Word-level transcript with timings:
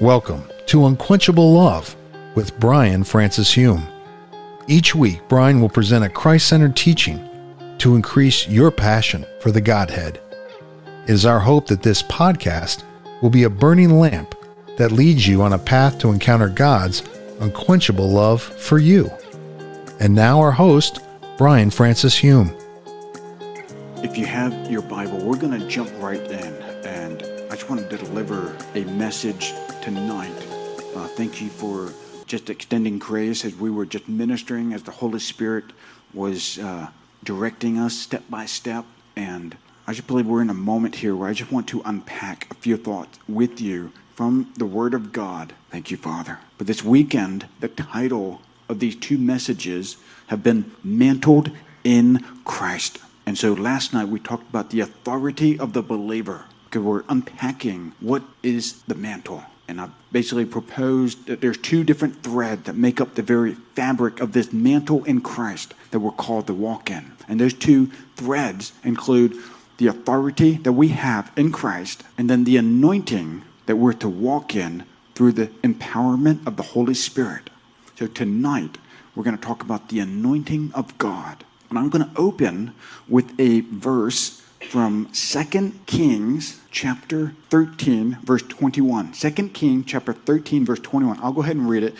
Welcome 0.00 0.48
to 0.66 0.86
Unquenchable 0.86 1.54
Love 1.54 1.96
with 2.36 2.56
Brian 2.60 3.02
Francis 3.02 3.52
Hume. 3.52 3.84
Each 4.68 4.94
week, 4.94 5.20
Brian 5.26 5.60
will 5.60 5.68
present 5.68 6.04
a 6.04 6.08
Christ 6.08 6.46
centered 6.46 6.76
teaching 6.76 7.28
to 7.78 7.96
increase 7.96 8.46
your 8.46 8.70
passion 8.70 9.26
for 9.40 9.50
the 9.50 9.60
Godhead. 9.60 10.20
It 11.08 11.10
is 11.10 11.26
our 11.26 11.40
hope 11.40 11.66
that 11.66 11.82
this 11.82 12.00
podcast 12.04 12.84
will 13.22 13.30
be 13.30 13.42
a 13.42 13.50
burning 13.50 13.98
lamp 13.98 14.36
that 14.76 14.92
leads 14.92 15.26
you 15.26 15.42
on 15.42 15.54
a 15.54 15.58
path 15.58 15.98
to 15.98 16.10
encounter 16.10 16.48
God's 16.48 17.02
unquenchable 17.40 18.08
love 18.08 18.40
for 18.40 18.78
you. 18.78 19.10
And 19.98 20.14
now, 20.14 20.38
our 20.38 20.52
host, 20.52 21.00
Brian 21.36 21.70
Francis 21.70 22.16
Hume. 22.16 22.56
If 23.96 24.16
you 24.16 24.26
have 24.26 24.70
your 24.70 24.82
Bible, 24.82 25.18
we're 25.18 25.38
going 25.38 25.58
to 25.58 25.66
jump 25.66 25.90
right 25.98 26.22
in. 26.22 26.54
And 26.84 27.20
I 27.50 27.52
just 27.52 27.70
wanted 27.70 27.88
to 27.88 27.96
deliver 27.96 28.54
a 28.74 28.84
message 28.84 29.54
tonight. 29.80 30.34
Uh, 30.94 31.06
thank 31.06 31.40
you 31.40 31.48
for 31.48 31.94
just 32.26 32.50
extending 32.50 32.98
grace 32.98 33.42
as 33.42 33.54
we 33.54 33.70
were 33.70 33.86
just 33.86 34.06
ministering, 34.06 34.74
as 34.74 34.82
the 34.82 34.90
Holy 34.90 35.18
Spirit 35.18 35.64
was 36.12 36.58
uh, 36.58 36.88
directing 37.24 37.78
us 37.78 37.94
step 37.94 38.22
by 38.28 38.44
step. 38.44 38.84
And 39.16 39.56
I 39.86 39.94
just 39.94 40.06
believe 40.06 40.26
we're 40.26 40.42
in 40.42 40.50
a 40.50 40.54
moment 40.54 40.96
here 40.96 41.16
where 41.16 41.30
I 41.30 41.32
just 41.32 41.50
want 41.50 41.66
to 41.68 41.80
unpack 41.86 42.48
a 42.50 42.54
few 42.54 42.76
thoughts 42.76 43.18
with 43.26 43.62
you 43.62 43.92
from 44.14 44.52
the 44.58 44.66
Word 44.66 44.92
of 44.92 45.14
God. 45.14 45.54
Thank 45.70 45.90
you, 45.90 45.96
Father. 45.96 46.40
But 46.58 46.66
this 46.66 46.84
weekend, 46.84 47.46
the 47.60 47.68
title 47.68 48.42
of 48.68 48.78
these 48.78 48.94
two 48.94 49.16
messages 49.16 49.96
have 50.26 50.42
been 50.42 50.70
Mantled 50.84 51.50
in 51.82 52.26
Christ. 52.44 52.98
And 53.24 53.38
so 53.38 53.54
last 53.54 53.94
night 53.94 54.08
we 54.08 54.20
talked 54.20 54.50
about 54.50 54.68
the 54.68 54.80
authority 54.80 55.58
of 55.58 55.72
the 55.72 55.82
believer 55.82 56.44
because 56.68 56.82
we're 56.82 57.04
unpacking 57.08 57.92
what 58.00 58.22
is 58.42 58.82
the 58.82 58.94
mantle. 58.94 59.42
And 59.66 59.80
I 59.80 59.90
basically 60.12 60.46
proposed 60.46 61.26
that 61.26 61.40
there's 61.40 61.58
two 61.58 61.84
different 61.84 62.22
threads 62.22 62.64
that 62.64 62.74
make 62.76 63.00
up 63.00 63.14
the 63.14 63.22
very 63.22 63.54
fabric 63.74 64.20
of 64.20 64.32
this 64.32 64.52
mantle 64.52 65.04
in 65.04 65.20
Christ 65.20 65.74
that 65.90 66.00
we're 66.00 66.10
called 66.10 66.46
to 66.46 66.54
walk 66.54 66.90
in. 66.90 67.12
And 67.28 67.38
those 67.38 67.52
two 67.52 67.90
threads 68.16 68.72
include 68.82 69.36
the 69.76 69.86
authority 69.86 70.52
that 70.52 70.72
we 70.72 70.88
have 70.88 71.30
in 71.36 71.52
Christ 71.52 72.02
and 72.16 72.28
then 72.28 72.44
the 72.44 72.56
anointing 72.56 73.42
that 73.66 73.76
we're 73.76 73.92
to 73.94 74.08
walk 74.08 74.54
in 74.56 74.84
through 75.14 75.32
the 75.32 75.48
empowerment 75.62 76.46
of 76.46 76.56
the 76.56 76.62
Holy 76.62 76.94
Spirit. 76.94 77.50
So 77.96 78.06
tonight, 78.06 78.78
we're 79.14 79.24
going 79.24 79.36
to 79.36 79.42
talk 79.42 79.62
about 79.62 79.88
the 79.88 80.00
anointing 80.00 80.72
of 80.74 80.96
God. 80.96 81.44
And 81.68 81.78
I'm 81.78 81.90
going 81.90 82.08
to 82.08 82.18
open 82.18 82.74
with 83.08 83.38
a 83.38 83.60
verse 83.60 84.42
from 84.60 85.08
2 85.12 85.72
Kings 85.86 86.60
chapter 86.70 87.34
13 87.50 88.18
verse 88.22 88.42
21. 88.42 89.12
2 89.12 89.30
Kings 89.50 89.84
chapter 89.86 90.12
13 90.12 90.64
verse 90.64 90.80
21. 90.80 91.18
I'll 91.22 91.32
go 91.32 91.42
ahead 91.42 91.56
and 91.56 91.68
read 91.68 91.82
it. 91.82 91.94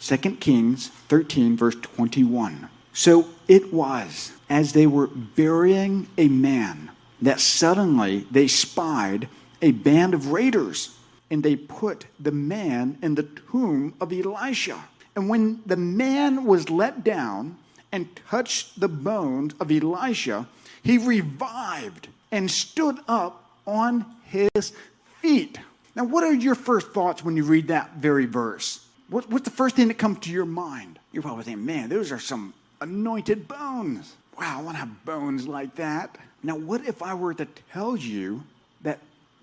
2 0.00 0.16
Kings 0.36 0.88
13 1.08 1.56
verse 1.56 1.76
21. 1.76 2.68
So 2.92 3.28
it 3.46 3.72
was 3.72 4.32
as 4.48 4.72
they 4.72 4.86
were 4.86 5.06
burying 5.06 6.08
a 6.16 6.28
man 6.28 6.90
that 7.20 7.40
suddenly 7.40 8.26
they 8.30 8.48
spied 8.48 9.28
a 9.60 9.72
band 9.72 10.14
of 10.14 10.28
raiders 10.28 10.96
and 11.30 11.42
they 11.42 11.56
put 11.56 12.06
the 12.18 12.32
man 12.32 12.98
in 13.02 13.14
the 13.14 13.22
tomb 13.22 13.94
of 14.00 14.12
Elisha. 14.12 14.84
And 15.14 15.28
when 15.28 15.60
the 15.66 15.76
man 15.76 16.44
was 16.44 16.70
let 16.70 17.04
down 17.04 17.58
and 17.90 18.08
touched 18.28 18.78
the 18.78 18.88
bones 18.88 19.54
of 19.60 19.70
Elisha, 19.70 20.46
he 20.88 20.96
revived 20.96 22.08
and 22.32 22.50
stood 22.50 22.98
up 23.06 23.44
on 23.66 24.06
his 24.24 24.72
feet. 25.20 25.60
Now, 25.94 26.04
what 26.04 26.24
are 26.24 26.32
your 26.32 26.54
first 26.54 26.92
thoughts 26.92 27.22
when 27.22 27.36
you 27.36 27.44
read 27.44 27.68
that 27.68 27.96
very 27.96 28.24
verse? 28.24 28.86
What, 29.10 29.28
what's 29.28 29.44
the 29.44 29.54
first 29.54 29.76
thing 29.76 29.88
that 29.88 29.98
comes 29.98 30.20
to 30.20 30.30
your 30.30 30.46
mind? 30.46 30.98
You're 31.12 31.22
probably 31.22 31.44
thinking, 31.44 31.66
man, 31.66 31.90
those 31.90 32.10
are 32.10 32.18
some 32.18 32.54
anointed 32.80 33.46
bones. 33.46 34.14
Wow, 34.40 34.60
I 34.60 34.62
want 34.62 34.76
to 34.76 34.78
have 34.78 35.04
bones 35.04 35.46
like 35.46 35.74
that. 35.74 36.16
Now, 36.42 36.56
what 36.56 36.86
if 36.86 37.02
I 37.02 37.12
were 37.12 37.34
to 37.34 37.46
tell 37.70 37.94
you 37.94 38.42
that, 38.80 38.98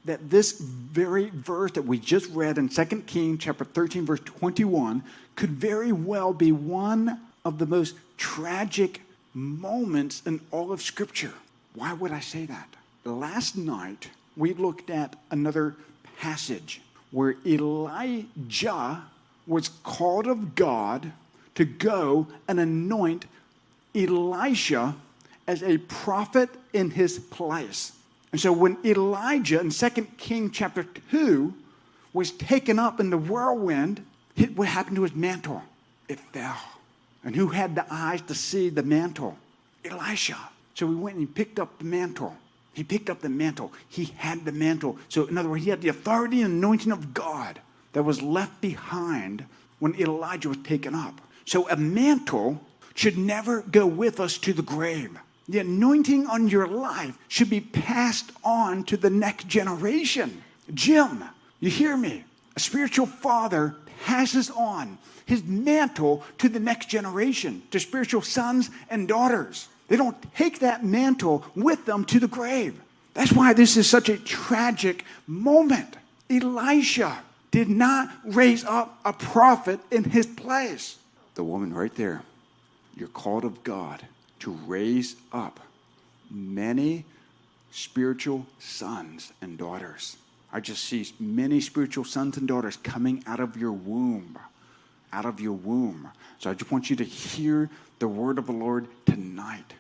that 0.05 0.28
this 0.28 0.59
very 0.59 1.29
verse 1.29 1.73
that 1.73 1.84
we 1.84 2.00
just 2.00 2.28
read 2.31 2.57
in 2.57 2.69
2 2.69 2.85
Kings 3.05 3.44
chapter 3.44 3.66
13, 3.66 4.03
verse 4.03 4.22
21, 4.25 5.03
could 5.35 5.51
very 5.51 5.91
well 5.91 6.34
be 6.34 6.51
one 6.51 7.19
of 7.44 7.59
the 7.59 7.67
most 7.67 7.94
tragic 8.17 9.01
moments 9.35 10.23
in 10.25 10.40
all 10.50 10.72
of 10.72 10.81
Scripture. 10.81 11.34
Why 11.75 11.94
would 11.94 12.12
I 12.12 12.22
say 12.22 12.46
that? 12.46 12.69
Last 13.03 13.56
night, 13.56 14.09
we 14.35 14.53
looked 14.53 14.90
at 14.90 15.16
another 15.29 15.75
passage 16.18 16.81
where 17.12 17.35
Elijah 17.46 19.03
was 19.46 19.69
called 19.84 20.25
of 20.25 20.56
God 20.56 21.12
to 21.53 21.66
go 21.66 22.28
and 22.47 22.59
anoint 22.59 23.25
Elisha 23.94 24.96
as 25.47 25.62
a 25.62 25.78
prophet 25.78 26.50
in 26.73 26.91
his 26.91 27.19
place. 27.19 27.91
And 28.31 28.41
so 28.41 28.52
when 28.52 28.78
Elijah 28.84 29.59
in 29.59 29.69
2 29.69 29.90
King 30.17 30.50
chapter 30.52 30.84
2 31.12 31.53
was 32.12 32.31
taken 32.31 32.79
up 32.79 33.00
in 33.00 33.09
the 33.09 33.17
whirlwind, 33.17 34.06
what 34.56 34.67
happened 34.67 34.96
to 34.97 35.03
his 35.03 35.16
mantle? 35.16 35.63
It 36.09 36.19
fell. 36.19 36.57
And 37.25 37.36
who 37.36 37.47
had 37.47 37.75
the 37.75 37.86
eyes 37.90 38.22
to 38.22 38.36
see 38.36 38.69
the 38.69 38.84
mantle? 38.84 39.38
Elisha. 39.84 40.38
So 40.75 40.88
he 40.88 40.96
went 40.96 41.18
and 41.18 41.28
he 41.28 41.34
picked 41.34 41.59
up 41.59 41.78
the 41.80 41.86
mantle. 41.86 42.36
He 42.74 42.84
picked 42.84 43.09
up 43.09 43.22
the 43.22 43.30
mantle. 43.30 43.72
He 43.88 44.06
had 44.18 44.46
the 44.46 44.52
mantle. 44.52 45.00
So, 45.08 45.25
in 45.25 45.38
other 45.38 45.50
words, 45.50 45.64
he 45.64 45.69
had 45.69 45.81
the 45.81 45.88
authority 45.88 46.41
and 46.41 46.56
anointing 46.56 46.91
of 46.91 47.14
God 47.14 47.62
that 47.94 48.03
was 48.03 48.22
left 48.22 48.59
behind 48.59 49.46
when 49.80 49.96
Elijah 49.96 50.50
was 50.50 50.58
taken 50.58 50.94
up. 50.94 51.22
So, 51.46 51.69
a 51.69 51.78
mantle 51.78 52.62
should 52.94 53.18
never 53.18 53.62
go 53.62 53.88
with 53.88 54.19
us 54.19 54.38
to 54.40 54.52
the 54.52 54.62
grave. 54.62 55.18
The 55.47 55.59
anointing 55.59 56.28
on 56.28 56.50
your 56.50 56.68
life 56.68 57.18
should 57.30 57.50
be 57.50 57.62
passed 57.62 58.31
on 58.44 58.84
to 58.85 58.97
the 58.97 59.09
next 59.09 59.47
generation. 59.47 60.44
Jim, 60.74 61.24
you 61.62 61.69
hear 61.69 61.96
me? 61.96 62.25
A 62.58 62.59
spiritual 62.59 63.06
father 63.06 63.75
passes 64.05 64.51
on 64.51 64.99
his 65.25 65.43
mantle 65.43 66.23
to 66.38 66.47
the 66.47 66.59
next 66.59 66.89
generation, 66.89 67.63
to 67.71 67.79
spiritual 67.79 68.21
sons 68.21 68.69
and 68.91 69.07
daughters. 69.07 69.67
They 69.88 69.97
don't 69.97 70.16
take 70.35 70.59
that 70.59 70.85
mantle 70.85 71.43
with 71.55 71.85
them 71.88 72.05
to 72.05 72.19
the 72.19 72.27
grave. 72.27 72.79
That's 73.16 73.33
why 73.33 73.53
this 73.53 73.77
is 73.77 73.89
such 73.89 74.07
a 74.07 74.17
tragic 74.17 75.03
moment. 75.25 75.97
Elisha 76.29 77.17
did 77.49 77.67
not 77.67 78.09
raise 78.23 78.63
up 78.63 78.99
a 79.03 79.11
prophet 79.11 79.79
in 79.89 80.03
his 80.03 80.27
place. 80.27 80.99
The 81.33 81.43
woman 81.43 81.73
right 81.73 81.93
there, 81.95 82.22
you're 82.95 83.07
called 83.07 83.43
of 83.43 83.63
God 83.63 84.05
to 84.41 84.51
raise 84.51 85.16
up 85.33 85.59
many 86.29 87.05
spiritual 87.72 88.45
sons 88.59 89.33
and 89.41 89.57
daughters. 89.57 90.17
I 90.55 90.61
just 90.61 90.85
see 90.85 91.05
many 91.19 91.59
spiritual 91.59 92.05
sons 92.05 92.38
and 92.38 92.47
daughters 92.47 92.77
coming 92.77 93.21
out 93.27 93.41
of 93.41 93.57
your 93.57 93.73
womb, 93.73 94.39
out 95.11 95.25
of 95.25 95.41
your 95.41 95.51
womb. 95.51 96.09
So 96.39 96.49
I 96.49 96.53
just 96.53 96.71
want 96.71 96.89
you 96.89 96.95
to 96.95 97.03
hear 97.03 97.69
the 97.99 98.07
word 98.07 98.38
of 98.38 98.45
the 98.45 98.53
Lord 98.53 98.88
tonight. 99.05 99.73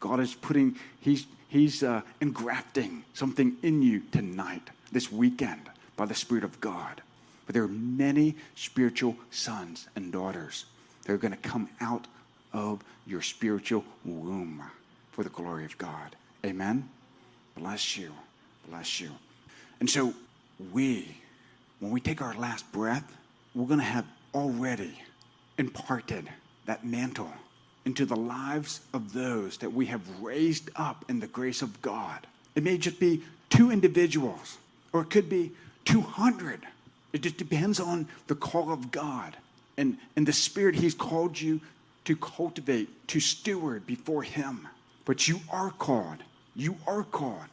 God 0.00 0.20
is 0.20 0.34
putting, 0.34 0.76
He's, 1.00 1.26
he's 1.48 1.82
uh, 1.82 2.02
engrafting 2.20 3.04
something 3.14 3.56
in 3.62 3.80
you 3.80 4.02
tonight, 4.12 4.68
this 4.92 5.10
weekend, 5.10 5.62
by 5.96 6.04
the 6.04 6.14
Spirit 6.14 6.44
of 6.44 6.60
God. 6.60 7.00
But 7.46 7.54
there 7.54 7.62
are 7.62 7.68
many 7.68 8.36
spiritual 8.54 9.16
sons 9.30 9.88
and 9.96 10.12
daughters 10.12 10.66
that 11.04 11.12
are 11.14 11.16
going 11.16 11.32
to 11.32 11.38
come 11.38 11.70
out 11.80 12.06
of 12.52 12.84
your 13.06 13.22
spiritual 13.22 13.82
womb 14.04 14.62
for 15.10 15.24
the 15.24 15.30
glory 15.30 15.64
of 15.64 15.78
God. 15.78 16.16
Amen? 16.44 16.90
Bless 17.56 17.96
you. 17.96 18.12
Bless 18.68 19.00
you. 19.00 19.12
And 19.80 19.88
so, 19.88 20.14
we, 20.72 21.16
when 21.78 21.92
we 21.92 22.00
take 22.00 22.20
our 22.20 22.34
last 22.34 22.70
breath, 22.72 23.16
we're 23.54 23.66
going 23.66 23.78
to 23.78 23.84
have 23.84 24.06
already 24.34 25.00
imparted 25.56 26.28
that 26.66 26.84
mantle 26.84 27.32
into 27.84 28.04
the 28.04 28.16
lives 28.16 28.80
of 28.92 29.12
those 29.12 29.58
that 29.58 29.72
we 29.72 29.86
have 29.86 30.02
raised 30.20 30.70
up 30.76 31.04
in 31.08 31.20
the 31.20 31.26
grace 31.26 31.62
of 31.62 31.80
God. 31.80 32.26
It 32.54 32.62
may 32.62 32.76
just 32.76 33.00
be 33.00 33.22
two 33.50 33.70
individuals, 33.70 34.58
or 34.92 35.02
it 35.02 35.10
could 35.10 35.28
be 35.28 35.52
200. 35.84 36.66
It 37.12 37.22
just 37.22 37.36
depends 37.38 37.80
on 37.80 38.08
the 38.26 38.34
call 38.34 38.72
of 38.72 38.90
God 38.90 39.36
and, 39.76 39.96
and 40.16 40.26
the 40.26 40.32
spirit 40.32 40.74
He's 40.74 40.94
called 40.94 41.40
you 41.40 41.60
to 42.04 42.16
cultivate, 42.16 43.08
to 43.08 43.20
steward 43.20 43.86
before 43.86 44.22
Him. 44.22 44.68
But 45.04 45.26
you 45.28 45.40
are 45.50 45.70
called, 45.70 46.18
you 46.54 46.76
are 46.86 47.04
called 47.04 47.48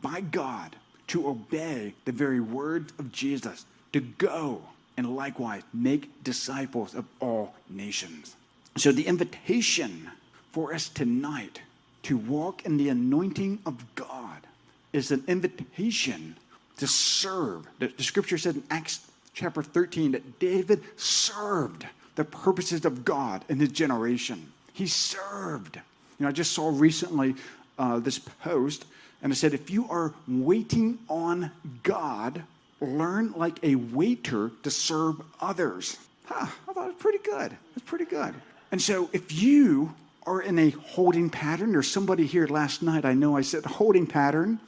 by 0.00 0.20
God 0.22 0.76
to 1.08 1.28
obey 1.28 1.94
the 2.04 2.12
very 2.12 2.40
words 2.40 2.92
of 2.98 3.12
Jesus, 3.12 3.64
to 3.92 4.00
go 4.00 4.62
and 4.96 5.14
likewise 5.14 5.62
make 5.72 6.24
disciples 6.24 6.94
of 6.94 7.04
all 7.20 7.54
nations. 7.68 8.36
So, 8.76 8.92
the 8.92 9.06
invitation 9.06 10.10
for 10.52 10.74
us 10.74 10.88
tonight 10.88 11.60
to 12.04 12.16
walk 12.16 12.64
in 12.64 12.76
the 12.76 12.88
anointing 12.88 13.60
of 13.66 13.84
God 13.94 14.46
is 14.92 15.10
an 15.10 15.24
invitation 15.26 16.36
to 16.78 16.86
serve. 16.86 17.66
The, 17.78 17.88
the 17.88 18.02
scripture 18.02 18.38
said 18.38 18.56
in 18.56 18.62
Acts 18.70 19.06
chapter 19.34 19.62
13 19.62 20.12
that 20.12 20.38
David 20.38 20.82
served 20.96 21.86
the 22.14 22.24
purposes 22.24 22.84
of 22.84 23.04
God 23.04 23.44
in 23.48 23.58
his 23.60 23.70
generation. 23.70 24.52
He 24.72 24.86
served. 24.86 25.76
You 25.76 26.24
know, 26.24 26.28
I 26.28 26.32
just 26.32 26.52
saw 26.52 26.70
recently 26.72 27.34
uh, 27.78 27.98
this 27.98 28.18
post, 28.18 28.86
and 29.22 29.32
I 29.32 29.34
said, 29.34 29.54
if 29.54 29.70
you 29.70 29.88
are 29.90 30.12
waiting 30.28 30.98
on 31.08 31.50
God, 31.82 32.42
learn 32.80 33.32
like 33.36 33.58
a 33.62 33.74
waiter 33.74 34.50
to 34.62 34.70
serve 34.70 35.20
others. 35.40 35.96
Huh, 36.26 36.46
I 36.68 36.72
thought 36.72 36.84
it 36.84 36.94
was 36.94 36.96
pretty 36.98 37.18
good. 37.18 37.56
It's 37.74 37.86
pretty 37.86 38.04
good. 38.04 38.34
And 38.70 38.82
so 38.82 39.08
if 39.12 39.32
you 39.32 39.94
are 40.26 40.42
in 40.42 40.58
a 40.58 40.70
holding 40.70 41.30
pattern, 41.30 41.72
there's 41.72 41.90
somebody 41.90 42.26
here 42.26 42.46
last 42.46 42.82
night, 42.82 43.04
I 43.04 43.14
know 43.14 43.36
I 43.36 43.42
said 43.42 43.64
holding 43.64 44.06
pattern, 44.06 44.58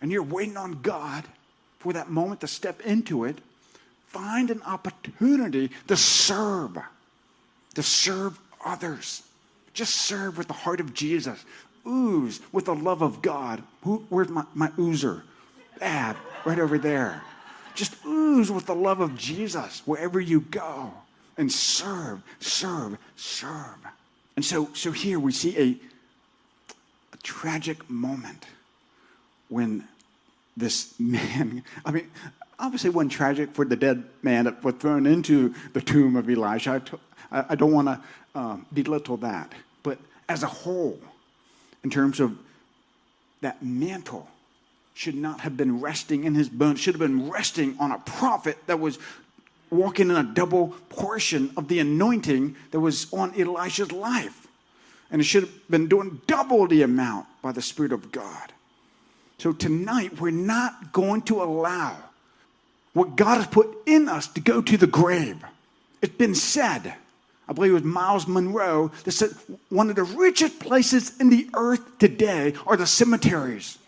and 0.00 0.10
you're 0.10 0.22
waiting 0.22 0.56
on 0.56 0.80
God 0.82 1.24
for 1.78 1.92
that 1.92 2.10
moment 2.10 2.40
to 2.40 2.46
step 2.46 2.80
into 2.80 3.24
it, 3.24 3.38
find 4.06 4.50
an 4.50 4.62
opportunity 4.62 5.70
to 5.88 5.96
serve, 5.96 6.78
to 7.74 7.82
serve 7.82 8.38
others. 8.64 9.22
Just 9.74 9.94
serve 9.94 10.38
with 10.38 10.48
the 10.48 10.54
heart 10.54 10.80
of 10.80 10.92
Jesus. 10.92 11.44
Ooze 11.86 12.40
with 12.52 12.66
the 12.66 12.74
love 12.74 13.02
of 13.02 13.22
God. 13.22 13.62
Who, 13.82 14.04
where's 14.08 14.28
my, 14.28 14.44
my 14.54 14.68
oozer? 14.68 15.22
Bad, 15.78 16.16
right 16.44 16.58
over 16.58 16.78
there. 16.78 17.22
Just 17.74 17.96
ooze 18.04 18.50
with 18.50 18.66
the 18.66 18.74
love 18.74 19.00
of 19.00 19.16
Jesus 19.16 19.82
wherever 19.86 20.20
you 20.20 20.40
go 20.40 20.92
and 21.36 21.50
serve, 21.50 22.22
serve, 22.40 22.98
serve. 23.16 23.78
And 24.36 24.44
so, 24.44 24.68
so 24.74 24.92
here 24.92 25.18
we 25.18 25.32
see 25.32 25.58
a, 25.58 25.76
a 27.14 27.16
tragic 27.22 27.88
moment 27.90 28.46
when 29.48 29.84
this 30.56 30.98
man, 30.98 31.64
I 31.84 31.90
mean, 31.90 32.10
obviously 32.58 32.88
it 32.88 32.94
wasn't 32.94 33.12
tragic 33.12 33.52
for 33.54 33.64
the 33.64 33.76
dead 33.76 34.04
man 34.22 34.44
that 34.44 34.62
was 34.62 34.74
thrown 34.76 35.06
into 35.06 35.54
the 35.72 35.80
tomb 35.80 36.16
of 36.16 36.28
Elijah. 36.30 36.82
I, 37.30 37.44
I 37.50 37.54
don't 37.54 37.72
want 37.72 37.88
to 37.88 38.00
um, 38.34 38.66
belittle 38.72 39.16
that. 39.18 39.52
But 39.82 39.98
as 40.28 40.42
a 40.42 40.46
whole, 40.46 40.98
in 41.84 41.90
terms 41.90 42.20
of 42.20 42.38
that 43.40 43.62
mantle, 43.62 44.28
should 44.94 45.14
not 45.14 45.40
have 45.40 45.56
been 45.56 45.80
resting 45.80 46.24
in 46.24 46.34
his 46.34 46.48
bones, 46.48 46.78
should 46.78 46.94
have 46.94 47.00
been 47.00 47.30
resting 47.30 47.76
on 47.80 47.92
a 47.92 47.98
prophet 47.98 48.58
that 48.66 48.78
was 48.78 48.98
walking 49.70 50.10
in 50.10 50.16
a 50.16 50.22
double 50.22 50.68
portion 50.90 51.50
of 51.56 51.68
the 51.68 51.78
anointing 51.78 52.54
that 52.70 52.80
was 52.80 53.12
on 53.12 53.32
Elisha's 53.40 53.90
life. 53.90 54.46
And 55.10 55.20
it 55.20 55.24
should 55.24 55.44
have 55.44 55.68
been 55.68 55.88
doing 55.88 56.20
double 56.26 56.66
the 56.66 56.82
amount 56.82 57.26
by 57.40 57.52
the 57.52 57.62
Spirit 57.62 57.92
of 57.92 58.12
God. 58.12 58.52
So 59.38 59.52
tonight, 59.52 60.20
we're 60.20 60.30
not 60.30 60.92
going 60.92 61.22
to 61.22 61.42
allow 61.42 61.96
what 62.92 63.16
God 63.16 63.38
has 63.38 63.46
put 63.46 63.68
in 63.86 64.08
us 64.08 64.28
to 64.28 64.40
go 64.40 64.62
to 64.62 64.76
the 64.76 64.86
grave. 64.86 65.42
It's 66.00 66.14
been 66.14 66.34
said, 66.34 66.94
I 67.48 67.52
believe 67.52 67.72
it 67.72 67.74
was 67.74 67.82
Myles 67.82 68.26
Munroe, 68.26 68.92
that 69.04 69.12
said 69.12 69.30
one 69.68 69.90
of 69.90 69.96
the 69.96 70.04
richest 70.04 70.60
places 70.60 71.18
in 71.18 71.28
the 71.28 71.48
earth 71.54 71.98
today 71.98 72.54
are 72.66 72.76
the 72.76 72.86
cemeteries. 72.86 73.78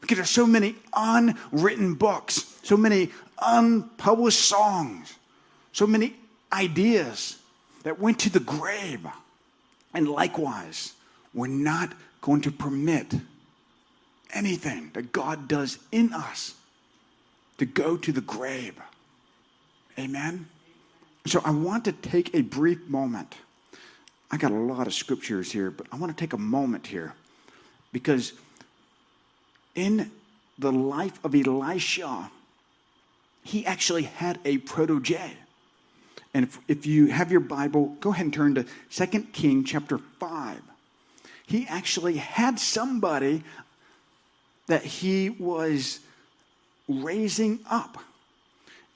Because 0.00 0.16
there's 0.16 0.30
so 0.30 0.46
many 0.46 0.74
unwritten 0.94 1.94
books, 1.94 2.56
so 2.62 2.76
many 2.76 3.10
unpublished 3.42 4.40
songs, 4.40 5.14
so 5.72 5.86
many 5.86 6.14
ideas 6.52 7.38
that 7.82 7.98
went 7.98 8.20
to 8.20 8.30
the 8.30 8.40
grave. 8.40 9.06
And 9.92 10.08
likewise, 10.08 10.94
we're 11.34 11.48
not 11.48 11.92
going 12.20 12.40
to 12.42 12.50
permit 12.50 13.14
anything 14.32 14.90
that 14.94 15.12
God 15.12 15.48
does 15.48 15.78
in 15.92 16.12
us 16.12 16.54
to 17.58 17.66
go 17.66 17.96
to 17.96 18.12
the 18.12 18.20
grave. 18.20 18.74
Amen? 19.98 20.48
So 21.28 21.42
I 21.44 21.50
want 21.50 21.84
to 21.84 21.92
take 21.92 22.34
a 22.34 22.40
brief 22.40 22.88
moment. 22.88 23.34
I 24.30 24.38
got 24.38 24.50
a 24.50 24.54
lot 24.54 24.86
of 24.86 24.94
scriptures 24.94 25.52
here, 25.52 25.70
but 25.70 25.86
I 25.92 25.96
want 25.96 26.16
to 26.16 26.18
take 26.18 26.32
a 26.32 26.38
moment 26.38 26.86
here 26.86 27.12
because 27.92 28.32
in 29.74 30.10
the 30.58 30.72
life 30.72 31.22
of 31.22 31.34
Elisha, 31.34 32.30
he 33.44 33.66
actually 33.66 34.04
had 34.04 34.38
a 34.46 34.56
protege. 34.58 35.36
And 36.32 36.46
if, 36.46 36.58
if 36.66 36.86
you 36.86 37.08
have 37.08 37.30
your 37.30 37.40
Bible, 37.40 37.96
go 38.00 38.10
ahead 38.10 38.24
and 38.24 38.32
turn 38.32 38.54
to 38.54 38.64
2 38.90 39.06
King 39.32 39.64
chapter 39.64 39.98
5. 39.98 40.62
He 41.46 41.66
actually 41.68 42.16
had 42.16 42.58
somebody 42.58 43.42
that 44.66 44.82
he 44.82 45.28
was 45.28 46.00
raising 46.88 47.60
up. 47.70 47.98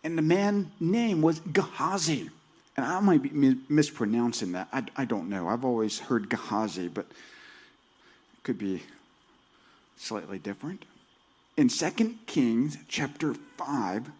And 0.05 0.19
the 0.19 0.23
man's 0.23 0.69
name 0.81 1.23
was 1.23 1.41
Gehazi. 1.41 2.31
And 2.77 2.87
I 2.87 3.01
might 3.01 3.23
be 3.23 3.57
mispronouncing 3.69 4.53
that. 4.53 4.69
I, 4.73 4.85
I 4.97 5.05
don't 5.05 5.29
know. 5.29 5.49
I've 5.49 5.65
always 5.65 5.99
heard 5.99 6.31
Gehazi, 6.31 6.89
but 6.89 7.05
it 7.05 8.45
could 8.45 8.59
be 8.59 8.83
slightly 9.97 10.39
different. 10.39 10.85
In 11.57 11.69
2 11.69 12.17
Kings 12.27 12.79
chapter 12.89 13.35
5, 13.59 14.11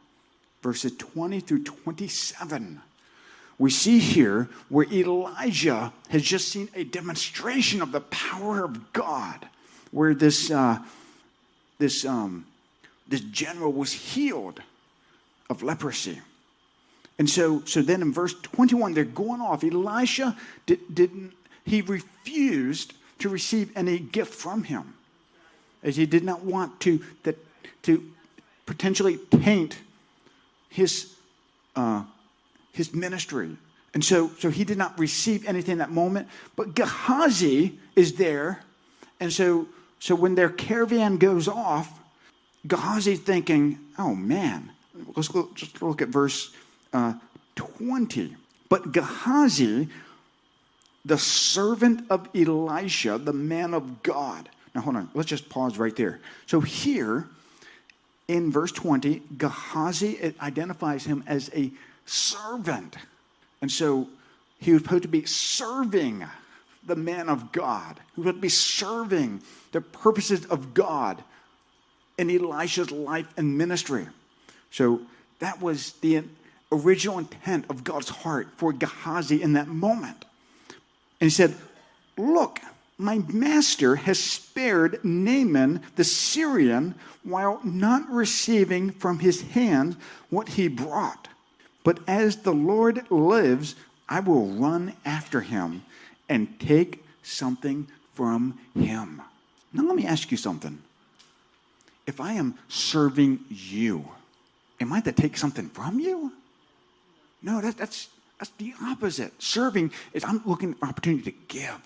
verses 0.63 0.93
20 0.97 1.41
through 1.41 1.65
27, 1.65 2.83
we 3.59 3.71
see 3.71 3.99
here 3.99 4.49
where 4.69 4.87
Elijah 4.93 5.93
has 6.11 6.23
just 6.23 6.49
seen 6.49 6.69
a 6.75 6.85
demonstration 6.85 7.81
of 7.81 7.91
the 7.91 8.01
power 8.01 8.65
of 8.65 8.93
God, 8.93 9.49
where 9.93 10.15
this, 10.15 10.51
uh, 10.51 10.79
this, 11.79 12.05
um, 12.05 12.45
this 13.09 13.21
general 13.21 13.73
was 13.73 13.93
healed 13.93 14.61
of 15.53 15.63
leprosy. 15.63 16.21
And 17.19 17.29
so, 17.31 17.63
so 17.67 17.83
then 17.83 18.03
in 18.03 18.13
verse 18.13 18.35
21, 18.41 18.95
they're 18.95 19.05
going 19.05 19.41
off. 19.41 19.63
Elisha 19.63 20.37
did, 20.67 20.81
didn't, 20.93 21.35
he 21.65 21.83
refused 21.83 22.95
to 23.21 23.29
receive 23.29 23.71
any 23.77 23.99
gift 23.99 24.35
from 24.35 24.65
him 24.65 24.95
as 25.83 25.95
he 25.95 26.07
did 26.07 26.25
not 26.25 26.43
want 26.43 26.81
to, 26.81 27.05
that, 27.23 27.37
to 27.83 28.03
potentially 28.67 29.19
taint 29.31 29.79
his, 30.69 31.15
uh, 31.77 32.03
his 32.73 32.95
ministry. 32.95 33.57
And 33.95 34.03
so, 34.03 34.31
so 34.39 34.49
he 34.49 34.65
did 34.65 34.79
not 34.79 34.99
receive 34.99 35.47
anything 35.47 35.79
that 35.79 35.91
moment. 35.91 36.29
But 36.57 36.75
Gehazi 36.75 37.79
is 37.95 38.15
there. 38.15 38.63
And 39.21 39.31
so, 39.31 39.69
so 40.01 40.15
when 40.15 40.35
their 40.35 40.49
caravan 40.49 41.19
goes 41.19 41.47
off, 41.47 42.01
Gehazi 42.67 43.17
thinking, 43.17 43.79
oh 43.99 44.15
man, 44.15 44.71
let's 45.17 45.35
look, 45.35 45.55
just 45.55 45.81
look 45.83 46.03
at 46.03 46.09
verse 46.09 46.55
uh, 46.93 47.15
20. 47.57 48.37
But 48.69 48.93
Gehazi, 48.93 49.89
the 51.05 51.19
servant 51.19 52.07
of 52.11 52.29
Elisha, 52.35 53.19
the 53.19 53.33
man 53.33 53.75
of 53.75 54.03
God, 54.03 54.49
now, 54.75 54.81
hold 54.81 54.97
on. 54.97 55.11
Let's 55.15 55.29
just 55.29 55.49
pause 55.49 55.79
right 55.79 55.95
there. 55.95 56.21
So, 56.47 56.61
here 56.61 57.29
in 58.29 58.51
verse 58.51 58.73
20, 58.73 59.23
Gehazi 59.37 60.35
identifies 60.41 61.05
him 61.05 61.23
as 61.27 61.51
a 61.55 61.71
servant. 62.07 62.97
And 63.61 63.71
so, 63.71 64.09
he 64.59 64.73
was 64.73 64.83
supposed 64.83 65.03
to 65.03 65.09
be 65.09 65.27
serving 65.27 66.25
the 66.85 66.97
man 66.97 67.29
of 67.29 67.53
God, 67.53 68.01
who 68.15 68.23
would 68.23 68.41
be 68.41 68.49
serving 68.49 69.43
the 69.73 69.81
purposes 69.81 70.47
of 70.47 70.75
God 70.75 71.23
in 72.17 72.31
Elisha's 72.31 72.91
life 72.91 73.27
and 73.37 73.59
ministry. 73.59 74.07
So, 74.73 75.01
that 75.39 75.61
was 75.61 75.93
the 75.95 76.25
original 76.73 77.19
intent 77.19 77.67
of 77.69 77.85
God's 77.85 78.09
heart 78.09 78.49
for 78.57 78.73
Gehazi 78.73 79.43
in 79.43 79.53
that 79.53 79.69
moment. 79.69 80.25
And 81.21 81.27
he 81.27 81.31
said, 81.31 81.55
Look, 82.17 82.61
my 82.99 83.19
master 83.29 83.97
has 83.97 84.19
spared 84.19 85.05
Naaman 85.05 85.83
the 85.97 86.05
Syrian 86.05 86.95
while 87.25 87.61
not 87.65 88.09
receiving 88.11 88.91
from 88.91 89.19
his 89.19 89.43
hand 89.43 89.97
what 90.31 90.51
he 90.51 90.69
brought. 90.69 91.29
But 91.85 91.99
as 92.07 92.37
the 92.37 92.53
Lord 92.53 93.11
lives, 93.11 93.75
I 94.09 94.21
will 94.21 94.47
run 94.47 94.95
after 95.05 95.41
him 95.41 95.83
and 96.29 96.59
take 96.61 97.05
something 97.23 97.89
from 98.15 98.59
him. 98.75 99.23
Now, 99.73 99.85
let 99.85 99.97
me 99.97 100.07
ask 100.07 100.31
you 100.31 100.37
something. 100.37 100.81
If 102.07 102.21
I 102.21 102.35
am 102.35 102.59
serving 102.69 103.41
you, 103.49 104.09
am 104.83 104.93
I 104.93 105.01
to 105.01 105.13
take 105.13 105.37
something 105.37 105.69
from 105.69 105.99
you? 106.01 106.33
No, 107.43 107.61
that, 107.61 107.77
that's, 107.77 108.09
that's 108.39 108.51
the 108.59 108.75
opposite. 108.83 109.33
Serving 109.43 109.93
is 110.13 110.25
I'm 110.25 110.43
looking 110.45 110.75
for 110.75 110.87
opportunity 110.87 111.31
to 111.31 111.39
give. 111.49 111.81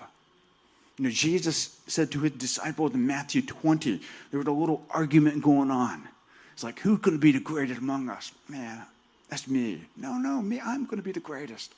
You 0.99 1.05
know, 1.05 1.11
Jesus 1.11 1.79
said 1.87 2.11
to 2.13 2.21
his 2.21 2.33
disciples 2.33 2.95
in 2.95 3.07
Matthew 3.07 3.43
20, 3.43 4.01
there 4.31 4.39
was 4.39 4.47
a 4.47 4.53
little 4.53 4.85
argument 4.91 5.43
going 5.43 5.71
on. 5.71 6.09
It's 6.53 6.65
like, 6.65 6.81
who 6.81 6.97
could 6.97 7.21
be 7.21 7.33
the 7.33 7.41
greatest 7.41 7.81
among 7.81 8.09
us? 8.09 8.33
Man, 8.49 8.83
that's 9.29 9.47
me. 9.47 9.83
No, 9.97 10.17
no, 10.17 10.41
me, 10.41 10.61
I'm 10.61 10.85
going 10.85 10.97
to 10.97 11.03
be 11.03 11.13
the 11.13 11.21
greatest. 11.21 11.75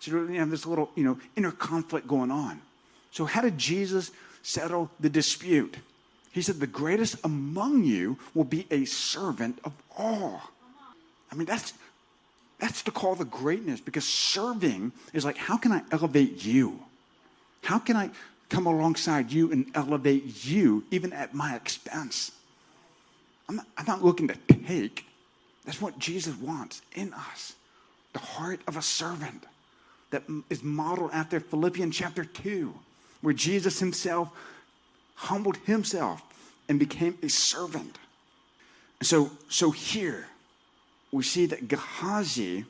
So 0.00 0.10
you 0.10 0.38
have 0.40 0.50
this 0.50 0.66
little, 0.66 0.90
you 0.94 1.04
know, 1.04 1.18
inner 1.36 1.52
conflict 1.52 2.08
going 2.08 2.30
on. 2.30 2.60
So 3.10 3.26
how 3.26 3.42
did 3.42 3.58
Jesus 3.58 4.10
settle 4.42 4.90
the 4.98 5.10
dispute? 5.10 5.76
He 6.32 6.40
said, 6.40 6.60
the 6.60 6.66
greatest 6.66 7.16
among 7.24 7.84
you 7.84 8.18
will 8.34 8.44
be 8.44 8.66
a 8.70 8.86
servant 8.86 9.58
of 9.64 9.72
all. 9.96 10.42
I 11.32 11.34
mean, 11.34 11.46
that's, 11.46 11.72
that's 12.58 12.82
the 12.82 12.90
call 12.90 13.16
to 13.16 13.24
greatness 13.24 13.80
because 13.80 14.04
serving 14.04 14.92
is 15.14 15.24
like, 15.24 15.38
how 15.38 15.56
can 15.56 15.72
I 15.72 15.82
elevate 15.90 16.44
you? 16.44 16.78
How 17.62 17.78
can 17.78 17.96
I 17.96 18.10
come 18.50 18.66
alongside 18.66 19.32
you 19.32 19.50
and 19.50 19.66
elevate 19.74 20.44
you 20.44 20.84
even 20.90 21.14
at 21.14 21.32
my 21.32 21.56
expense? 21.56 22.32
I'm 23.48 23.56
not, 23.56 23.66
I'm 23.78 23.86
not 23.86 24.04
looking 24.04 24.28
to 24.28 24.36
take. 24.66 25.06
That's 25.64 25.80
what 25.80 25.98
Jesus 25.98 26.36
wants 26.36 26.82
in 26.94 27.14
us 27.14 27.54
the 28.12 28.18
heart 28.18 28.60
of 28.66 28.76
a 28.76 28.82
servant 28.82 29.46
that 30.10 30.22
is 30.50 30.62
modeled 30.62 31.10
after 31.14 31.40
Philippians 31.40 31.96
chapter 31.96 32.26
2, 32.26 32.74
where 33.22 33.32
Jesus 33.32 33.78
himself 33.78 34.30
humbled 35.14 35.56
himself 35.64 36.22
and 36.68 36.78
became 36.78 37.16
a 37.22 37.28
servant. 37.28 37.96
So, 39.00 39.30
so 39.48 39.70
here 39.70 40.26
we 41.12 41.22
see 41.22 41.46
that 41.46 41.68
Gehazi, 41.68 42.64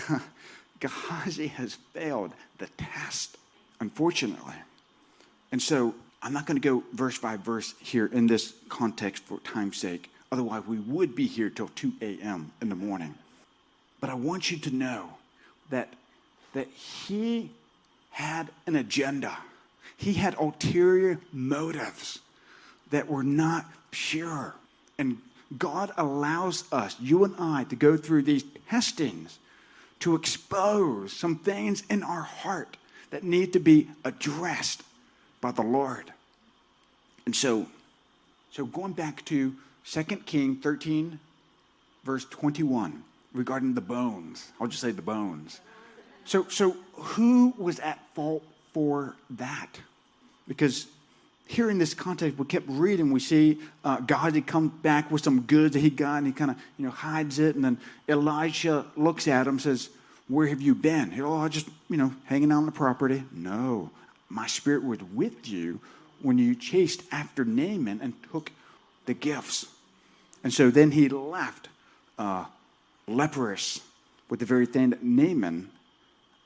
Gehazi 0.80 1.48
has 1.48 1.74
failed 1.92 2.32
the 2.58 2.68
test, 2.78 3.36
unfortunately. 3.80 4.54
And 5.50 5.60
so 5.60 5.94
I'm 6.22 6.32
not 6.32 6.46
going 6.46 6.60
to 6.60 6.66
go 6.66 6.84
verse 6.92 7.18
by 7.18 7.36
verse 7.36 7.74
here 7.80 8.06
in 8.06 8.28
this 8.28 8.54
context 8.68 9.24
for 9.24 9.40
time's 9.40 9.76
sake. 9.76 10.10
Otherwise, 10.30 10.64
we 10.66 10.78
would 10.78 11.14
be 11.14 11.26
here 11.26 11.50
till 11.50 11.68
2 11.68 11.92
a.m. 12.00 12.52
in 12.62 12.68
the 12.68 12.74
morning. 12.74 13.14
But 14.00 14.10
I 14.10 14.14
want 14.14 14.50
you 14.50 14.58
to 14.58 14.74
know 14.74 15.10
that, 15.70 15.92
that 16.54 16.68
he 16.68 17.50
had 18.10 18.48
an 18.66 18.76
agenda. 18.76 19.36
He 19.96 20.14
had 20.14 20.36
ulterior 20.38 21.18
motives 21.32 22.20
that 22.90 23.08
were 23.08 23.24
not 23.24 23.66
pure. 23.90 24.54
And 24.98 25.18
God 25.56 25.92
allows 25.96 26.70
us, 26.72 26.96
you 27.00 27.24
and 27.24 27.34
I, 27.38 27.64
to 27.64 27.76
go 27.76 27.96
through 27.96 28.22
these 28.22 28.44
testings 28.68 29.38
to 30.00 30.14
expose 30.14 31.12
some 31.12 31.36
things 31.36 31.82
in 31.88 32.02
our 32.02 32.22
heart 32.22 32.76
that 33.10 33.24
need 33.24 33.52
to 33.54 33.58
be 33.58 33.88
addressed 34.04 34.82
by 35.40 35.50
the 35.50 35.62
Lord. 35.62 36.12
And 37.24 37.34
so, 37.34 37.66
so 38.50 38.66
going 38.66 38.92
back 38.92 39.24
to 39.26 39.54
2 39.90 40.02
King 40.26 40.56
13, 40.56 41.18
verse 42.04 42.24
21, 42.26 43.02
regarding 43.32 43.74
the 43.74 43.80
bones. 43.80 44.52
I'll 44.60 44.66
just 44.66 44.82
say 44.82 44.90
the 44.90 45.02
bones. 45.02 45.60
So, 46.24 46.46
so 46.48 46.76
who 46.92 47.54
was 47.56 47.80
at 47.80 47.98
fault 48.14 48.44
for 48.72 49.16
that? 49.30 49.80
Because 50.46 50.86
here 51.48 51.70
in 51.70 51.78
this 51.78 51.94
context, 51.94 52.38
we 52.38 52.44
kept 52.44 52.66
reading, 52.68 53.10
we 53.10 53.20
see 53.20 53.58
uh, 53.82 54.00
God 54.00 54.34
had 54.34 54.46
come 54.46 54.68
back 54.68 55.10
with 55.10 55.24
some 55.24 55.40
goods 55.40 55.72
that 55.72 55.80
he 55.80 55.88
got, 55.88 56.18
and 56.18 56.26
he 56.26 56.32
kind 56.32 56.50
of 56.50 56.58
you 56.76 56.84
know 56.84 56.90
hides 56.90 57.38
it, 57.38 57.56
and 57.56 57.64
then 57.64 57.78
Elijah 58.06 58.84
looks 58.96 59.26
at 59.26 59.46
him, 59.46 59.58
says, 59.58 59.88
"Where 60.28 60.46
have 60.46 60.60
you 60.60 60.74
been?" 60.74 61.10
He, 61.10 61.22
oh, 61.22 61.48
just 61.48 61.66
you 61.88 61.96
know 61.96 62.12
hanging 62.26 62.52
out 62.52 62.58
on 62.58 62.66
the 62.66 62.72
property. 62.72 63.24
No, 63.32 63.90
my 64.28 64.46
spirit 64.46 64.84
was 64.84 65.02
with 65.02 65.48
you 65.48 65.80
when 66.20 66.36
you 66.36 66.54
chased 66.54 67.02
after 67.10 67.46
Naaman 67.46 68.00
and 68.02 68.12
took 68.30 68.52
the 69.06 69.14
gifts. 69.14 69.66
And 70.44 70.52
so 70.52 70.70
then 70.70 70.90
he 70.90 71.08
left 71.08 71.68
uh, 72.18 72.44
leprous 73.06 73.80
with 74.28 74.40
the 74.40 74.46
very 74.46 74.66
thing 74.66 74.90
that 74.90 75.02
Naaman 75.02 75.70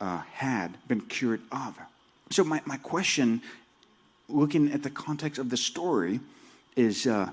uh, 0.00 0.18
had 0.34 0.78
been 0.86 1.00
cured 1.00 1.40
of. 1.50 1.76
So, 2.30 2.44
my, 2.44 2.62
my 2.64 2.78
question, 2.78 3.42
looking 4.32 4.72
at 4.72 4.82
the 4.82 4.90
context 4.90 5.38
of 5.38 5.50
the 5.50 5.56
story, 5.56 6.20
is 6.76 7.06
uh, 7.06 7.30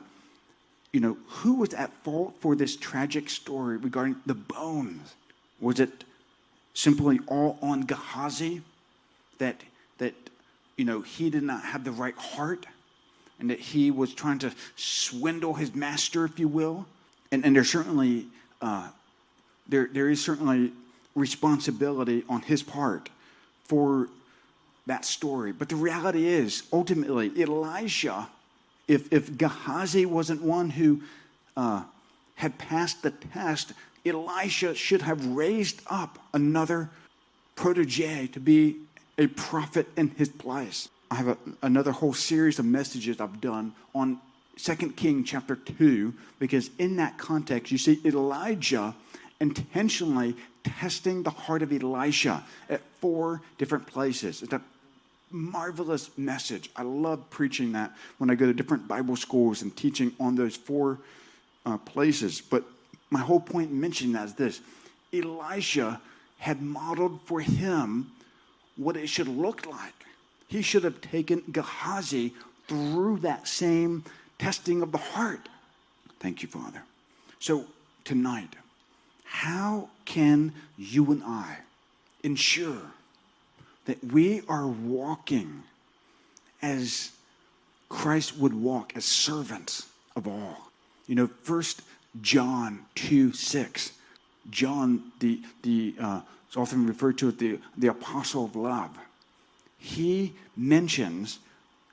you 0.91 0.99
know, 0.99 1.17
who 1.27 1.55
was 1.55 1.73
at 1.73 1.91
fault 2.03 2.35
for 2.39 2.55
this 2.55 2.75
tragic 2.75 3.29
story 3.29 3.77
regarding 3.77 4.17
the 4.25 4.33
bones? 4.33 5.13
Was 5.59 5.79
it 5.79 6.03
simply 6.73 7.19
all 7.27 7.57
on 7.61 7.81
Gehazi 7.81 8.61
that, 9.37 9.61
that 9.97 10.13
you 10.77 10.85
know, 10.85 11.01
he 11.01 11.29
did 11.29 11.43
not 11.43 11.63
have 11.63 11.83
the 11.83 11.91
right 11.91 12.15
heart 12.15 12.65
and 13.39 13.49
that 13.49 13.59
he 13.59 13.91
was 13.91 14.13
trying 14.13 14.39
to 14.39 14.51
swindle 14.75 15.53
his 15.53 15.73
master, 15.73 16.25
if 16.25 16.39
you 16.39 16.47
will. 16.47 16.85
And, 17.31 17.45
and 17.45 17.55
there's 17.55 17.69
certainly, 17.69 18.27
uh, 18.61 18.89
there, 19.67 19.89
there 19.91 20.09
is 20.09 20.23
certainly 20.23 20.71
responsibility 21.15 22.23
on 22.27 22.41
his 22.41 22.63
part 22.63 23.09
for 23.63 24.07
that 24.89 25.05
story. 25.05 25.51
But 25.51 25.69
the 25.69 25.75
reality 25.75 26.27
is, 26.27 26.63
ultimately, 26.73 27.31
Elijah, 27.39 28.27
if, 28.87 29.11
if 29.13 29.37
Gehazi 29.37 30.05
wasn't 30.05 30.41
one 30.41 30.71
who 30.71 31.01
uh, 31.55 31.83
had 32.35 32.57
passed 32.57 33.03
the 33.03 33.11
test, 33.11 33.73
Elisha 34.05 34.75
should 34.75 35.03
have 35.03 35.25
raised 35.25 35.81
up 35.87 36.19
another 36.33 36.89
protege 37.55 38.27
to 38.27 38.39
be 38.39 38.77
a 39.17 39.27
prophet 39.27 39.87
in 39.95 40.09
his 40.09 40.29
place. 40.29 40.89
I 41.11 41.15
have 41.15 41.27
a, 41.27 41.37
another 41.61 41.91
whole 41.91 42.13
series 42.13 42.57
of 42.59 42.65
messages 42.65 43.19
I've 43.19 43.41
done 43.41 43.73
on 43.93 44.19
Second 44.57 44.97
King 44.97 45.23
chapter 45.23 45.55
2, 45.55 46.13
because 46.39 46.71
in 46.79 46.95
that 46.97 47.17
context, 47.17 47.71
you 47.71 47.77
see 47.77 47.99
Elijah 48.03 48.95
intentionally 49.39 50.35
testing 50.63 51.23
the 51.23 51.29
heart 51.29 51.61
of 51.61 51.71
Elisha 51.71 52.43
at 52.69 52.81
four 52.99 53.41
different 53.57 53.87
places. 53.87 54.41
It's 54.41 54.53
marvelous 55.31 56.09
message. 56.17 56.69
I 56.75 56.83
love 56.83 57.29
preaching 57.29 57.71
that 57.73 57.95
when 58.17 58.29
I 58.29 58.35
go 58.35 58.45
to 58.45 58.53
different 58.53 58.87
Bible 58.87 59.15
schools 59.15 59.61
and 59.61 59.75
teaching 59.75 60.13
on 60.19 60.35
those 60.35 60.55
four 60.55 60.99
uh, 61.65 61.77
places. 61.77 62.41
But 62.41 62.63
my 63.09 63.19
whole 63.19 63.39
point 63.39 63.71
in 63.71 63.79
mentioning 63.79 64.13
that 64.13 64.25
is 64.25 64.33
this 64.33 64.61
Elisha 65.13 66.01
had 66.39 66.61
modeled 66.61 67.19
for 67.25 67.41
him 67.41 68.11
what 68.77 68.95
it 68.95 69.07
should 69.07 69.27
look 69.27 69.65
like. 69.65 69.93
He 70.47 70.61
should 70.61 70.83
have 70.83 71.01
taken 71.01 71.43
Gehazi 71.51 72.33
through 72.67 73.19
that 73.19 73.47
same 73.47 74.03
testing 74.37 74.81
of 74.81 74.91
the 74.91 74.97
heart. 74.97 75.49
Thank 76.19 76.41
you, 76.41 76.47
Father. 76.47 76.83
So, 77.39 77.65
tonight, 78.03 78.55
how 79.23 79.89
can 80.05 80.53
you 80.77 81.11
and 81.11 81.23
I 81.23 81.57
ensure 82.23 82.81
that 83.85 84.03
we 84.03 84.41
are 84.47 84.67
walking 84.67 85.63
as 86.61 87.11
Christ 87.87 88.37
would 88.37 88.53
walk 88.53 88.93
as 88.95 89.05
servants 89.05 89.87
of 90.15 90.27
all? 90.27 90.71
You 91.07 91.15
know, 91.15 91.27
first 91.27 91.81
John 92.21 92.85
2 92.95 93.33
6. 93.33 93.93
John, 94.49 95.11
the, 95.19 95.41
the 95.63 95.95
uh, 95.99 96.21
it's 96.47 96.57
often 96.57 96.87
referred 96.87 97.19
to 97.19 97.27
as 97.27 97.35
the, 97.35 97.59
the 97.77 97.87
apostle 97.87 98.45
of 98.45 98.55
love. 98.55 98.97
He 99.77 100.33
mentions 100.57 101.37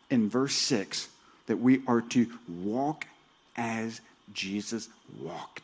in 0.08 0.30
verse 0.30 0.54
6 0.54 1.08
that 1.46 1.58
we 1.58 1.82
are 1.86 2.00
to 2.00 2.26
walk 2.48 3.06
as 3.54 4.00
Jesus 4.32 4.88
walked. 5.20 5.62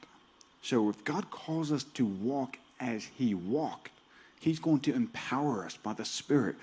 So 0.61 0.91
if 0.91 1.05
God 1.05 1.31
calls 1.31 1.73
us 1.73 1.85
to 1.95 2.05
walk 2.05 2.59
as 2.79 3.09
he 3.17 3.35
walked, 3.35 3.89
he's 4.43 4.59
going 4.59 4.81
to 4.81 4.93
empower 4.93 5.65
us 5.65 5.77
by 5.77 5.93
the 5.93 6.05
Spirit 6.05 6.57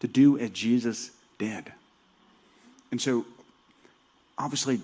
to 0.00 0.06
do 0.06 0.38
as 0.38 0.50
Jesus 0.50 1.10
did. 1.36 1.72
And 2.92 3.00
so, 3.00 3.26
obviously, 4.38 4.80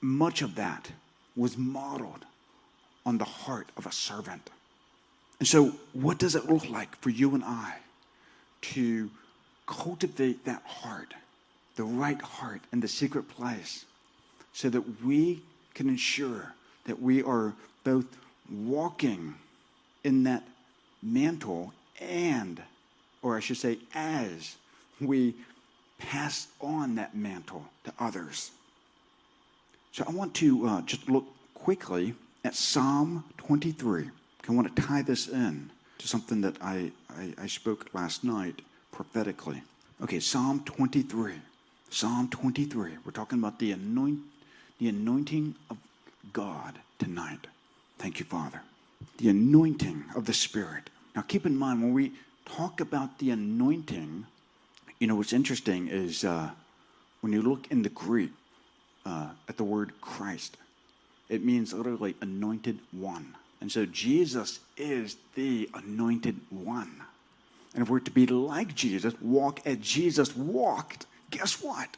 much 0.00 0.40
of 0.40 0.54
that 0.54 0.90
was 1.36 1.58
modeled 1.58 2.24
on 3.04 3.18
the 3.18 3.24
heart 3.24 3.68
of 3.76 3.84
a 3.86 3.92
servant. 3.92 4.48
And 5.38 5.46
so, 5.46 5.72
what 5.92 6.18
does 6.18 6.34
it 6.34 6.48
look 6.48 6.68
like 6.70 6.96
for 6.96 7.10
you 7.10 7.34
and 7.34 7.44
I 7.44 7.74
to 8.72 9.10
cultivate 9.66 10.46
that 10.46 10.62
heart, 10.64 11.12
the 11.76 11.84
right 11.84 12.20
heart 12.20 12.62
in 12.72 12.80
the 12.80 12.88
secret 12.88 13.28
place, 13.28 13.84
so 14.54 14.70
that 14.70 15.04
we 15.04 15.42
can 15.74 15.90
ensure 15.90 16.54
that 16.86 17.02
we 17.02 17.22
are 17.22 17.52
both 17.84 18.06
walking 18.50 19.34
in 20.04 20.22
that 20.22 20.42
mantle 21.06 21.72
and, 22.00 22.62
or 23.22 23.36
I 23.36 23.40
should 23.40 23.56
say, 23.56 23.78
as 23.94 24.56
we 25.00 25.34
pass 25.98 26.48
on 26.60 26.96
that 26.96 27.14
mantle 27.14 27.64
to 27.84 27.92
others. 27.98 28.50
So 29.92 30.04
I 30.06 30.10
want 30.10 30.34
to 30.34 30.66
uh, 30.66 30.82
just 30.82 31.08
look 31.08 31.24
quickly 31.54 32.14
at 32.44 32.54
Psalm 32.54 33.24
23. 33.38 34.10
I 34.48 34.52
want 34.52 34.74
to 34.74 34.82
tie 34.82 35.02
this 35.02 35.26
in 35.28 35.70
to 35.98 36.06
something 36.06 36.40
that 36.42 36.56
I, 36.60 36.92
I, 37.10 37.34
I 37.38 37.46
spoke 37.46 37.88
last 37.92 38.22
night 38.22 38.62
prophetically. 38.92 39.62
Okay, 40.02 40.20
Psalm 40.20 40.62
23. 40.64 41.34
Psalm 41.90 42.28
23. 42.28 42.92
We're 43.04 43.12
talking 43.12 43.38
about 43.38 43.58
the, 43.58 43.72
anoint, 43.72 44.20
the 44.78 44.88
anointing 44.88 45.54
of 45.70 45.78
God 46.32 46.78
tonight. 46.98 47.46
Thank 47.98 48.18
you, 48.20 48.24
Father. 48.26 48.60
The 49.18 49.30
anointing 49.30 50.04
of 50.14 50.26
the 50.26 50.34
Spirit. 50.34 50.90
Now, 51.16 51.22
keep 51.22 51.46
in 51.46 51.56
mind, 51.56 51.82
when 51.82 51.94
we 51.94 52.12
talk 52.44 52.82
about 52.82 53.18
the 53.18 53.30
anointing, 53.30 54.26
you 55.00 55.06
know, 55.06 55.16
what's 55.16 55.32
interesting 55.32 55.88
is 55.88 56.24
uh, 56.24 56.50
when 57.22 57.32
you 57.32 57.40
look 57.40 57.70
in 57.70 57.82
the 57.82 57.88
Greek 57.88 58.30
uh, 59.06 59.30
at 59.48 59.56
the 59.56 59.64
word 59.64 59.92
Christ, 60.02 60.58
it 61.30 61.42
means 61.42 61.72
literally 61.72 62.14
anointed 62.20 62.78
one. 62.92 63.34
And 63.62 63.72
so 63.72 63.86
Jesus 63.86 64.60
is 64.76 65.16
the 65.34 65.70
anointed 65.72 66.36
one. 66.50 67.00
And 67.72 67.82
if 67.82 67.88
we're 67.88 68.00
to 68.00 68.10
be 68.10 68.26
like 68.26 68.74
Jesus, 68.74 69.14
walk 69.22 69.60
as 69.64 69.78
Jesus 69.78 70.36
walked, 70.36 71.06
guess 71.30 71.62
what? 71.62 71.96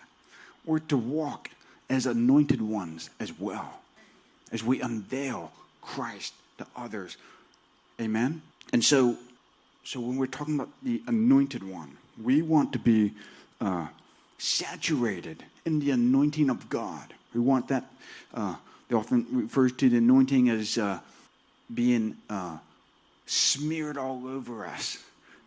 We're 0.65 0.79
to 0.81 0.97
walk 0.97 1.51
as 1.91 2.07
anointed 2.07 2.63
ones 2.63 3.11
as 3.19 3.37
well, 3.37 3.81
as 4.53 4.63
we 4.63 4.81
unveil 4.81 5.51
Christ 5.83 6.35
to 6.59 6.67
others. 6.77 7.17
Amen? 8.01 8.43
And 8.73 8.85
so, 8.85 9.17
so 9.85 10.01
when 10.01 10.17
we're 10.17 10.27
talking 10.27 10.55
about 10.55 10.71
the 10.83 11.03
anointed 11.07 11.63
one, 11.63 11.97
we 12.23 12.43
want 12.43 12.73
to 12.73 12.79
be 12.79 13.13
uh, 13.61 13.87
saturated 14.39 15.45
in 15.65 15.81
the 15.81 15.91
anointing 15.91 16.51
of 16.51 16.69
God. 16.69 17.15
We 17.35 17.41
want 17.41 17.69
that. 17.69 17.91
Uh, 18.35 18.57
they 18.89 18.97
often 18.97 19.27
refers 19.31 19.73
to 19.73 19.89
the 19.89 19.99
anointing 19.99 20.49
as 20.49 20.79
uh, 20.79 21.01
being 21.73 22.17
uh, 22.31 22.59
smeared 23.27 23.99
all 23.99 24.27
over 24.27 24.67
us, 24.67 24.99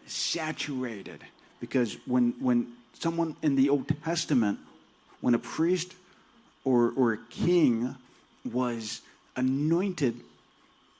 saturated. 0.05 1.23
Because 1.59 1.97
when, 2.05 2.33
when 2.39 2.73
someone 2.99 3.35
in 3.41 3.55
the 3.55 3.69
Old 3.69 3.91
Testament, 4.03 4.59
when 5.21 5.33
a 5.33 5.39
priest 5.39 5.93
or, 6.63 6.93
or 6.95 7.13
a 7.13 7.17
king 7.29 7.95
was 8.51 9.01
anointed 9.35 10.19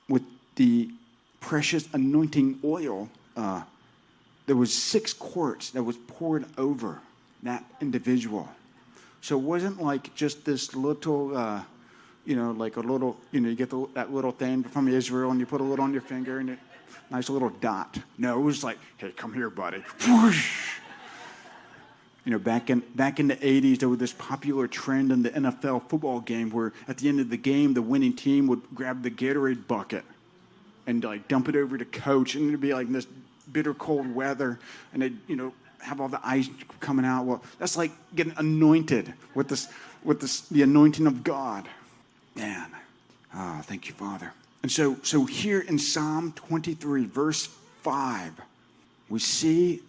with 0.08 0.22
the 0.56 0.90
precious 1.42 1.88
anointing 1.92 2.60
oil, 2.64 3.10
uh, 3.36 3.62
there 4.46 4.56
was 4.56 4.72
six 4.72 5.12
quarts 5.12 5.70
that 5.70 5.82
was 5.82 5.96
poured 5.96 6.46
over 6.56 7.00
that 7.42 7.64
individual. 7.80 8.48
So 9.20 9.38
it 9.38 9.42
wasn't 9.42 9.82
like 9.82 10.14
just 10.14 10.44
this 10.44 10.74
little, 10.74 11.36
uh, 11.36 11.62
you 12.24 12.36
know, 12.36 12.52
like 12.52 12.76
a 12.76 12.80
little, 12.80 13.16
you 13.32 13.40
know, 13.40 13.50
you 13.50 13.54
get 13.54 13.70
the, 13.70 13.86
that 13.94 14.12
little 14.12 14.32
thing 14.32 14.62
from 14.62 14.88
Israel 14.88 15.30
and 15.30 15.38
you 15.38 15.46
put 15.46 15.60
a 15.60 15.64
little 15.64 15.84
on 15.84 15.92
your 15.92 16.02
finger 16.02 16.38
and 16.38 16.50
it, 16.50 16.58
nice 17.10 17.28
little 17.28 17.50
dot. 17.50 17.98
No, 18.16 18.38
it 18.38 18.42
was 18.42 18.64
like, 18.64 18.78
hey, 18.96 19.10
come 19.10 19.34
here, 19.34 19.50
buddy. 19.50 19.84
You 22.24 22.30
know, 22.30 22.38
back 22.38 22.70
in 22.70 22.84
back 22.94 23.18
in 23.18 23.26
the 23.26 23.34
'80s, 23.34 23.80
there 23.80 23.88
was 23.88 23.98
this 23.98 24.12
popular 24.12 24.68
trend 24.68 25.10
in 25.10 25.24
the 25.24 25.30
NFL 25.30 25.88
football 25.88 26.20
game 26.20 26.50
where, 26.50 26.72
at 26.86 26.98
the 26.98 27.08
end 27.08 27.18
of 27.18 27.30
the 27.30 27.36
game, 27.36 27.74
the 27.74 27.82
winning 27.82 28.14
team 28.14 28.46
would 28.46 28.62
grab 28.72 29.02
the 29.02 29.10
Gatorade 29.10 29.66
bucket 29.66 30.04
and 30.86 31.02
like 31.04 31.28
dump 31.28 31.48
it 31.48 31.56
over 31.56 31.78
to 31.78 31.84
coach, 31.84 32.34
and 32.34 32.48
it'd 32.48 32.60
be 32.60 32.74
like 32.74 32.90
this 32.90 33.06
bitter 33.52 33.74
cold 33.74 34.14
weather, 34.14 34.58
and 34.92 35.02
they'd 35.02 35.18
you 35.26 35.36
know 35.36 35.52
have 35.80 36.00
all 36.00 36.08
the 36.08 36.20
ice 36.24 36.48
coming 36.80 37.04
out. 37.04 37.24
Well, 37.24 37.42
that's 37.58 37.76
like 37.76 37.92
getting 38.14 38.34
anointed 38.36 39.12
with 39.34 39.48
this 39.48 39.68
with 40.04 40.20
this 40.20 40.42
the 40.48 40.62
anointing 40.62 41.06
of 41.06 41.24
God. 41.24 41.68
Man, 42.34 42.70
ah, 43.34 43.58
oh, 43.58 43.62
thank 43.62 43.88
you, 43.88 43.94
Father. 43.94 44.32
And 44.62 44.70
so, 44.70 44.96
so 45.02 45.24
here 45.24 45.60
in 45.60 45.78
Psalm 45.78 46.32
23, 46.32 47.06
verse 47.06 47.46
5, 47.82 48.40
we 49.08 49.18
see 49.18 49.82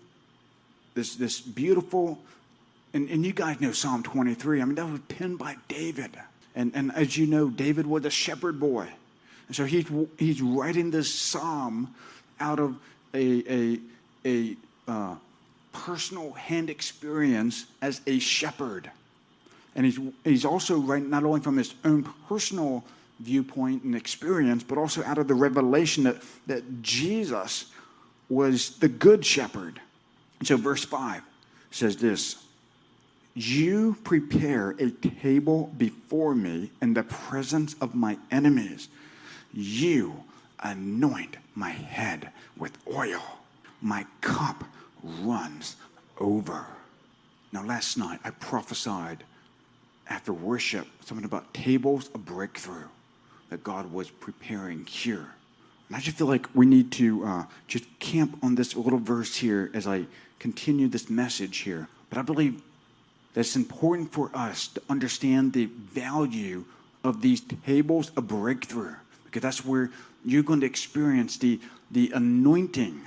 this, 0.95 1.15
this 1.15 1.39
beautiful, 1.39 2.19
and, 2.93 3.07
and 3.09 3.25
you 3.25 3.33
guys 3.33 3.61
know 3.61 3.71
Psalm 3.71 4.01
23. 4.01 4.61
I 4.61 4.65
mean, 4.65 4.75
that 4.75 4.89
was 4.89 4.99
penned 5.07 5.37
by 5.37 5.57
David. 5.67 6.11
And, 6.55 6.71
and 6.75 6.91
as 6.95 7.17
you 7.17 7.27
know, 7.27 7.49
David 7.49 7.85
was 7.85 8.05
a 8.05 8.09
shepherd 8.09 8.59
boy. 8.59 8.89
And 9.47 9.55
so 9.55 9.65
he's, 9.65 9.85
he's 10.17 10.41
writing 10.41 10.91
this 10.91 11.13
psalm 11.13 11.93
out 12.39 12.59
of 12.59 12.75
a, 13.13 13.53
a, 13.53 13.79
a 14.25 14.55
uh, 14.87 15.15
personal 15.71 16.31
hand 16.33 16.69
experience 16.69 17.65
as 17.81 18.01
a 18.07 18.19
shepherd. 18.19 18.89
And 19.75 19.85
he's, 19.85 19.99
he's 20.23 20.45
also 20.45 20.77
writing 20.77 21.09
not 21.09 21.23
only 21.23 21.41
from 21.41 21.57
his 21.57 21.73
own 21.83 22.03
personal 22.27 22.83
viewpoint 23.19 23.83
and 23.83 23.95
experience, 23.95 24.63
but 24.63 24.77
also 24.77 25.03
out 25.03 25.17
of 25.17 25.27
the 25.27 25.33
revelation 25.33 26.03
that, 26.03 26.17
that 26.47 26.81
Jesus 26.81 27.71
was 28.29 28.77
the 28.77 28.87
good 28.87 29.25
shepherd. 29.25 29.79
And 30.39 30.47
so, 30.47 30.57
verse 30.57 30.83
5 30.83 31.21
says 31.71 31.97
this 31.97 32.43
You 33.33 33.97
prepare 34.03 34.71
a 34.79 34.91
table 34.91 35.73
before 35.77 36.35
me 36.35 36.71
in 36.81 36.93
the 36.93 37.03
presence 37.03 37.75
of 37.81 37.95
my 37.95 38.17
enemies. 38.31 38.89
You 39.53 40.23
anoint 40.59 41.37
my 41.55 41.69
head 41.69 42.31
with 42.57 42.77
oil. 42.91 43.21
My 43.81 44.05
cup 44.21 44.63
runs 45.03 45.75
over. 46.19 46.65
Now, 47.51 47.63
last 47.63 47.97
night 47.97 48.19
I 48.23 48.31
prophesied 48.31 49.23
after 50.09 50.33
worship 50.33 50.87
something 51.05 51.25
about 51.25 51.53
tables 51.53 52.09
of 52.15 52.25
breakthrough 52.25 52.87
that 53.49 53.63
God 53.63 53.91
was 53.91 54.09
preparing 54.09 54.85
here. 54.85 55.27
And 55.87 55.97
I 55.97 55.99
just 55.99 56.17
feel 56.17 56.27
like 56.27 56.47
we 56.55 56.65
need 56.65 56.91
to 56.93 57.23
uh, 57.23 57.43
just 57.67 57.85
camp 57.99 58.39
on 58.41 58.55
this 58.55 58.75
little 58.75 58.99
verse 58.99 59.35
here 59.35 59.69
as 59.73 59.85
I 59.85 60.05
continue 60.39 60.87
this 60.87 61.09
message 61.09 61.59
here. 61.59 61.87
But 62.09 62.17
I 62.17 62.21
believe 62.23 62.61
that 63.33 63.41
it's 63.41 63.55
important 63.55 64.11
for 64.11 64.31
us 64.33 64.67
to 64.69 64.81
understand 64.89 65.53
the 65.53 65.65
value 65.65 66.65
of 67.03 67.21
these 67.21 67.41
tables 67.65 68.11
of 68.15 68.27
breakthrough 68.27 68.95
because 69.33 69.41
that's 69.41 69.65
where 69.65 69.89
you're 70.23 70.43
going 70.43 70.59
to 70.59 70.67
experience 70.67 71.37
the, 71.37 71.59
the 71.89 72.11
anointing 72.13 73.01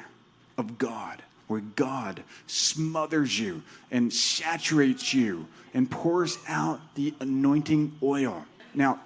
of 0.58 0.76
God, 0.76 1.22
where 1.46 1.60
God 1.60 2.24
smothers 2.48 3.38
you 3.38 3.62
and 3.92 4.12
saturates 4.12 5.14
you 5.14 5.46
and 5.72 5.88
pours 5.88 6.36
out 6.48 6.80
the 6.96 7.14
anointing 7.20 7.96
oil. 8.02 8.44
Now, 8.74 8.98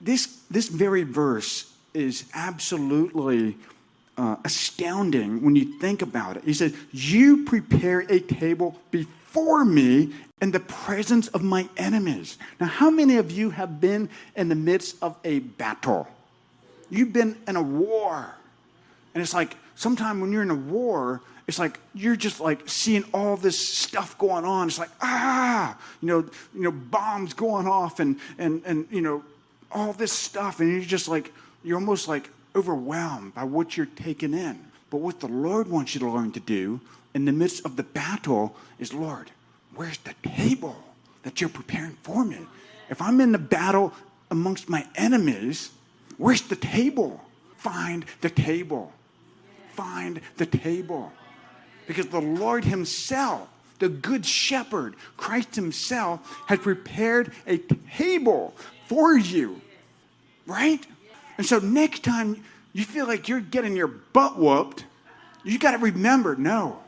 this, 0.00 0.40
this 0.50 0.68
very 0.68 1.04
verse 1.04 1.72
is 1.94 2.24
absolutely 2.34 3.56
uh, 4.16 4.34
astounding 4.44 5.44
when 5.44 5.54
you 5.54 5.78
think 5.78 6.02
about 6.02 6.38
it. 6.38 6.44
He 6.44 6.54
says, 6.54 6.74
You 6.90 7.44
prepare 7.44 8.00
a 8.00 8.18
table 8.18 8.76
before 8.90 9.64
me 9.64 10.12
in 10.42 10.50
the 10.50 10.60
presence 10.60 11.28
of 11.28 11.44
my 11.44 11.68
enemies. 11.76 12.36
Now, 12.58 12.66
how 12.66 12.90
many 12.90 13.16
of 13.16 13.30
you 13.30 13.50
have 13.50 13.80
been 13.80 14.08
in 14.34 14.48
the 14.48 14.56
midst 14.56 14.96
of 15.00 15.16
a 15.24 15.38
battle? 15.38 16.08
You've 16.90 17.12
been 17.12 17.36
in 17.46 17.56
a 17.56 17.62
war. 17.62 18.34
And 19.14 19.22
it's 19.22 19.34
like, 19.34 19.56
sometimes 19.74 20.20
when 20.20 20.32
you're 20.32 20.42
in 20.42 20.50
a 20.50 20.54
war, 20.54 21.20
it's 21.46 21.58
like 21.58 21.80
you're 21.94 22.16
just 22.16 22.40
like 22.40 22.68
seeing 22.68 23.04
all 23.14 23.36
this 23.36 23.58
stuff 23.58 24.18
going 24.18 24.44
on. 24.44 24.68
It's 24.68 24.78
like, 24.78 24.90
ah, 25.00 25.76
you 26.02 26.08
know, 26.08 26.18
you 26.54 26.62
know, 26.62 26.70
bombs 26.70 27.32
going 27.32 27.66
off 27.66 28.00
and 28.00 28.20
and 28.36 28.62
and 28.66 28.86
you 28.90 29.00
know, 29.00 29.24
all 29.72 29.94
this 29.94 30.12
stuff, 30.12 30.60
and 30.60 30.70
you're 30.70 30.82
just 30.82 31.08
like, 31.08 31.32
you're 31.64 31.78
almost 31.78 32.06
like 32.06 32.28
overwhelmed 32.54 33.34
by 33.34 33.44
what 33.44 33.76
you're 33.76 33.86
taking 33.86 34.34
in. 34.34 34.58
But 34.90 34.98
what 34.98 35.20
the 35.20 35.26
Lord 35.26 35.68
wants 35.68 35.94
you 35.94 36.00
to 36.00 36.10
learn 36.10 36.32
to 36.32 36.40
do 36.40 36.80
in 37.14 37.24
the 37.24 37.32
midst 37.32 37.64
of 37.64 37.76
the 37.76 37.82
battle 37.82 38.54
is, 38.78 38.92
Lord, 38.92 39.30
where's 39.74 39.98
the 39.98 40.14
table 40.22 40.76
that 41.22 41.40
you're 41.40 41.50
preparing 41.50 41.96
for 42.02 42.24
me? 42.24 42.38
If 42.90 43.00
I'm 43.00 43.20
in 43.20 43.32
the 43.32 43.38
battle 43.38 43.92
amongst 44.30 44.68
my 44.68 44.86
enemies, 44.96 45.70
where's 46.18 46.42
the 46.42 46.56
table? 46.56 47.24
Find 47.56 48.04
the 48.20 48.30
table. 48.30 48.92
Find 49.72 50.20
the 50.36 50.46
table. 50.46 51.12
Because 51.86 52.08
the 52.08 52.20
Lord 52.20 52.64
Himself, 52.64 53.48
the 53.78 53.88
Good 53.88 54.26
Shepherd, 54.26 54.94
Christ 55.16 55.56
Himself, 55.56 56.42
has 56.46 56.58
prepared 56.58 57.32
a 57.46 57.58
table 57.96 58.54
for 58.86 59.16
you. 59.16 59.60
Right? 60.46 60.86
And 61.38 61.46
so 61.46 61.58
next 61.58 62.02
time 62.02 62.44
you 62.72 62.84
feel 62.84 63.06
like 63.06 63.28
you're 63.28 63.40
getting 63.40 63.76
your 63.76 63.86
butt 63.88 64.38
whooped, 64.38 64.84
you 65.44 65.58
got 65.58 65.72
to 65.72 65.78
remember 65.78 66.36
no, 66.36 66.80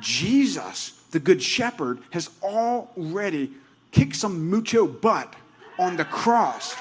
Jesus, 0.00 0.90
the 1.10 1.18
Good 1.18 1.42
Shepherd, 1.42 2.00
has 2.10 2.30
already 2.42 3.52
kicked 3.90 4.16
some 4.16 4.48
mucho 4.50 4.86
butt 4.86 5.34
on 5.78 5.96
the 5.96 6.04
cross. 6.04 6.76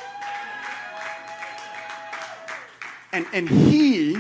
And, 3.18 3.26
and 3.34 3.50
he 3.50 4.16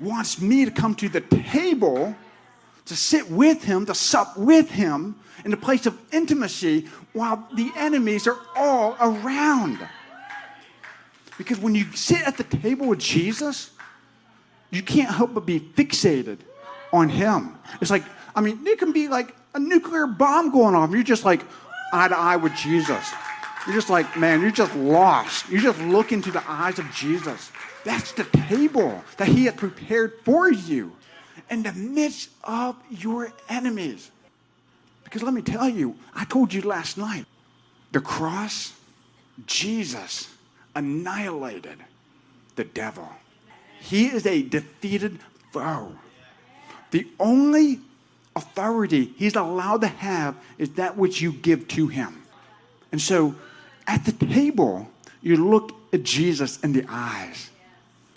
wants 0.00 0.40
me 0.40 0.64
to 0.64 0.70
come 0.70 0.94
to 0.94 1.08
the 1.10 1.20
table 1.20 2.16
to 2.86 2.96
sit 2.96 3.30
with 3.30 3.62
him, 3.62 3.84
to 3.84 3.94
sup 3.94 4.38
with 4.38 4.70
him 4.70 5.16
in 5.44 5.52
a 5.52 5.56
place 5.56 5.84
of 5.84 5.98
intimacy 6.14 6.86
while 7.12 7.46
the 7.54 7.70
enemies 7.76 8.26
are 8.26 8.38
all 8.56 8.96
around. 9.00 9.86
Because 11.36 11.58
when 11.58 11.74
you 11.74 11.84
sit 11.92 12.26
at 12.26 12.38
the 12.38 12.44
table 12.44 12.86
with 12.86 13.00
Jesus, 13.00 13.70
you 14.70 14.82
can't 14.82 15.14
help 15.14 15.34
but 15.34 15.44
be 15.44 15.60
fixated 15.60 16.38
on 16.90 17.10
him. 17.10 17.54
It's 17.82 17.90
like, 17.90 18.04
I 18.34 18.40
mean, 18.40 18.66
it 18.66 18.78
can 18.78 18.92
be 18.92 19.08
like 19.08 19.36
a 19.54 19.58
nuclear 19.58 20.06
bomb 20.06 20.52
going 20.52 20.74
off. 20.74 20.90
You're 20.90 21.02
just 21.02 21.26
like 21.26 21.42
eye 21.92 22.08
to 22.08 22.16
eye 22.16 22.36
with 22.36 22.54
Jesus. 22.54 23.12
You're 23.66 23.74
just 23.74 23.90
like, 23.90 24.16
man, 24.16 24.40
you're 24.40 24.50
just 24.50 24.74
lost. 24.74 25.50
You 25.50 25.60
just 25.60 25.78
look 25.80 26.12
into 26.12 26.30
the 26.30 26.42
eyes 26.50 26.78
of 26.78 26.90
Jesus. 26.92 27.52
That's 27.88 28.12
the 28.12 28.24
table 28.24 29.02
that 29.16 29.28
he 29.28 29.46
had 29.46 29.56
prepared 29.56 30.12
for 30.22 30.52
you 30.52 30.92
in 31.48 31.62
the 31.62 31.72
midst 31.72 32.28
of 32.44 32.76
your 32.90 33.32
enemies. 33.48 34.10
Because 35.04 35.22
let 35.22 35.32
me 35.32 35.40
tell 35.40 35.70
you, 35.70 35.96
I 36.14 36.26
told 36.26 36.52
you 36.52 36.60
last 36.60 36.98
night, 36.98 37.24
the 37.92 38.02
cross, 38.02 38.74
Jesus 39.46 40.28
annihilated 40.76 41.78
the 42.56 42.64
devil. 42.64 43.08
He 43.80 44.08
is 44.08 44.26
a 44.26 44.42
defeated 44.42 45.20
foe. 45.50 45.92
The 46.90 47.06
only 47.18 47.80
authority 48.36 49.14
he's 49.16 49.34
allowed 49.34 49.80
to 49.80 49.86
have 49.88 50.36
is 50.58 50.72
that 50.72 50.98
which 50.98 51.22
you 51.22 51.32
give 51.32 51.66
to 51.68 51.86
him. 51.86 52.22
And 52.92 53.00
so 53.00 53.34
at 53.86 54.04
the 54.04 54.12
table, 54.12 54.90
you 55.22 55.38
look 55.38 55.72
at 55.90 56.02
Jesus 56.02 56.60
in 56.60 56.74
the 56.74 56.84
eyes. 56.86 57.48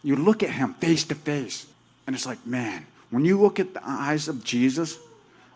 You 0.03 0.15
look 0.15 0.43
at 0.43 0.49
him 0.49 0.73
face 0.75 1.03
to 1.05 1.15
face. 1.15 1.67
And 2.07 2.15
it's 2.15 2.25
like, 2.25 2.45
man, 2.45 2.85
when 3.09 3.25
you 3.25 3.39
look 3.39 3.59
at 3.59 3.73
the 3.73 3.81
eyes 3.83 4.27
of 4.27 4.43
Jesus, 4.43 4.97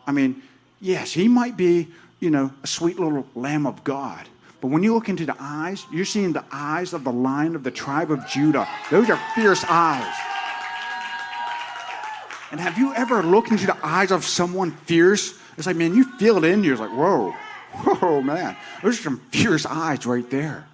I 0.05 0.11
mean, 0.11 0.41
yes, 0.79 1.11
he 1.11 1.27
might 1.27 1.57
be, 1.57 1.87
you 2.19 2.29
know, 2.29 2.51
a 2.63 2.67
sweet 2.67 2.99
little 2.99 3.25
lamb 3.35 3.65
of 3.65 3.83
God. 3.83 4.27
But 4.61 4.67
when 4.67 4.83
you 4.83 4.93
look 4.93 5.09
into 5.09 5.25
the 5.25 5.35
eyes, 5.39 5.85
you're 5.91 6.05
seeing 6.05 6.33
the 6.33 6.43
eyes 6.51 6.93
of 6.93 7.03
the 7.03 7.11
lion 7.11 7.55
of 7.55 7.63
the 7.63 7.71
tribe 7.71 8.11
of 8.11 8.25
Judah. 8.27 8.67
Those 8.89 9.09
are 9.09 9.19
fierce 9.35 9.63
eyes. 9.67 10.13
And 12.51 12.59
have 12.59 12.77
you 12.77 12.93
ever 12.93 13.21
looked 13.21 13.51
into 13.51 13.65
the 13.65 13.77
eyes 13.85 14.11
of 14.11 14.23
someone 14.23 14.71
fierce? 14.71 15.37
It's 15.57 15.67
like, 15.67 15.75
man, 15.75 15.93
you 15.93 16.05
feel 16.17 16.37
it 16.37 16.45
in 16.45 16.63
you. 16.63 16.71
It's 16.71 16.81
like, 16.81 16.91
whoa, 16.91 17.31
whoa, 17.73 18.21
man. 18.21 18.55
Those 18.81 18.99
are 18.99 19.03
some 19.03 19.19
fierce 19.31 19.65
eyes 19.65 20.05
right 20.05 20.29
there. 20.29 20.65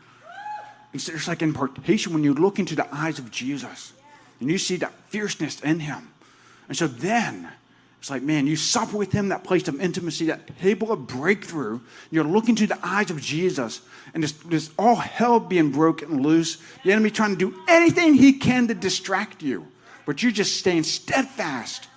It's, 0.93 1.07
it's 1.09 1.27
like 1.27 1.41
impartation 1.41 2.13
when 2.13 2.23
you 2.23 2.33
look 2.33 2.59
into 2.59 2.75
the 2.75 2.87
eyes 2.93 3.19
of 3.19 3.31
Jesus 3.31 3.93
and 4.39 4.49
you 4.49 4.57
see 4.57 4.75
that 4.77 4.93
fierceness 5.07 5.61
in 5.61 5.79
him. 5.79 6.09
And 6.67 6.77
so 6.77 6.87
then, 6.87 7.49
it's 7.99 8.09
like, 8.09 8.23
man, 8.23 8.47
you 8.47 8.55
sup 8.55 8.93
with 8.93 9.11
him, 9.11 9.29
that 9.29 9.43
place 9.43 9.67
of 9.67 9.79
intimacy, 9.79 10.25
that 10.25 10.57
table 10.59 10.91
of 10.91 11.05
breakthrough. 11.05 11.79
You're 12.09 12.23
looking 12.23 12.55
to 12.55 12.65
the 12.65 12.79
eyes 12.81 13.11
of 13.11 13.21
Jesus, 13.21 13.81
and 14.13 14.23
there's, 14.23 14.33
there's 14.33 14.71
all 14.79 14.95
hell 14.95 15.39
being 15.39 15.71
broken 15.71 16.23
loose. 16.23 16.57
The 16.83 16.91
enemy 16.91 17.11
trying 17.11 17.31
to 17.31 17.37
do 17.37 17.63
anything 17.67 18.15
he 18.15 18.33
can 18.33 18.67
to 18.69 18.73
distract 18.73 19.43
you, 19.43 19.67
but 20.07 20.23
you're 20.23 20.31
just 20.31 20.57
staying 20.57 20.83
steadfast 20.83 21.87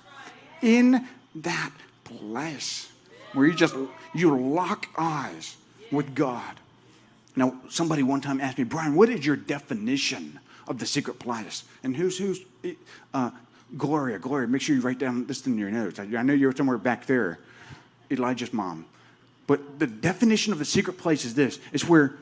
in 0.61 1.09
that 1.37 1.73
place 2.05 2.93
where 3.33 3.47
you 3.47 3.55
just 3.55 3.75
you 4.15 4.37
lock 4.37 4.89
eyes 4.97 5.57
with 5.91 6.15
God. 6.15 6.61
Now, 7.37 7.55
somebody 7.69 8.03
one 8.03 8.21
time 8.21 8.41
asked 8.41 8.59
me, 8.59 8.65
Brian, 8.65 8.95
what 8.95 9.09
is 9.09 9.27
your 9.27 9.37
definition 9.37 10.39
of 10.69 10.79
the 10.79 10.87
secret 10.87 11.19
place? 11.19 11.65
And 11.83 11.97
who's 11.97 12.19
who's 12.19 12.41
uh, 13.13 13.31
Gloria, 13.77 14.19
Gloria, 14.19 14.47
make 14.47 14.63
sure 14.63 14.77
you 14.77 14.83
write 14.83 14.99
down 14.99 15.27
this 15.27 15.47
in 15.47 15.59
your 15.59 15.71
notes. 15.71 15.99
I, 15.99 16.05
I 16.05 16.23
know 16.23 16.33
you're 16.33 16.55
somewhere 16.55 16.79
back 16.79 17.07
there, 17.07 17.39
Elijah's 18.11 18.53
mom. 18.53 18.87
But 19.47 19.79
the 19.79 19.87
definition 19.87 20.53
of 20.53 20.59
the 20.59 20.65
secret 20.65 20.97
place 20.97 21.25
is 21.25 21.35
this 21.35 21.59
it's 21.73 21.89
where 21.89 22.15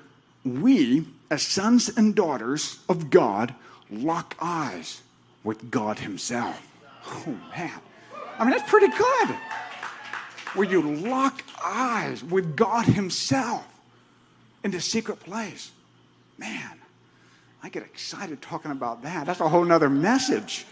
we, 0.44 1.06
as 1.30 1.42
sons 1.42 1.88
and 1.88 2.14
daughters 2.14 2.78
of 2.88 3.10
God, 3.10 3.54
lock 3.90 4.34
eyes 4.40 5.02
with 5.44 5.70
God 5.70 5.98
Himself. 5.98 6.66
Oh, 7.06 7.36
man. 7.56 7.80
I 8.38 8.44
mean, 8.44 8.56
that's 8.56 8.68
pretty 8.68 8.88
good. 8.88 9.36
Where 10.54 10.66
you 10.66 10.82
lock 10.82 11.42
eyes 11.64 12.24
with 12.24 12.56
God 12.56 12.86
Himself 12.86 13.66
in 14.64 14.70
the 14.70 14.80
secret 14.80 15.20
place. 15.20 15.70
Man, 16.38 16.80
I 17.62 17.68
get 17.68 17.82
excited 17.82 18.42
talking 18.42 18.70
about 18.70 19.02
that. 19.02 19.26
That's 19.26 19.40
a 19.40 19.48
whole 19.48 19.64
nother 19.64 19.90
message. 19.90 20.66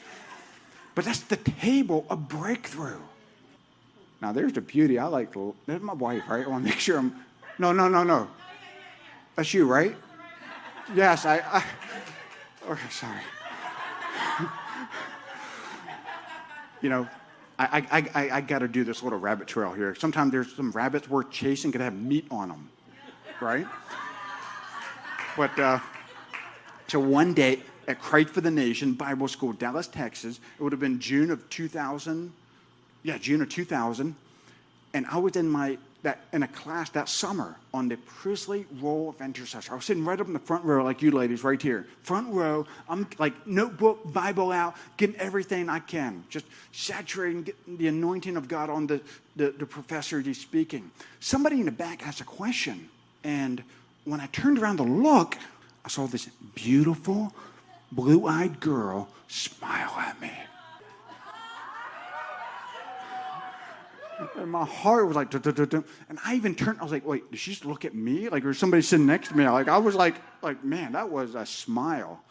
But 0.94 1.04
that's 1.04 1.20
the 1.20 1.36
table 1.36 2.06
of 2.10 2.28
breakthrough. 2.28 3.00
Now, 4.20 4.32
there's 4.32 4.52
the 4.52 4.60
beauty. 4.60 4.98
I 4.98 5.06
like 5.06 5.34
there's 5.66 5.80
my 5.80 5.94
wife, 5.94 6.24
right? 6.28 6.44
I 6.44 6.48
want 6.48 6.64
to 6.64 6.70
make 6.70 6.78
sure 6.78 6.98
I'm, 6.98 7.14
no, 7.58 7.72
no, 7.72 7.88
no, 7.88 8.02
no. 8.02 8.28
That's 9.36 9.54
you, 9.54 9.66
right? 9.66 9.96
Yes, 10.94 11.24
I, 11.24 11.38
I 11.38 11.64
okay, 12.68 12.90
sorry. 12.90 13.20
you 16.82 16.88
know, 16.88 17.08
I, 17.58 17.86
I, 17.90 18.08
I, 18.14 18.30
I 18.36 18.40
got 18.40 18.58
to 18.60 18.68
do 18.68 18.84
this 18.84 19.02
little 19.02 19.18
rabbit 19.18 19.46
trail 19.46 19.72
here. 19.72 19.94
Sometimes 19.94 20.32
there's 20.32 20.54
some 20.54 20.72
rabbits 20.72 21.08
worth 21.08 21.30
chasing 21.30 21.72
could 21.72 21.80
have 21.80 21.94
meat 21.94 22.26
on 22.30 22.48
them, 22.48 22.70
right? 23.40 23.66
But, 25.36 25.58
uh, 25.58 25.78
one 26.92 27.34
day, 27.34 27.62
at 27.90 28.00
Christ 28.00 28.30
for 28.30 28.40
the 28.40 28.50
Nation 28.50 28.94
Bible 28.94 29.28
School, 29.28 29.52
Dallas, 29.52 29.88
Texas. 29.88 30.40
It 30.58 30.62
would 30.62 30.72
have 30.72 30.80
been 30.80 31.00
June 31.00 31.30
of 31.30 31.48
2000. 31.50 32.32
Yeah, 33.02 33.18
June 33.18 33.42
of 33.42 33.48
2000. 33.48 34.14
And 34.94 35.06
I 35.06 35.18
was 35.18 35.36
in 35.36 35.48
my 35.48 35.78
that 36.02 36.20
in 36.32 36.42
a 36.42 36.48
class 36.48 36.88
that 36.90 37.10
summer 37.10 37.56
on 37.74 37.88
the 37.88 37.96
priestly 37.98 38.64
role 38.80 39.10
of 39.10 39.20
intercessor. 39.20 39.72
I 39.72 39.74
was 39.74 39.84
sitting 39.84 40.02
right 40.02 40.18
up 40.18 40.26
in 40.26 40.32
the 40.32 40.38
front 40.38 40.64
row, 40.64 40.82
like 40.82 41.02
you 41.02 41.10
ladies, 41.10 41.44
right 41.44 41.60
here. 41.60 41.86
Front 42.04 42.32
row. 42.32 42.66
I'm 42.88 43.06
like 43.18 43.46
notebook, 43.46 44.10
Bible 44.10 44.50
out, 44.50 44.76
getting 44.96 45.16
everything 45.16 45.68
I 45.68 45.78
can, 45.78 46.24
just 46.30 46.46
saturating 46.72 47.52
the 47.68 47.88
anointing 47.88 48.38
of 48.38 48.48
God 48.48 48.70
on 48.70 48.86
the, 48.86 49.02
the, 49.36 49.50
the 49.50 49.66
professor 49.66 50.20
he's 50.20 50.40
speaking. 50.40 50.90
Somebody 51.18 51.60
in 51.60 51.66
the 51.66 51.72
back 51.72 52.06
asked 52.06 52.22
a 52.22 52.24
question, 52.24 52.88
and 53.24 53.62
when 54.04 54.20
I 54.20 54.26
turned 54.26 54.58
around 54.58 54.78
to 54.78 54.82
look, 54.82 55.36
I 55.84 55.88
saw 55.88 56.06
this 56.06 56.28
beautiful 56.54 57.34
blue 57.92 58.26
eyed 58.26 58.60
girl 58.60 59.08
smile 59.28 59.94
at 59.98 60.20
me. 60.20 60.32
And 64.36 64.50
my 64.50 64.66
heart 64.66 65.06
was 65.06 65.16
like, 65.16 65.32
and 65.32 66.18
I 66.24 66.34
even 66.34 66.54
turned. 66.54 66.78
I 66.78 66.82
was 66.82 66.92
like, 66.92 67.06
"Wait, 67.06 67.30
did 67.30 67.40
she 67.40 67.52
just 67.52 67.64
look 67.64 67.86
at 67.86 67.94
me? 67.94 68.28
Like, 68.28 68.44
or 68.44 68.52
somebody 68.52 68.82
sitting 68.82 69.06
next 69.06 69.28
to 69.28 69.36
me? 69.36 69.48
Like, 69.48 69.68
I 69.68 69.78
was 69.78 69.94
like, 69.94 70.16
like, 70.42 70.62
man, 70.62 70.92
that 70.92 71.08
was 71.08 71.34
a 71.34 71.46
smile." 71.46 72.22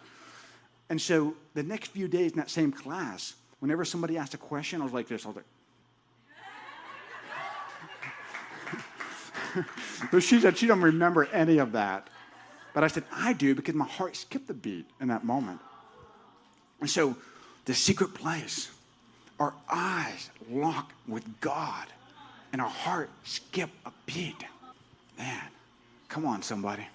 And 0.90 1.02
so 1.02 1.36
the 1.56 1.64
next 1.64 1.88
few 1.92 2.08
days 2.08 2.32
in 2.32 2.38
that 2.38 2.52
same 2.52 2.72
class, 2.72 3.34
whenever 3.60 3.86
somebody 3.86 4.18
asked 4.18 4.36
a 4.36 4.38
question, 4.38 4.82
I 4.82 4.84
was 4.84 4.94
like 4.94 5.08
this. 5.08 5.26
I 5.26 5.30
was 5.30 5.38
like, 5.38 5.46
but 10.12 10.24
she 10.24 10.40
said 10.40 10.58
she 10.58 10.68
don't 10.68 10.82
remember 10.82 11.26
any 11.26 11.58
of 11.58 11.74
that. 11.74 12.08
But 12.74 12.84
I 12.84 12.88
said, 12.88 13.04
I 13.12 13.34
do 13.34 13.56
because 13.56 13.76
my 13.76 13.86
heart 13.86 14.16
skipped 14.16 14.50
a 14.50 14.54
beat 14.54 14.86
in 15.02 15.08
that 15.08 15.24
moment. 15.24 15.60
And 16.80 16.90
so, 16.90 17.16
the 17.66 17.74
secret 17.74 18.14
place, 18.14 18.70
our 19.40 19.54
eyes 19.70 20.30
lock 20.50 20.92
with 21.08 21.24
God, 21.42 21.88
and 22.52 22.62
our 22.62 22.70
heart 22.70 23.10
skip 23.24 23.70
a 23.86 23.92
beat. 24.06 24.44
Man, 25.18 25.44
come 26.08 26.26
on, 26.26 26.42
somebody. 26.42 26.88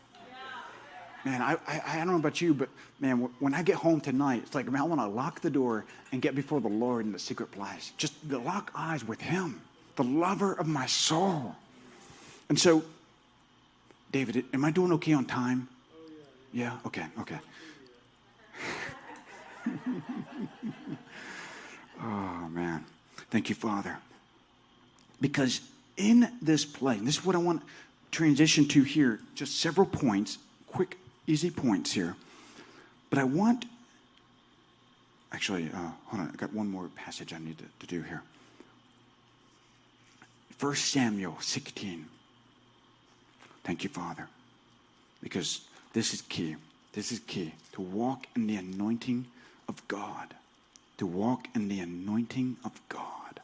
Man, 1.24 1.40
I, 1.40 1.56
I, 1.66 1.82
I 1.86 1.96
don't 1.98 2.08
know 2.08 2.16
about 2.16 2.40
you, 2.40 2.52
but 2.52 2.68
man, 3.00 3.30
when 3.38 3.54
I 3.54 3.62
get 3.62 3.76
home 3.76 4.00
tonight, 4.00 4.42
it's 4.44 4.54
like, 4.54 4.70
man, 4.70 4.82
I 4.82 4.84
want 4.84 5.00
to 5.00 5.06
lock 5.06 5.40
the 5.40 5.50
door 5.50 5.86
and 6.12 6.20
get 6.20 6.34
before 6.34 6.60
the 6.60 6.68
Lord 6.68 7.06
in 7.06 7.12
the 7.12 7.18
secret 7.18 7.50
place. 7.50 7.92
Just 7.96 8.14
lock 8.30 8.70
eyes 8.74 9.06
with 9.06 9.20
Him, 9.22 9.60
the 9.96 10.04
lover 10.04 10.52
of 10.52 10.66
my 10.66 10.86
soul. 10.86 11.56
And 12.48 12.58
so 12.58 12.84
David, 14.14 14.44
am 14.54 14.64
I 14.64 14.70
doing 14.70 14.92
okay 14.92 15.12
on 15.12 15.24
time? 15.24 15.66
Yeah, 16.52 16.78
okay, 16.86 17.04
okay. 17.18 17.38
oh, 22.00 22.48
man. 22.48 22.84
Thank 23.28 23.48
you, 23.48 23.56
Father. 23.56 23.98
Because 25.20 25.62
in 25.96 26.30
this 26.40 26.64
play, 26.64 26.98
this 26.98 27.18
is 27.18 27.24
what 27.24 27.34
I 27.34 27.40
want 27.40 27.60
to 27.62 27.66
transition 28.12 28.68
to 28.68 28.84
here, 28.84 29.18
just 29.34 29.58
several 29.58 29.84
points, 29.84 30.38
quick, 30.68 30.96
easy 31.26 31.50
points 31.50 31.90
here. 31.90 32.14
But 33.10 33.18
I 33.18 33.24
want, 33.24 33.64
actually, 35.32 35.70
uh, 35.74 35.90
hold 36.06 36.22
on, 36.22 36.30
I 36.32 36.36
got 36.36 36.52
one 36.52 36.68
more 36.70 36.88
passage 36.94 37.32
I 37.32 37.38
need 37.38 37.58
to, 37.58 37.64
to 37.80 37.86
do 37.88 38.02
here. 38.02 38.22
1 40.60 40.76
Samuel 40.76 41.36
16. 41.40 42.06
Thank 43.64 43.82
you, 43.82 43.90
Father. 43.90 44.28
Because 45.22 45.62
this 45.94 46.12
is 46.12 46.20
key. 46.22 46.56
This 46.92 47.10
is 47.10 47.20
key. 47.20 47.54
To 47.72 47.80
walk 47.80 48.26
in 48.36 48.46
the 48.46 48.56
anointing 48.56 49.26
of 49.68 49.86
God. 49.88 50.34
To 50.98 51.06
walk 51.06 51.48
in 51.54 51.68
the 51.68 51.80
anointing 51.80 52.58
of 52.64 52.80
God. 52.88 53.40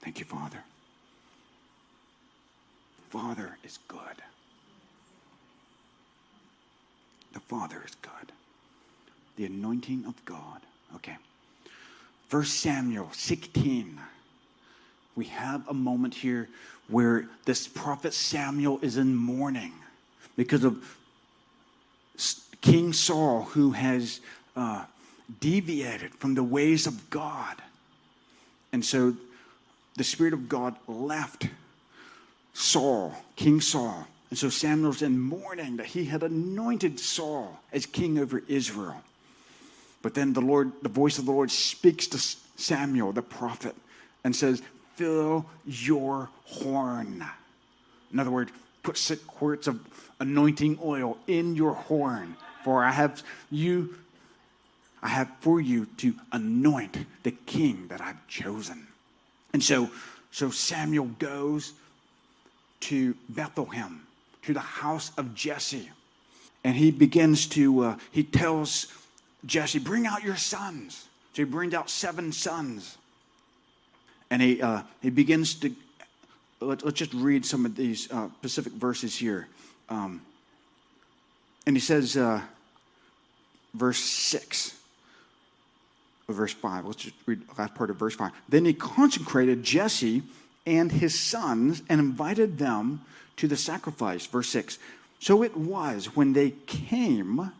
Thank 0.00 0.20
you, 0.20 0.24
Father. 0.24 0.62
Father 3.10 3.58
is 3.64 3.78
good. 3.88 3.98
The 7.32 7.40
Father 7.40 7.82
is 7.84 7.94
good. 7.96 8.32
The 9.36 9.46
anointing 9.46 10.04
of 10.06 10.24
God. 10.24 10.60
Okay. 10.94 11.16
First 12.28 12.60
Samuel 12.60 13.10
16 13.12 14.00
we 15.16 15.26
have 15.26 15.66
a 15.68 15.74
moment 15.74 16.14
here 16.14 16.48
where 16.88 17.26
this 17.44 17.66
prophet 17.66 18.14
Samuel 18.14 18.78
is 18.82 18.96
in 18.96 19.14
mourning 19.14 19.72
because 20.36 20.64
of 20.64 20.98
King 22.60 22.92
Saul, 22.92 23.42
who 23.42 23.72
has 23.72 24.20
uh, 24.56 24.84
deviated 25.40 26.14
from 26.14 26.34
the 26.34 26.42
ways 26.42 26.86
of 26.86 27.10
God. 27.10 27.60
And 28.72 28.84
so 28.84 29.14
the 29.96 30.04
Spirit 30.04 30.32
of 30.32 30.48
God 30.48 30.74
left 30.88 31.48
Saul, 32.52 33.14
King 33.36 33.60
Saul. 33.60 34.06
And 34.30 34.38
so 34.38 34.48
Samuel's 34.48 35.02
in 35.02 35.20
mourning 35.20 35.76
that 35.76 35.86
he 35.86 36.06
had 36.06 36.22
anointed 36.22 36.98
Saul 36.98 37.60
as 37.72 37.86
king 37.86 38.18
over 38.18 38.42
Israel. 38.48 39.00
But 40.02 40.14
then 40.14 40.32
the 40.32 40.40
Lord, 40.40 40.72
the 40.82 40.88
voice 40.88 41.18
of 41.18 41.26
the 41.26 41.32
Lord 41.32 41.50
speaks 41.50 42.06
to 42.08 42.18
Samuel, 42.60 43.12
the 43.12 43.22
prophet, 43.22 43.74
and 44.24 44.34
says, 44.34 44.62
Fill 44.96 45.46
your 45.66 46.30
horn. 46.44 47.24
In 48.12 48.20
other 48.20 48.30
words, 48.30 48.52
put 48.82 48.96
six 48.96 49.22
quarts 49.24 49.66
of 49.66 49.80
anointing 50.20 50.78
oil 50.82 51.18
in 51.26 51.56
your 51.56 51.74
horn, 51.74 52.36
for 52.62 52.84
I 52.84 52.92
have 52.92 53.22
you, 53.50 53.96
I 55.02 55.08
have 55.08 55.28
for 55.40 55.60
you 55.60 55.86
to 55.98 56.14
anoint 56.32 56.96
the 57.24 57.32
king 57.32 57.88
that 57.88 58.00
I've 58.00 58.26
chosen. 58.28 58.86
And 59.52 59.62
so, 59.62 59.90
so 60.30 60.50
Samuel 60.50 61.06
goes 61.18 61.72
to 62.80 63.14
Bethlehem, 63.28 64.06
to 64.42 64.52
the 64.52 64.60
house 64.60 65.10
of 65.16 65.34
Jesse, 65.34 65.90
and 66.62 66.76
he 66.76 66.90
begins 66.90 67.46
to, 67.48 67.84
uh, 67.84 67.96
he 68.10 68.22
tells 68.22 68.92
Jesse, 69.46 69.78
bring 69.78 70.06
out 70.06 70.22
your 70.22 70.36
sons. 70.36 71.08
So 71.34 71.42
he 71.42 71.44
brings 71.44 71.74
out 71.74 71.90
seven 71.90 72.32
sons. 72.32 72.96
And 74.30 74.42
he, 74.42 74.60
uh, 74.60 74.82
he 75.02 75.10
begins 75.10 75.54
to, 75.56 75.74
let, 76.60 76.82
us 76.84 76.92
just 76.92 77.14
read 77.14 77.44
some 77.44 77.66
of 77.66 77.76
these 77.76 78.10
uh, 78.10 78.28
specific 78.38 78.72
verses 78.72 79.16
here. 79.16 79.48
Um, 79.88 80.22
and 81.66 81.76
he 81.76 81.80
says, 81.80 82.16
uh, 82.16 82.40
verse 83.74 83.98
6 83.98 84.74
verse 86.28 86.52
5. 86.52 86.86
Let's 86.86 87.02
just 87.02 87.16
read 87.26 87.46
the 87.46 87.60
last 87.60 87.74
part 87.74 87.90
of 87.90 87.96
verse 87.96 88.14
5. 88.14 88.32
Then 88.48 88.64
he 88.64 88.72
consecrated 88.72 89.62
Jesse 89.62 90.22
and 90.66 90.90
his 90.90 91.18
sons 91.18 91.82
and 91.88 92.00
invited 92.00 92.58
them 92.58 93.02
to 93.36 93.48
the 93.48 93.56
sacrifice. 93.56 94.26
Verse 94.26 94.48
6. 94.48 94.78
So 95.20 95.42
it 95.42 95.56
was 95.56 96.16
when 96.16 96.32
they 96.32 96.50
came 96.66 97.52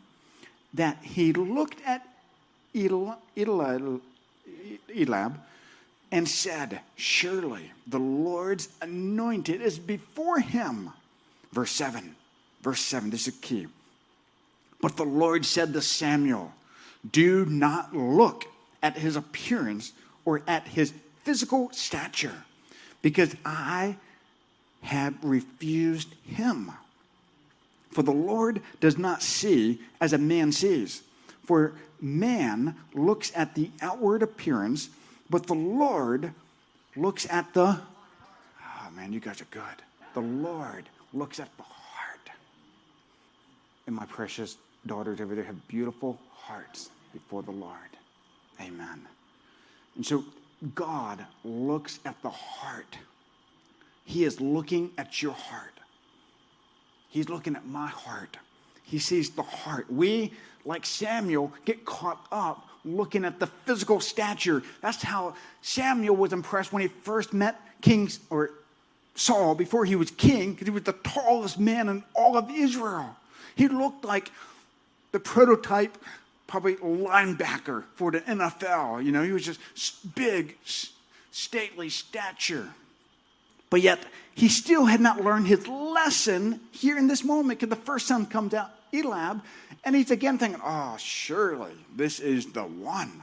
that 0.73 0.99
he 1.03 1.33
looked 1.33 1.81
at 1.87 2.07
Eliab 2.75 3.21
and 6.11 6.29
said, 6.29 6.81
Surely 6.97 7.73
the 7.87 7.99
Lord's 7.99 8.69
anointed 8.81 9.61
is 9.61 9.79
before 9.79 10.41
him. 10.41 10.91
Verse 11.53 11.71
7. 11.73 12.15
Verse 12.63 12.81
7, 12.81 13.11
this 13.11 13.29
is 13.29 13.35
key. 13.43 13.67
But 14.81 14.97
the 14.97 15.05
Lord 15.05 15.45
said 15.45 15.73
to 15.73 15.83
Samuel, 15.83 16.53
Do 17.11 17.45
not 17.45 17.95
look 17.95 18.45
at 18.83 18.97
his 18.97 19.17
appearance 19.17 19.93
or 20.25 20.43
at 20.47 20.67
his 20.69 20.93
physical 21.23 21.71
stature, 21.73 22.45
because 23.03 23.35
I 23.45 23.97
have 24.83 25.15
refused 25.23 26.15
him. 26.27 26.71
For 27.91 28.03
the 28.03 28.13
Lord 28.13 28.61
does 28.81 28.99
not 28.99 29.23
see 29.23 29.81
as 30.01 30.13
a 30.13 30.19
man 30.19 30.53
sees. 30.53 31.03
For 31.45 31.73
man 32.01 32.77
looks 32.93 33.33
at 33.35 33.55
the 33.55 33.71
outward 33.81 34.23
appearance, 34.23 34.91
but 35.31 35.47
the 35.47 35.55
Lord 35.55 36.33
looks 36.97 37.27
at 37.31 37.53
the. 37.55 37.79
Oh 38.61 38.91
man, 38.95 39.13
you 39.13 39.21
guys 39.21 39.41
are 39.41 39.47
good. 39.51 39.63
The 40.15 40.21
Lord 40.21 40.89
looks 41.13 41.41
at 41.41 41.49
the 41.57 41.63
heart. 41.63 42.31
And 43.87 43.97
my 43.97 44.07
precious 44.07 44.57
daughters 44.87 45.21
over 45.21 45.35
there 45.35 45.45
have 45.45 45.69
beautiful 45.69 46.19
hearts 46.33 46.91
before 47.13 47.43
the 47.43 47.51
Lord. 47.51 47.75
Amen. 48.61 49.03
And 49.97 50.05
so 50.05 50.25
God 50.75 51.25
looks 51.45 51.99
at 52.05 52.21
the 52.23 52.31
heart. 52.31 52.99
He 54.05 54.25
is 54.25 54.41
looking 54.41 54.91
at 54.99 55.23
your 55.23 55.33
heart. 55.33 55.73
He's 57.09 57.29
looking 57.29 57.57
at 57.57 57.67
my 57.67 57.87
heart. 57.87 58.37
He 58.83 58.99
sees 58.99 59.31
the 59.31 59.43
heart. 59.43 59.91
We, 59.91 60.33
like 60.65 60.85
Samuel, 60.85 61.53
get 61.65 61.85
caught 61.85 62.27
up 62.31 62.69
looking 62.85 63.25
at 63.25 63.41
the 63.41 63.47
physical 63.47 64.01
stature. 64.01 64.63
That's 64.81 65.03
how 65.03 65.35
Samuel 65.63 66.17
was 66.17 66.33
impressed 66.33 66.73
when 66.73 66.83
he 66.83 66.89
first 66.89 67.33
met 67.33 67.61
King 67.81 68.11
or 68.31 68.51
Saul 69.15 69.55
before 69.55 69.85
he 69.85 69.97
was 69.97 70.11
king, 70.11 70.53
because 70.53 70.67
he 70.67 70.73
was 70.73 70.83
the 70.83 70.93
tallest 70.93 71.59
man 71.59 71.89
in 71.89 72.05
all 72.15 72.37
of 72.37 72.51
Israel. 72.51 73.17
He 73.55 73.69
looked 73.69 74.05
like 74.05 74.31
the 75.13 75.21
prototype, 75.21 75.97
probably 76.47 76.75
linebacker 76.77 77.85
for 77.95 78.11
the 78.11 78.21
NFL. 78.21 79.05
You 79.05 79.13
know, 79.13 79.23
he 79.23 79.33
was 79.33 79.45
just 79.45 79.61
big, 80.15 80.57
stately 81.31 81.89
stature. 81.89 82.69
But 83.71 83.81
yet, 83.81 84.01
he 84.35 84.49
still 84.49 84.87
had 84.87 85.01
not 85.01 85.23
learned 85.23 85.47
his 85.47 85.67
lesson 85.69 86.61
here 86.73 86.99
in 86.99 87.07
this 87.07 87.23
moment 87.23 87.61
because 87.61 87.77
the 87.77 87.85
first 87.85 88.09
son 88.09 88.27
comes 88.27 88.53
out, 88.53 88.71
Eliab, 88.95 89.43
and 89.85 89.97
he's 89.97 90.11
again 90.11 90.39
thinking, 90.39 90.61
oh, 90.65 90.97
surely 90.99 91.73
this 91.95 92.21
is 92.21 92.47
the 92.53 92.63
one. 92.63 93.23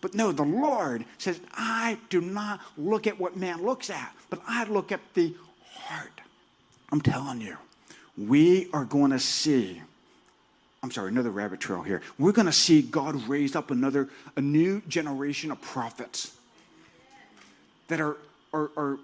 But 0.00 0.14
no, 0.14 0.32
the 0.32 0.44
Lord 0.44 1.04
says, 1.18 1.40
I 1.52 1.98
do 2.08 2.20
not 2.20 2.60
look 2.76 3.06
at 3.06 3.20
what 3.20 3.36
man 3.36 3.62
looks 3.62 3.90
at, 3.90 4.14
but 4.30 4.40
I 4.48 4.64
look 4.64 4.92
at 4.92 5.00
the 5.14 5.34
heart. 5.72 6.20
I'm 6.90 7.00
telling 7.00 7.40
you, 7.40 7.56
we 8.16 8.68
are 8.72 8.84
going 8.84 9.10
to 9.10 9.18
see. 9.18 9.82
I'm 10.82 10.90
sorry, 10.90 11.10
another 11.10 11.30
rabbit 11.30 11.60
trail 11.60 11.82
here. 11.82 12.00
We're 12.18 12.32
going 12.32 12.46
to 12.46 12.52
see 12.52 12.80
God 12.82 13.28
raise 13.28 13.54
up 13.54 13.70
another, 13.70 14.08
a 14.36 14.40
new 14.40 14.80
generation 14.88 15.50
of 15.50 15.60
prophets 15.60 16.34
that 17.88 18.00
are, 18.00 18.16
are, 18.54 18.70
are 18.76 18.98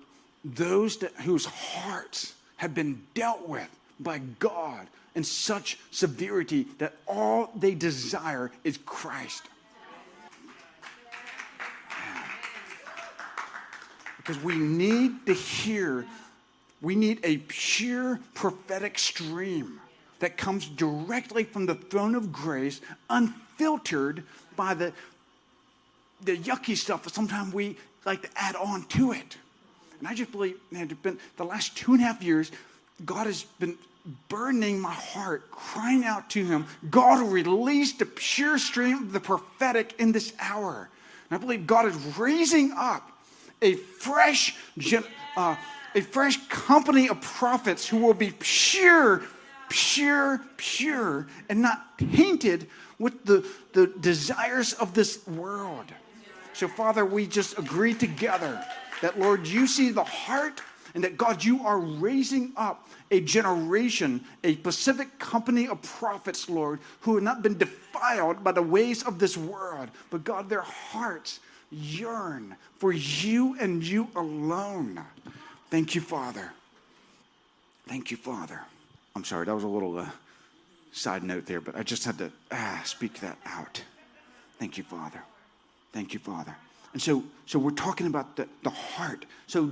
those 0.44 0.98
that, 0.98 1.12
whose 1.12 1.44
hearts 1.44 2.34
have 2.56 2.74
been 2.74 3.02
dealt 3.14 3.46
with 3.48 3.68
by 4.00 4.18
God 4.38 4.86
in 5.16 5.24
such 5.24 5.78
severity 5.90 6.66
that 6.78 6.94
all 7.08 7.50
they 7.56 7.74
desire 7.74 8.52
is 8.62 8.78
Christ. 8.84 9.42
Because 14.18 14.40
we 14.42 14.56
need 14.56 15.24
to 15.26 15.32
hear, 15.32 16.04
we 16.82 16.94
need 16.94 17.20
a 17.24 17.38
pure 17.48 18.20
prophetic 18.34 18.98
stream 18.98 19.80
that 20.18 20.36
comes 20.36 20.68
directly 20.68 21.44
from 21.44 21.64
the 21.64 21.74
throne 21.74 22.14
of 22.14 22.30
grace, 22.30 22.80
unfiltered 23.08 24.22
by 24.54 24.74
the, 24.74 24.92
the 26.24 26.36
yucky 26.36 26.76
stuff 26.76 27.04
that 27.04 27.14
sometimes 27.14 27.54
we 27.54 27.76
like 28.04 28.22
to 28.22 28.28
add 28.36 28.54
on 28.56 28.84
to 28.84 29.12
it. 29.12 29.38
And 29.98 30.06
I 30.06 30.14
just 30.14 30.30
believe, 30.30 30.56
man, 30.70 30.90
it's 30.90 31.00
been 31.00 31.18
the 31.38 31.44
last 31.44 31.74
two 31.74 31.92
and 31.92 32.02
a 32.02 32.04
half 32.04 32.22
years, 32.22 32.50
God 33.04 33.26
has 33.26 33.44
been 33.58 33.78
burning 34.28 34.80
my 34.80 34.92
heart, 34.92 35.50
crying 35.50 36.04
out 36.04 36.30
to 36.30 36.44
Him. 36.44 36.66
God 36.90 37.30
release 37.30 37.92
the 37.92 38.06
pure 38.06 38.58
stream 38.58 39.04
of 39.04 39.12
the 39.12 39.20
prophetic 39.20 39.94
in 39.98 40.12
this 40.12 40.32
hour. 40.38 40.88
And 41.30 41.38
I 41.38 41.40
believe 41.40 41.66
God 41.66 41.86
is 41.86 41.96
raising 42.18 42.72
up 42.72 43.10
a 43.62 43.74
fresh, 43.74 44.56
uh, 45.36 45.56
a 45.94 46.00
fresh 46.00 46.46
company 46.48 47.08
of 47.08 47.20
prophets 47.20 47.88
who 47.88 47.98
will 47.98 48.14
be 48.14 48.32
pure, 48.38 49.22
pure, 49.68 50.40
pure, 50.56 51.26
and 51.48 51.62
not 51.62 51.98
tainted 51.98 52.68
with 52.98 53.24
the, 53.24 53.46
the 53.72 53.86
desires 53.86 54.72
of 54.74 54.94
this 54.94 55.26
world. 55.26 55.86
So, 56.52 56.68
Father, 56.68 57.04
we 57.04 57.26
just 57.26 57.58
agree 57.58 57.92
together 57.92 58.64
that, 59.02 59.18
Lord, 59.18 59.46
you 59.46 59.66
see 59.66 59.90
the 59.90 60.04
heart 60.04 60.62
and 60.96 61.04
that, 61.04 61.18
God, 61.18 61.44
you 61.44 61.62
are 61.62 61.78
raising 61.78 62.52
up 62.56 62.88
a 63.10 63.20
generation, 63.20 64.24
a 64.42 64.54
specific 64.54 65.18
company 65.18 65.68
of 65.68 65.82
prophets, 65.82 66.48
Lord, 66.48 66.80
who 67.00 67.16
have 67.16 67.22
not 67.22 67.42
been 67.42 67.58
defiled 67.58 68.42
by 68.42 68.52
the 68.52 68.62
ways 68.62 69.02
of 69.02 69.18
this 69.18 69.36
world, 69.36 69.90
but, 70.08 70.24
God, 70.24 70.48
their 70.48 70.62
hearts 70.62 71.40
yearn 71.70 72.56
for 72.78 72.94
you 72.94 73.58
and 73.60 73.86
you 73.86 74.08
alone. 74.16 75.04
Thank 75.68 75.94
you, 75.94 76.00
Father. 76.00 76.50
Thank 77.86 78.10
you, 78.10 78.16
Father. 78.16 78.62
I'm 79.14 79.24
sorry, 79.24 79.44
that 79.44 79.54
was 79.54 79.64
a 79.64 79.68
little 79.68 79.98
uh, 79.98 80.08
side 80.92 81.22
note 81.22 81.44
there, 81.44 81.60
but 81.60 81.76
I 81.76 81.82
just 81.82 82.06
had 82.06 82.16
to 82.18 82.32
ah, 82.50 82.80
speak 82.86 83.20
that 83.20 83.36
out. 83.44 83.82
Thank 84.58 84.78
you, 84.78 84.84
Father. 84.84 85.22
Thank 85.92 86.14
you, 86.14 86.20
Father. 86.20 86.56
And 86.94 87.02
so, 87.02 87.22
so 87.44 87.58
we're 87.58 87.72
talking 87.72 88.06
about 88.06 88.36
the, 88.36 88.48
the 88.62 88.70
heart. 88.70 89.26
So, 89.46 89.70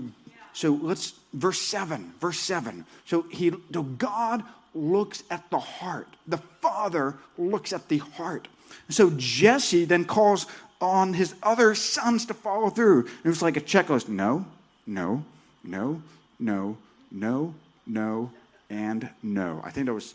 so 0.55 0.73
let's 0.81 1.15
verse 1.33 1.61
seven. 1.61 2.15
Verse 2.21 2.39
seven. 2.39 2.87
So 3.05 3.23
he, 3.31 3.53
so 3.73 3.83
God 3.83 4.43
looks 4.75 5.23
at 5.31 5.49
the 5.51 5.59
heart. 5.59 6.09
The 6.27 6.39
Father 6.63 7.15
looks 7.37 7.73
at 7.73 7.89
the 7.89 7.99
heart. 7.99 8.49
So 8.89 9.11
Jesse 9.17 9.85
then 9.85 10.05
calls 10.05 10.47
on 10.81 11.15
his 11.15 11.35
other 11.43 11.75
sons 11.75 12.27
to 12.27 12.35
follow 12.35 12.71
through. 12.71 13.07
It 13.23 13.29
was 13.29 13.43
like 13.43 13.57
a 13.57 13.61
checklist. 13.61 14.09
No, 14.09 14.47
no, 14.87 15.25
no, 15.63 16.03
no, 16.39 16.77
no, 17.11 17.55
no, 17.87 18.31
and 18.71 19.11
no. 19.23 19.61
I 19.63 19.71
think 19.71 19.87
there 19.87 19.95
was 19.95 20.15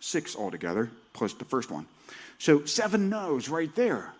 six 0.00 0.36
altogether, 0.36 0.90
plus 1.14 1.32
the 1.32 1.44
first 1.44 1.70
one. 1.70 1.86
So 2.38 2.64
seven 2.64 3.08
no's 3.08 3.48
right 3.48 3.74
there 3.74 4.12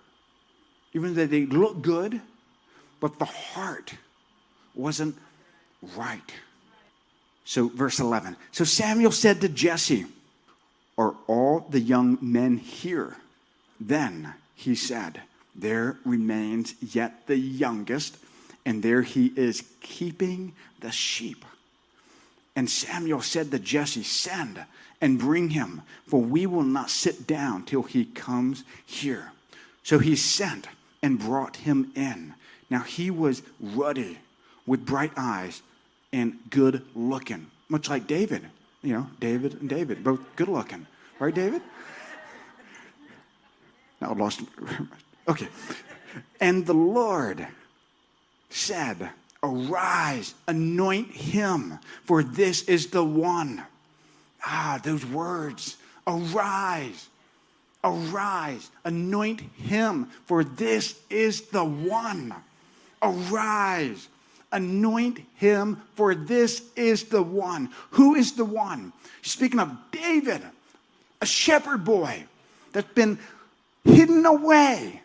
even 0.93 1.15
though 1.15 1.27
they 1.27 1.47
look 1.47 1.83
good, 1.83 2.21
but 2.99 3.19
the 3.19 3.25
heart 3.25 3.95
wasn't 4.75 5.17
right. 5.97 6.33
So, 7.45 7.69
verse 7.69 7.99
11. 7.99 8.37
So 8.53 8.65
Samuel 8.65 9.13
said 9.13 9.41
to 9.41 9.49
Jesse, 9.49 10.07
Are 10.97 11.15
all 11.27 11.67
the 11.69 11.81
young 11.81 12.19
men 12.21 12.59
here? 12.59 13.17
Then 13.81 14.35
he 14.55 14.75
said, 14.75 15.23
There 15.55 15.97
remains 16.05 16.75
yet 16.81 17.27
the 17.27 17.37
youngest, 17.37 18.19
and 18.65 18.83
there 18.83 19.03
he 19.03 19.33
is 19.37 19.65
keeping 19.81 20.53
the 20.81 20.93
sheep. 20.93 21.45
And 22.55 22.69
Samuel 22.69 23.23
said 23.23 23.51
to 23.51 23.59
Jesse, 23.59 24.03
Send 24.03 24.65
and 25.01 25.19
bring 25.19 25.51
him, 25.51 25.83
for 26.07 26.21
we 26.21 26.47
will 26.47 26.63
not 26.63 26.91
sit 26.91 27.27
down 27.27 27.65
till 27.65 27.83
he 27.83 28.05
comes 28.05 28.65
here. 28.85 29.33
So 29.83 29.99
he 29.99 30.15
sent 30.15 30.69
and 31.03 31.19
brought 31.19 31.57
him 31.57 31.91
in. 31.97 32.35
Now 32.69 32.83
he 32.83 33.11
was 33.11 33.43
ruddy, 33.59 34.19
with 34.67 34.87
bright 34.87 35.13
eyes, 35.17 35.63
and 36.13 36.39
good 36.51 36.83
looking, 36.95 37.51
much 37.69 37.89
like 37.89 38.07
David. 38.07 38.43
You 38.83 38.95
know, 38.95 39.07
David 39.21 39.61
and 39.61 39.69
David, 39.69 40.03
both 40.03 40.21
good 40.37 40.49
looking. 40.49 40.87
Right, 41.19 41.35
David? 41.35 41.63
Now 44.01 44.11
I 44.11 44.15
lost. 44.15 44.41
Okay. 45.29 45.49
And 46.41 46.67
the 46.67 46.75
Lord 46.75 47.47
said, 48.49 49.11
Arise, 49.43 50.35
anoint 50.49 51.13
him, 51.13 51.79
for 52.05 52.23
this 52.23 52.63
is 52.63 52.89
the 52.89 53.05
one. 53.05 53.63
Ah, 54.45 54.81
those 54.83 55.05
words. 55.07 55.77
Arise, 56.07 57.09
arise, 57.85 58.71
anoint 58.85 59.41
him, 59.41 60.07
for 60.27 60.43
this 60.43 60.99
is 61.09 61.43
the 61.43 61.65
one. 61.65 62.35
Arise, 63.03 64.09
anoint 64.53 65.21
him, 65.37 65.81
for 65.95 66.15
this 66.15 66.63
is 66.77 67.05
the 67.05 67.23
one. 67.23 67.71
Who 67.91 68.15
is 68.15 68.33
the 68.33 68.45
one? 68.45 68.93
Speaking 69.23 69.61
of 69.61 69.77
David, 69.93 70.43
a 71.21 71.27
shepherd 71.27 71.85
boy 71.85 72.25
that's 72.73 72.93
been 72.93 73.19
hidden 73.85 74.27
away 74.27 75.03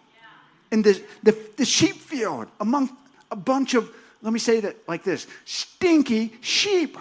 in 0.71 0.81
the, 0.81 1.01
the, 1.23 1.37
the 1.57 1.65
sheep 1.65 1.95
field 1.95 2.47
among 2.59 2.89
a 3.31 3.35
bunch 3.35 3.73
of, 3.73 3.89
let 4.21 4.33
me 4.33 4.39
say 4.39 4.59
that 4.61 4.75
like 4.87 5.03
this 5.03 5.27
stinky 5.45 6.33
sheep. 6.41 6.97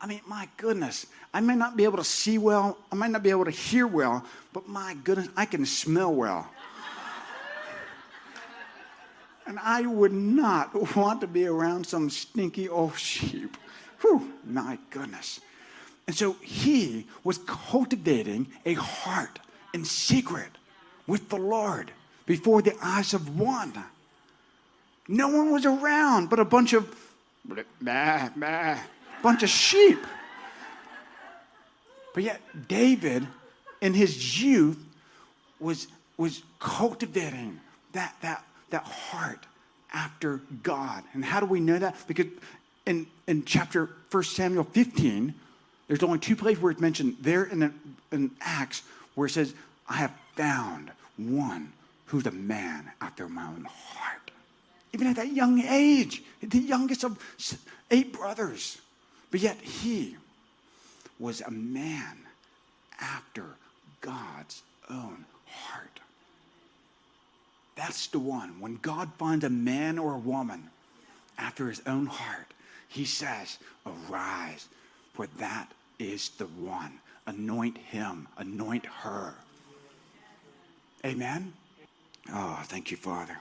I 0.00 0.06
mean, 0.06 0.20
my 0.26 0.48
goodness. 0.56 1.06
I 1.32 1.40
may 1.40 1.54
not 1.54 1.76
be 1.76 1.84
able 1.84 1.98
to 1.98 2.04
see 2.04 2.38
well, 2.38 2.78
I 2.90 2.94
might 2.94 3.10
not 3.10 3.22
be 3.22 3.30
able 3.30 3.44
to 3.44 3.50
hear 3.50 3.86
well, 3.86 4.24
but 4.52 4.68
my 4.68 4.96
goodness, 5.04 5.28
I 5.36 5.44
can 5.44 5.66
smell 5.66 6.12
well. 6.12 6.48
And 9.48 9.58
I 9.58 9.86
would 9.86 10.12
not 10.12 10.96
want 10.96 11.22
to 11.22 11.26
be 11.26 11.46
around 11.46 11.86
some 11.86 12.10
stinky 12.10 12.68
old 12.68 12.96
sheep. 12.96 13.56
Whew, 14.02 14.30
my 14.44 14.78
goodness. 14.90 15.40
And 16.06 16.14
so 16.14 16.34
he 16.42 17.06
was 17.24 17.38
cultivating 17.38 18.46
a 18.64 18.74
heart 18.74 19.40
in 19.74 19.84
secret 19.84 20.50
with 21.06 21.28
the 21.30 21.36
Lord 21.36 21.90
before 22.26 22.62
the 22.62 22.76
eyes 22.82 23.14
of 23.14 23.38
one. 23.38 23.72
No 25.08 25.28
one 25.28 25.50
was 25.50 25.64
around 25.66 26.28
but 26.28 26.38
a 26.38 26.44
bunch 26.44 26.74
of 26.74 26.94
bah, 27.80 28.28
bah, 28.36 28.78
bunch 29.22 29.42
of 29.42 29.48
sheep. 29.48 29.98
But 32.14 32.22
yet 32.22 32.68
David 32.68 33.26
in 33.80 33.94
his 33.94 34.42
youth 34.42 34.82
was, 35.58 35.88
was 36.16 36.42
cultivating 36.58 37.60
that, 37.92 38.14
that, 38.20 38.44
that 38.70 38.84
heart 38.84 39.46
after 39.92 40.40
God. 40.62 41.02
And 41.14 41.24
how 41.24 41.40
do 41.40 41.46
we 41.46 41.60
know 41.60 41.78
that? 41.78 41.96
Because 42.06 42.26
in, 42.86 43.06
in 43.26 43.44
chapter 43.44 43.90
1 44.10 44.22
Samuel 44.22 44.64
15, 44.64 45.34
there's 45.86 46.02
only 46.02 46.18
two 46.18 46.36
places 46.36 46.62
where 46.62 46.72
it's 46.72 46.80
mentioned 46.80 47.16
there 47.20 47.44
in, 47.44 47.60
the, 47.60 47.72
in 48.12 48.30
Acts 48.40 48.82
where 49.14 49.26
it 49.26 49.30
says, 49.30 49.54
I 49.88 49.94
have 49.94 50.12
found 50.36 50.90
one 51.16 51.72
who's 52.06 52.26
a 52.26 52.30
man 52.30 52.90
after 53.00 53.28
my 53.28 53.46
own 53.46 53.66
heart. 53.68 54.30
Even 54.92 55.06
at 55.06 55.16
that 55.16 55.32
young 55.32 55.60
age, 55.60 56.22
the 56.40 56.58
youngest 56.58 57.04
of 57.04 57.18
eight 57.90 58.12
brothers. 58.12 58.78
But 59.30 59.40
yet 59.40 59.58
he 59.60 60.16
was 61.18 61.40
a 61.40 61.50
man 61.50 62.18
after 63.00 63.44
God's 64.00 64.62
own 64.88 65.24
heart. 65.46 65.97
That's 67.78 68.08
the 68.08 68.18
one. 68.18 68.60
When 68.60 68.76
God 68.82 69.12
finds 69.18 69.44
a 69.44 69.48
man 69.48 70.00
or 70.00 70.14
a 70.14 70.18
woman 70.18 70.70
after 71.38 71.68
his 71.68 71.80
own 71.86 72.06
heart, 72.06 72.52
he 72.88 73.04
says, 73.04 73.58
Arise, 73.86 74.66
for 75.14 75.28
that 75.38 75.70
is 76.00 76.30
the 76.30 76.46
one. 76.46 76.98
Anoint 77.24 77.78
him, 77.78 78.26
anoint 78.36 78.84
her. 78.84 79.32
Amen? 81.04 81.52
Oh, 82.32 82.58
thank 82.64 82.90
you, 82.90 82.96
Father. 82.96 83.38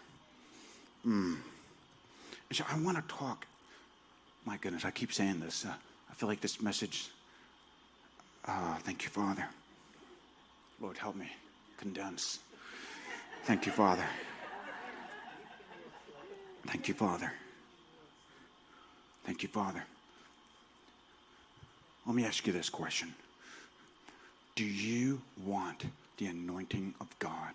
Mm. 1.05 1.37
So 2.51 2.63
I 2.71 2.79
want 2.79 2.97
to 2.97 3.15
talk. 3.15 3.47
My 4.45 4.57
goodness, 4.57 4.85
I 4.85 4.91
keep 4.91 5.11
saying 5.11 5.39
this. 5.39 5.65
Uh, 5.65 5.73
I 6.11 6.13
feel 6.13 6.29
like 6.29 6.41
this 6.41 6.61
message. 6.61 7.09
Oh, 8.47 8.77
thank 8.81 9.03
you, 9.03 9.09
Father. 9.09 9.45
Lord, 10.79 10.99
help 10.99 11.15
me 11.15 11.31
condense. 11.79 12.37
Thank 13.45 13.65
you, 13.65 13.71
Father. 13.71 14.05
Thank 16.67 16.89
you, 16.89 16.93
Father. 16.93 17.31
Thank 19.25 19.41
you, 19.41 19.49
Father. 19.49 19.83
Let 22.05 22.15
me 22.15 22.25
ask 22.25 22.45
you 22.45 22.53
this 22.53 22.69
question 22.69 23.13
Do 24.55 24.65
you 24.65 25.21
want 25.45 25.85
the 26.17 26.27
anointing 26.27 26.93
of 27.01 27.07
God? 27.19 27.53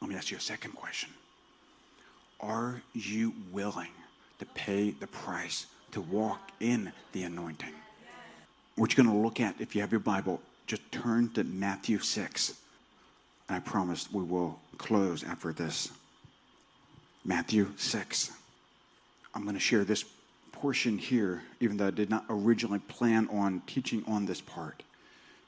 Let 0.00 0.10
me 0.10 0.16
ask 0.16 0.30
you 0.30 0.36
a 0.36 0.40
second 0.40 0.72
question 0.72 1.10
Are 2.40 2.82
you 2.92 3.34
willing 3.52 3.92
to 4.38 4.46
pay 4.46 4.90
the 4.90 5.06
price 5.06 5.66
to 5.92 6.00
walk 6.00 6.50
in 6.60 6.92
the 7.12 7.24
anointing? 7.24 7.74
What 8.76 8.96
you're 8.96 9.04
going 9.04 9.16
to 9.16 9.22
look 9.22 9.40
at, 9.40 9.60
if 9.60 9.74
you 9.74 9.80
have 9.80 9.92
your 9.92 10.00
Bible, 10.00 10.40
just 10.66 10.90
turn 10.90 11.30
to 11.34 11.44
Matthew 11.44 12.00
6. 12.00 12.54
And 13.48 13.56
I 13.56 13.60
promise 13.60 14.10
we 14.12 14.24
will 14.24 14.58
close 14.78 15.22
after 15.22 15.52
this. 15.52 15.90
Matthew 17.24 17.72
6. 17.76 18.30
I'm 19.34 19.42
going 19.42 19.54
to 19.54 19.60
share 19.60 19.84
this 19.84 20.04
portion 20.52 20.98
here, 20.98 21.42
even 21.60 21.76
though 21.76 21.88
I 21.88 21.90
did 21.90 22.10
not 22.10 22.24
originally 22.28 22.78
plan 22.80 23.28
on 23.32 23.62
teaching 23.66 24.04
on 24.06 24.26
this 24.26 24.40
part. 24.40 24.82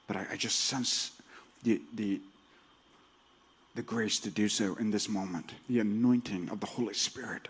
But 0.06 0.16
I, 0.16 0.26
I 0.32 0.36
just 0.36 0.60
sense 0.60 1.12
the, 1.62 1.80
the, 1.94 2.20
the 3.74 3.82
grace 3.82 4.18
to 4.20 4.30
do 4.30 4.48
so 4.48 4.74
in 4.76 4.90
this 4.90 5.08
moment, 5.08 5.52
the 5.68 5.80
anointing 5.80 6.48
of 6.50 6.60
the 6.60 6.66
Holy 6.66 6.94
Spirit. 6.94 7.48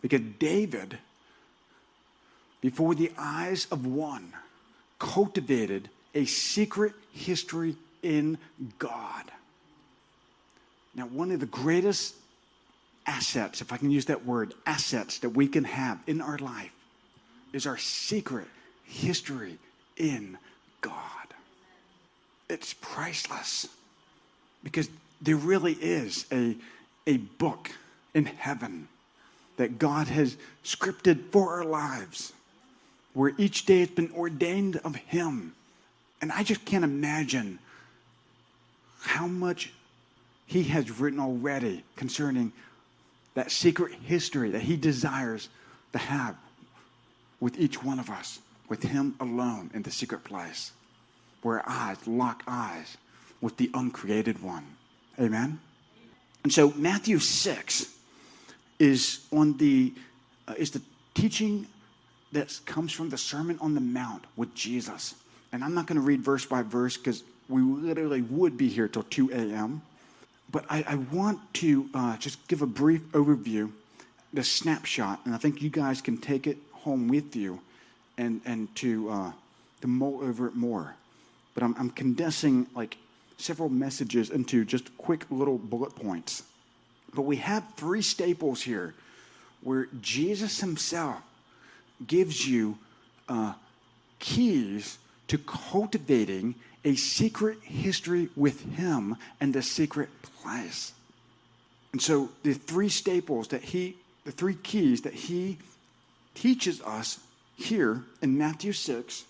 Because 0.00 0.22
David, 0.38 0.98
before 2.60 2.94
the 2.94 3.12
eyes 3.18 3.66
of 3.70 3.86
one, 3.86 4.32
cultivated 4.98 5.90
a 6.14 6.24
secret 6.24 6.92
history 7.12 7.76
in 8.02 8.38
God. 8.78 9.24
Now, 10.94 11.04
one 11.04 11.30
of 11.30 11.40
the 11.40 11.46
greatest 11.46 12.14
assets, 13.06 13.60
if 13.60 13.72
I 13.72 13.76
can 13.76 13.90
use 13.90 14.06
that 14.06 14.24
word, 14.24 14.54
assets 14.66 15.18
that 15.20 15.30
we 15.30 15.48
can 15.48 15.64
have 15.64 16.00
in 16.06 16.20
our 16.20 16.38
life 16.38 16.72
is 17.52 17.66
our 17.66 17.78
secret 17.78 18.48
history 18.84 19.58
in 19.96 20.38
God. 20.80 20.94
It's 22.48 22.74
priceless 22.80 23.68
because 24.62 24.88
there 25.20 25.36
really 25.36 25.74
is 25.74 26.26
a, 26.32 26.56
a 27.06 27.16
book 27.16 27.70
in 28.14 28.26
heaven 28.26 28.88
that 29.56 29.78
God 29.78 30.08
has 30.08 30.36
scripted 30.64 31.30
for 31.30 31.54
our 31.54 31.64
lives 31.64 32.32
where 33.14 33.32
each 33.36 33.66
day 33.66 33.80
has 33.80 33.90
been 33.90 34.10
ordained 34.12 34.76
of 34.78 34.96
Him. 34.96 35.54
And 36.20 36.32
I 36.32 36.42
just 36.42 36.64
can't 36.64 36.84
imagine 36.84 37.58
how 39.00 39.26
much 39.26 39.72
He 40.46 40.64
has 40.64 40.90
written 40.90 41.20
already 41.20 41.84
concerning 41.96 42.52
that 43.34 43.50
secret 43.50 43.94
history 43.94 44.50
that 44.50 44.62
He 44.62 44.76
desires 44.76 45.48
to 45.92 45.98
have 45.98 46.36
with 47.40 47.58
each 47.58 47.82
one 47.82 47.98
of 47.98 48.10
us, 48.10 48.40
with 48.68 48.82
Him 48.82 49.14
alone 49.20 49.70
in 49.74 49.82
the 49.82 49.90
secret 49.90 50.24
place, 50.24 50.72
where 51.42 51.62
eyes 51.68 52.06
lock 52.06 52.42
eyes 52.46 52.96
with 53.40 53.56
the 53.56 53.70
uncreated 53.74 54.42
one. 54.42 54.64
Amen? 55.20 55.60
And 56.44 56.52
so 56.52 56.72
Matthew 56.76 57.18
6 57.18 57.86
is 58.78 59.20
on 59.32 59.56
the 59.58 59.92
uh, 60.48 60.54
is 60.58 60.72
the 60.72 60.82
teaching 61.14 61.66
that 62.32 62.58
comes 62.66 62.92
from 62.92 63.10
the 63.10 63.18
Sermon 63.18 63.58
on 63.60 63.74
the 63.74 63.80
Mount 63.80 64.24
with 64.36 64.54
Jesus. 64.54 65.14
And 65.52 65.62
I'm 65.62 65.74
not 65.74 65.86
going 65.86 66.00
to 66.00 66.04
read 66.04 66.20
verse 66.20 66.46
by 66.46 66.62
verse 66.62 66.96
because 66.96 67.22
we 67.48 67.60
literally 67.60 68.22
would 68.22 68.56
be 68.56 68.68
here 68.68 68.88
till 68.88 69.02
2 69.04 69.30
a.m. 69.30 69.82
But 70.52 70.66
I, 70.68 70.84
I 70.86 70.94
want 70.96 71.40
to 71.54 71.88
uh, 71.94 72.16
just 72.18 72.46
give 72.46 72.60
a 72.62 72.66
brief 72.66 73.00
overview, 73.12 73.72
the 74.32 74.44
snapshot, 74.44 75.20
and 75.24 75.34
I 75.34 75.38
think 75.38 75.62
you 75.62 75.70
guys 75.70 76.02
can 76.02 76.18
take 76.18 76.46
it 76.46 76.58
home 76.72 77.08
with 77.08 77.34
you 77.34 77.60
and, 78.18 78.42
and 78.44 78.74
to, 78.76 79.10
uh, 79.10 79.32
to 79.80 79.86
mull 79.86 80.20
over 80.22 80.46
it 80.46 80.54
more. 80.54 80.94
But 81.54 81.62
I'm, 81.62 81.74
I'm 81.78 81.90
condensing 81.90 82.66
like 82.74 82.98
several 83.38 83.70
messages 83.70 84.30
into 84.30 84.64
just 84.64 84.96
quick 84.98 85.24
little 85.30 85.58
bullet 85.58 85.96
points. 85.96 86.42
But 87.14 87.22
we 87.22 87.36
have 87.36 87.64
three 87.76 88.02
staples 88.02 88.62
here 88.62 88.94
where 89.62 89.88
Jesus 90.00 90.60
himself 90.60 91.20
gives 92.06 92.46
you 92.46 92.78
uh, 93.28 93.54
keys 94.18 94.98
to 95.28 95.38
cultivating 95.38 96.54
a 96.84 96.96
secret 96.96 97.58
history 97.62 98.28
with 98.36 98.74
him 98.76 99.16
and 99.40 99.54
a 99.54 99.62
secret 99.62 100.08
place. 100.22 100.92
And 101.92 102.00
so 102.00 102.30
the 102.42 102.54
three 102.54 102.88
staples 102.88 103.48
that 103.48 103.62
he, 103.62 103.96
the 104.24 104.32
three 104.32 104.54
keys 104.54 105.02
that 105.02 105.14
he 105.14 105.58
teaches 106.34 106.80
us 106.82 107.20
here 107.56 108.02
in 108.20 108.38
Matthew 108.38 108.72
6, 108.72 109.24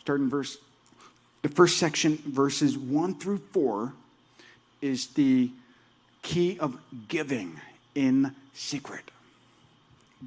starting 0.00 0.30
verse, 0.30 0.56
the 1.42 1.48
first 1.48 1.78
section, 1.78 2.18
verses 2.26 2.78
1 2.78 3.16
through 3.16 3.42
4, 3.52 3.92
is 4.80 5.08
the 5.08 5.50
key 6.22 6.58
of 6.58 6.78
giving 7.08 7.60
in 7.94 8.34
secret. 8.54 9.10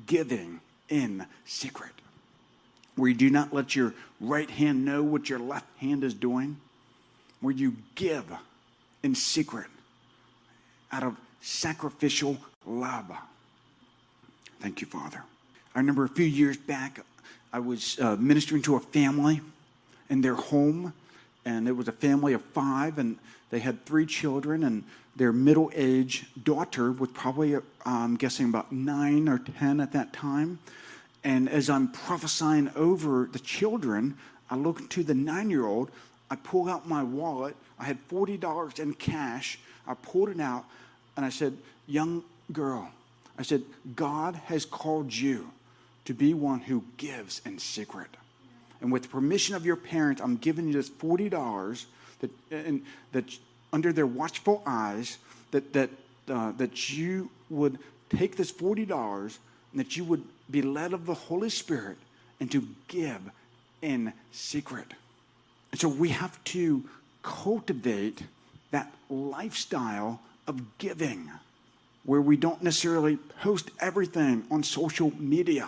Giving 0.06 0.60
in 0.90 1.26
secret. 1.46 1.92
Where 2.98 3.08
you 3.10 3.16
do 3.16 3.30
not 3.30 3.54
let 3.54 3.76
your 3.76 3.94
right 4.20 4.50
hand 4.50 4.84
know 4.84 5.04
what 5.04 5.30
your 5.30 5.40
left 5.40 5.68
hand 5.78 6.04
is 6.04 6.14
doing. 6.14 6.58
Where 7.40 7.54
you 7.54 7.78
give 7.96 8.26
in 9.04 9.16
secret 9.16 9.68
out 10.92 11.04
of 11.04 11.16
sacrificial 11.40 12.38
love. 12.66 13.12
Thank 14.60 14.82
you, 14.82 14.88
Father. 14.88 15.24
I 15.76 15.80
remember 15.80 16.04
a 16.04 16.10
few 16.10 16.26
years 16.26 16.58
back, 16.58 17.00
I 17.54 17.60
was 17.60 18.00
uh, 18.00 18.16
ministering 18.16 18.64
to 18.64 18.76
a 18.76 18.80
family 18.80 19.42
in 20.10 20.22
their 20.22 20.34
home, 20.34 20.94
and 21.46 21.68
it 21.68 21.74
was 21.74 21.88
a 21.88 21.92
family 21.92 22.34
of 22.34 22.42
five, 22.42 22.98
and 22.98 23.18
they 23.52 23.60
had 23.60 23.86
three 23.86 24.08
children, 24.08 24.64
and 24.64 24.84
their 25.16 25.32
middle 25.32 25.72
aged 25.76 26.44
daughter 26.44 26.92
was 26.92 27.10
probably, 27.14 27.56
I'm 27.86 28.16
guessing, 28.16 28.50
about 28.50 28.72
nine 28.72 29.30
or 29.30 29.40
10 29.40 29.80
at 29.80 29.92
that 29.94 30.14
time. 30.14 30.60
And 31.28 31.50
as 31.50 31.70
I'm 31.70 31.90
prophesying 31.90 32.72
over 32.74 33.28
the 33.30 33.40
children, 33.40 34.16
I 34.50 34.56
look 34.56 34.90
to 34.92 35.04
the 35.04 35.14
nine 35.14 35.50
year 35.50 35.66
old, 35.66 35.92
I 36.32 36.38
pull 36.38 36.70
out 36.70 36.88
my 36.88 37.04
wallet, 37.04 37.58
I 37.78 37.84
had 37.84 37.98
$40 38.08 38.80
in 38.80 38.94
cash, 38.94 39.60
I 39.86 39.94
pulled 39.96 40.30
it 40.30 40.40
out, 40.40 40.64
and 41.18 41.26
I 41.26 41.30
said, 41.30 41.58
Young 41.86 42.24
girl, 42.54 42.90
I 43.38 43.44
said, 43.44 43.64
God 43.94 44.36
has 44.46 44.64
called 44.66 45.14
you 45.14 45.52
to 46.06 46.14
be 46.14 46.34
one 46.34 46.62
who 46.62 46.86
gives 46.96 47.42
in 47.46 47.60
secret. 47.60 48.08
And 48.80 48.90
with 48.90 49.04
the 49.04 49.10
permission 49.10 49.54
of 49.54 49.66
your 49.66 49.76
parents, 49.76 50.22
I'm 50.22 50.38
giving 50.38 50.68
you 50.68 50.74
this 50.74 50.90
$40 50.90 51.86
that, 52.22 52.32
and, 52.52 52.84
that 53.12 53.38
under 53.74 53.92
their 53.92 54.08
watchful 54.08 54.64
eyes, 54.66 55.18
that, 55.52 55.74
that, 55.74 55.90
uh, 56.30 56.54
that 56.54 56.90
you 56.90 57.30
would 57.50 57.80
take 58.16 58.38
this 58.38 58.50
$40 58.50 59.38
and 59.74 59.80
that 59.82 59.98
you 59.98 60.06
would 60.06 60.24
be 60.50 60.62
led 60.62 60.94
of 60.94 61.06
the 61.06 61.14
Holy 61.14 61.50
Spirit 61.50 61.98
and 62.40 62.52
to 62.52 62.68
give 62.88 63.22
in 63.82 64.14
secret. 64.32 64.94
And 65.72 65.82
so 65.82 65.88
we 65.88 66.10
have 66.10 66.44
to 66.46 66.84
cultivate 67.24 68.24
that 68.72 68.94
lifestyle 69.10 70.22
of 70.48 70.78
giving 70.78 71.30
where 72.06 72.22
we 72.22 72.38
don't 72.38 72.64
necessarily 72.64 73.18
post 73.42 73.70
everything 73.80 74.46
on 74.50 74.64
social 74.64 75.12
media. 75.20 75.68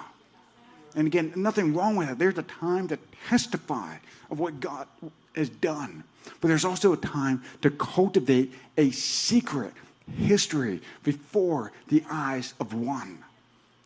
And 0.96 1.06
again, 1.06 1.34
nothing 1.36 1.74
wrong 1.74 1.98
with 1.98 2.10
it. 2.10 2.18
There's 2.18 2.38
a 2.38 2.44
time 2.44 2.88
to 2.88 2.98
testify 3.28 3.98
of 4.32 4.40
what 4.40 4.60
God 4.60 4.88
has 5.36 5.50
done. 5.50 6.04
But 6.40 6.48
there's 6.48 6.66
also 6.66 6.94
a 6.94 6.98
time 6.98 7.44
to 7.62 7.70
cultivate 7.70 8.54
a 8.78 8.92
secret 8.92 9.74
history 10.18 10.82
before 11.04 11.72
the 11.90 12.04
eyes 12.10 12.54
of 12.60 12.74
one. 12.74 13.20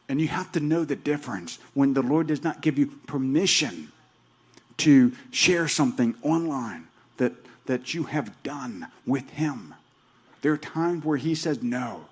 And 0.09 0.19
you 0.19 0.27
have 0.27 0.51
to 0.53 0.59
know 0.59 0.83
the 0.83 0.95
difference 0.95 1.59
when 1.73 1.93
the 1.93 2.01
Lord 2.01 2.27
does 2.27 2.43
not 2.43 2.61
give 2.61 2.77
you 2.77 2.87
permission 3.07 3.91
to 4.77 5.13
share 5.31 5.67
something 5.67 6.15
online 6.21 6.87
that, 7.17 7.33
that 7.65 7.93
you 7.93 8.03
have 8.03 8.41
done 8.43 8.87
with 9.05 9.29
Him. 9.31 9.73
There 10.41 10.51
are 10.51 10.57
times 10.57 11.05
where 11.05 11.17
He 11.17 11.35
says, 11.35 11.63
No, 11.63 12.05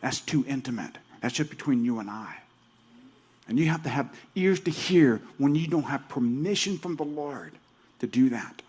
that's 0.00 0.20
too 0.20 0.44
intimate. 0.46 0.98
That's 1.20 1.34
just 1.34 1.50
between 1.50 1.84
you 1.84 1.98
and 1.98 2.10
I. 2.10 2.36
And 3.48 3.58
you 3.58 3.66
have 3.66 3.82
to 3.82 3.88
have 3.88 4.14
ears 4.34 4.60
to 4.60 4.70
hear 4.70 5.20
when 5.38 5.54
you 5.54 5.66
don't 5.66 5.84
have 5.84 6.08
permission 6.08 6.78
from 6.78 6.96
the 6.96 7.04
Lord 7.04 7.52
to 8.00 8.06
do 8.06 8.30
that. 8.30 8.62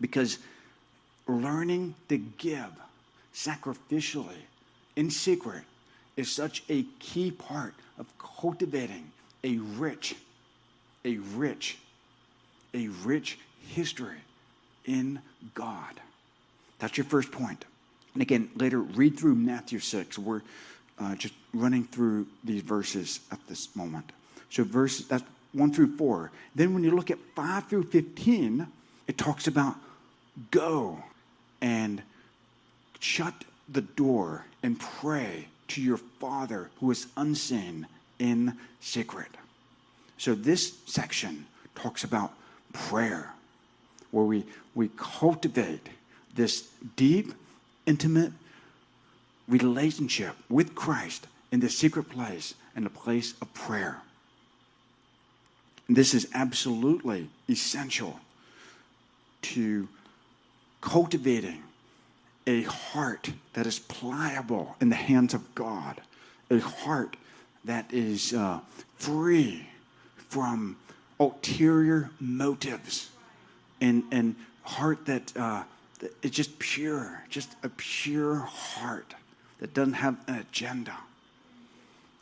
Because 0.00 0.38
learning 1.26 1.94
to 2.08 2.18
give 2.18 2.70
sacrificially 3.34 4.42
in 4.96 5.10
secret 5.10 5.62
is 6.16 6.30
such 6.30 6.62
a 6.68 6.84
key 6.98 7.30
part 7.30 7.74
of 8.00 8.06
cultivating 8.18 9.12
a 9.44 9.58
rich, 9.58 10.16
a 11.04 11.18
rich, 11.18 11.78
a 12.74 12.88
rich 12.88 13.38
history 13.68 14.16
in 14.86 15.20
God. 15.54 16.00
That's 16.78 16.96
your 16.96 17.04
first 17.04 17.30
point. 17.30 17.66
And 18.14 18.22
again, 18.22 18.50
later, 18.56 18.80
read 18.80 19.18
through 19.18 19.36
Matthew 19.36 19.78
6. 19.78 20.18
We're 20.18 20.40
uh, 20.98 21.14
just 21.14 21.34
running 21.52 21.84
through 21.84 22.26
these 22.42 22.62
verses 22.62 23.20
at 23.30 23.38
this 23.46 23.76
moment. 23.76 24.10
So, 24.48 24.64
verse 24.64 25.04
that's 25.04 25.22
1 25.52 25.72
through 25.72 25.96
4. 25.96 26.32
Then, 26.54 26.74
when 26.74 26.82
you 26.82 26.90
look 26.90 27.10
at 27.10 27.18
5 27.36 27.68
through 27.68 27.84
15, 27.84 28.66
it 29.06 29.18
talks 29.18 29.46
about 29.46 29.76
go 30.50 31.04
and 31.60 32.02
shut 32.98 33.34
the 33.68 33.82
door 33.82 34.46
and 34.62 34.80
pray 34.80 35.49
to 35.70 35.82
your 35.82 35.96
Father 35.96 36.70
who 36.80 36.90
is 36.90 37.06
unseen 37.16 37.86
in 38.18 38.56
secret. 38.80 39.28
So, 40.18 40.34
this 40.34 40.74
section 40.86 41.46
talks 41.74 42.04
about 42.04 42.32
prayer, 42.72 43.32
where 44.10 44.24
we, 44.24 44.44
we 44.74 44.90
cultivate 44.96 45.88
this 46.34 46.68
deep, 46.96 47.32
intimate 47.86 48.32
relationship 49.48 50.36
with 50.48 50.74
Christ 50.74 51.26
in 51.50 51.60
the 51.60 51.68
secret 51.68 52.08
place 52.08 52.54
and 52.76 52.84
the 52.84 52.90
place 52.90 53.34
of 53.40 53.52
prayer. 53.54 54.02
This 55.88 56.14
is 56.14 56.28
absolutely 56.34 57.28
essential 57.48 58.20
to 59.42 59.88
cultivating 60.80 61.62
a 62.50 62.62
heart 62.62 63.32
that 63.52 63.64
is 63.64 63.78
pliable 63.78 64.74
in 64.80 64.88
the 64.88 64.96
hands 64.96 65.34
of 65.34 65.54
God, 65.54 66.00
a 66.50 66.58
heart 66.58 67.16
that 67.64 67.86
is 67.92 68.34
uh, 68.34 68.58
free 68.96 69.68
from 70.16 70.76
ulterior 71.20 72.10
motives, 72.18 73.10
and 73.80 74.02
and 74.10 74.34
heart 74.62 75.06
that, 75.06 75.36
uh, 75.36 75.62
just 76.24 76.58
pure, 76.58 77.22
just 77.28 77.54
a 77.62 77.68
pure 77.68 78.36
heart 78.36 79.14
that 79.60 79.72
doesn't 79.72 79.94
have 79.94 80.16
an 80.26 80.36
agenda. 80.36 80.96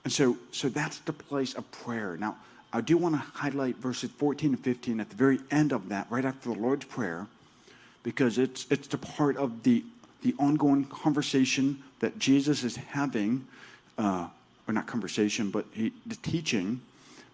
And 0.05 0.13
so, 0.13 0.37
so 0.53 0.69
that's 0.69 0.99
the 0.99 1.13
place 1.13 1.55
of 1.55 1.71
prayer. 1.71 2.17
Now, 2.17 2.37
I 2.73 2.81
do 2.81 2.97
want 2.97 3.15
to 3.15 3.21
highlight 3.21 3.77
verses 3.77 4.11
14 4.11 4.51
and 4.55 4.61
15 4.61 5.01
at 5.01 5.11
the 5.11 5.17
very 5.17 5.39
end 5.51 5.73
of 5.73 5.89
that, 5.89 6.07
right 6.11 6.25
after 6.25 6.53
the 6.53 6.59
Lord's 6.59 6.85
Prayer, 6.85 7.27
because 8.03 8.39
it's, 8.39 8.67
it's 8.71 8.89
the 8.89 8.99
part 8.99 9.37
of 9.37 9.63
the, 9.63 9.85
the 10.23 10.35
ongoing 10.39 10.85
conversation 10.85 11.83
that 12.01 12.19
Jesus 12.19 12.65
is 12.65 12.77
having, 12.77 13.47
uh, 13.97 14.29
or 14.67 14.75
not 14.75 14.87
conversation, 14.87 15.51
but 15.51 15.65
he, 15.73 15.93
the 16.07 16.17
teaching. 16.17 16.81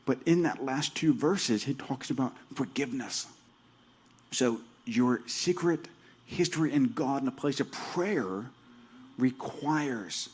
But 0.06 0.18
in 0.26 0.42
that 0.42 0.64
last 0.64 0.94
two 0.94 1.14
verses, 1.14 1.64
he 1.64 1.74
talks 1.74 2.10
about 2.10 2.34
forgiveness. 2.54 3.26
So 4.32 4.60
your 4.84 5.22
secret 5.26 5.88
history 6.26 6.72
in 6.72 6.92
God 6.92 7.22
in 7.22 7.28
a 7.28 7.32
place 7.32 7.60
of 7.60 7.70
prayer 7.70 8.46
requires 9.18 10.28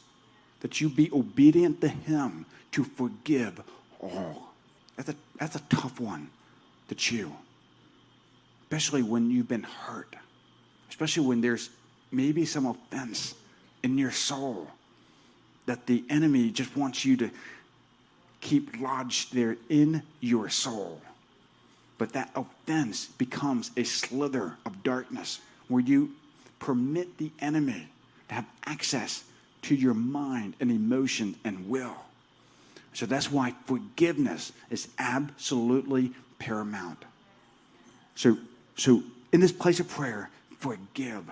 that 0.60 0.80
you 0.80 0.88
be 0.88 1.10
obedient 1.12 1.80
to 1.80 1.88
Him 1.88 2.46
to 2.72 2.84
forgive 2.84 3.60
all. 4.00 4.52
That's 4.96 5.10
a, 5.10 5.14
that's 5.38 5.56
a 5.56 5.62
tough 5.70 6.00
one 6.00 6.30
to 6.88 6.94
chew, 6.94 7.32
especially 8.62 9.02
when 9.02 9.30
you've 9.30 9.48
been 9.48 9.62
hurt, 9.62 10.14
especially 10.88 11.26
when 11.26 11.40
there's 11.40 11.70
maybe 12.10 12.44
some 12.44 12.66
offense 12.66 13.34
in 13.82 13.98
your 13.98 14.10
soul 14.10 14.68
that 15.66 15.86
the 15.86 16.04
enemy 16.10 16.50
just 16.50 16.76
wants 16.76 17.04
you 17.04 17.16
to 17.16 17.30
keep 18.40 18.80
lodged 18.80 19.34
there 19.34 19.56
in 19.68 20.02
your 20.20 20.48
soul. 20.48 21.00
But 21.98 22.14
that 22.14 22.30
offense 22.34 23.06
becomes 23.06 23.70
a 23.76 23.84
slither 23.84 24.56
of 24.64 24.82
darkness 24.82 25.40
where 25.68 25.82
you 25.82 26.12
permit 26.58 27.18
the 27.18 27.30
enemy 27.40 27.88
to 28.28 28.34
have 28.34 28.46
access 28.64 29.24
to 29.62 29.74
your 29.74 29.94
mind 29.94 30.54
and 30.60 30.70
emotion 30.70 31.36
and 31.44 31.68
will. 31.68 31.96
So 32.92 33.06
that's 33.06 33.30
why 33.30 33.54
forgiveness 33.66 34.52
is 34.70 34.88
absolutely 34.98 36.12
paramount. 36.38 37.04
So, 38.14 38.38
so 38.76 39.02
in 39.32 39.40
this 39.40 39.52
place 39.52 39.78
of 39.80 39.88
prayer, 39.88 40.30
forgive. 40.58 41.24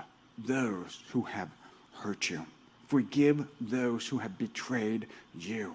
Those 0.46 1.00
who 1.10 1.22
have 1.22 1.48
hurt 1.94 2.30
you. 2.30 2.44
Forgive 2.88 3.46
those 3.60 4.06
who 4.06 4.18
have 4.18 4.38
betrayed 4.38 5.06
you. 5.38 5.74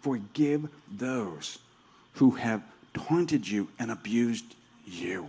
Forgive 0.00 0.68
those 0.90 1.58
who 2.14 2.32
have 2.32 2.62
taunted 2.94 3.46
you 3.46 3.68
and 3.78 3.90
abused 3.90 4.56
you. 4.86 5.28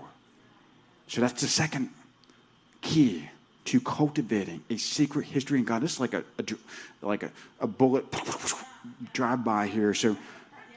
So 1.07 1.21
that's 1.21 1.41
the 1.41 1.47
second 1.47 1.89
key 2.81 3.29
to 3.65 3.79
cultivating 3.79 4.63
a 4.69 4.77
secret 4.77 5.25
history 5.25 5.59
in 5.59 5.65
God. 5.65 5.81
This 5.81 5.93
is 5.93 5.99
like 5.99 6.13
a, 6.13 6.23
a 6.39 6.43
like 7.05 7.23
a, 7.23 7.31
a 7.59 7.67
bullet 7.67 8.05
drive 9.13 9.43
by 9.43 9.67
here. 9.67 9.93
So, 9.93 10.17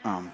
um, 0.05 0.32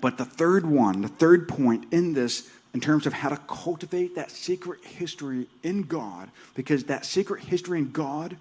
but 0.00 0.16
the 0.16 0.24
third 0.24 0.64
one, 0.64 1.02
the 1.02 1.08
third 1.08 1.48
point 1.48 1.86
in 1.92 2.14
this, 2.14 2.48
in 2.74 2.80
terms 2.80 3.06
of 3.06 3.12
how 3.12 3.28
to 3.28 3.36
cultivate 3.46 4.16
that 4.16 4.32
secret 4.32 4.84
history 4.84 5.46
in 5.62 5.82
God, 5.82 6.28
because 6.54 6.84
that 6.84 7.06
secret 7.06 7.44
history 7.44 7.78
in 7.78 7.92
God 7.92 8.36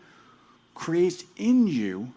creates 0.73 1.23
in 1.37 1.67
you 1.67 2.11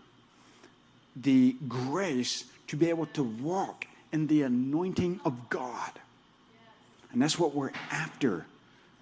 the 1.15 1.55
grace 1.69 2.45
to 2.69 2.77
be 2.77 2.89
able 2.89 3.07
to 3.07 3.23
walk 3.23 3.87
in 4.13 4.27
the 4.27 4.43
anointing 4.43 5.21
of 5.25 5.51
God. 5.51 5.93
And 7.13 7.21
that's 7.21 7.39
what 7.39 7.55
we're 7.55 7.73
after 7.91 8.47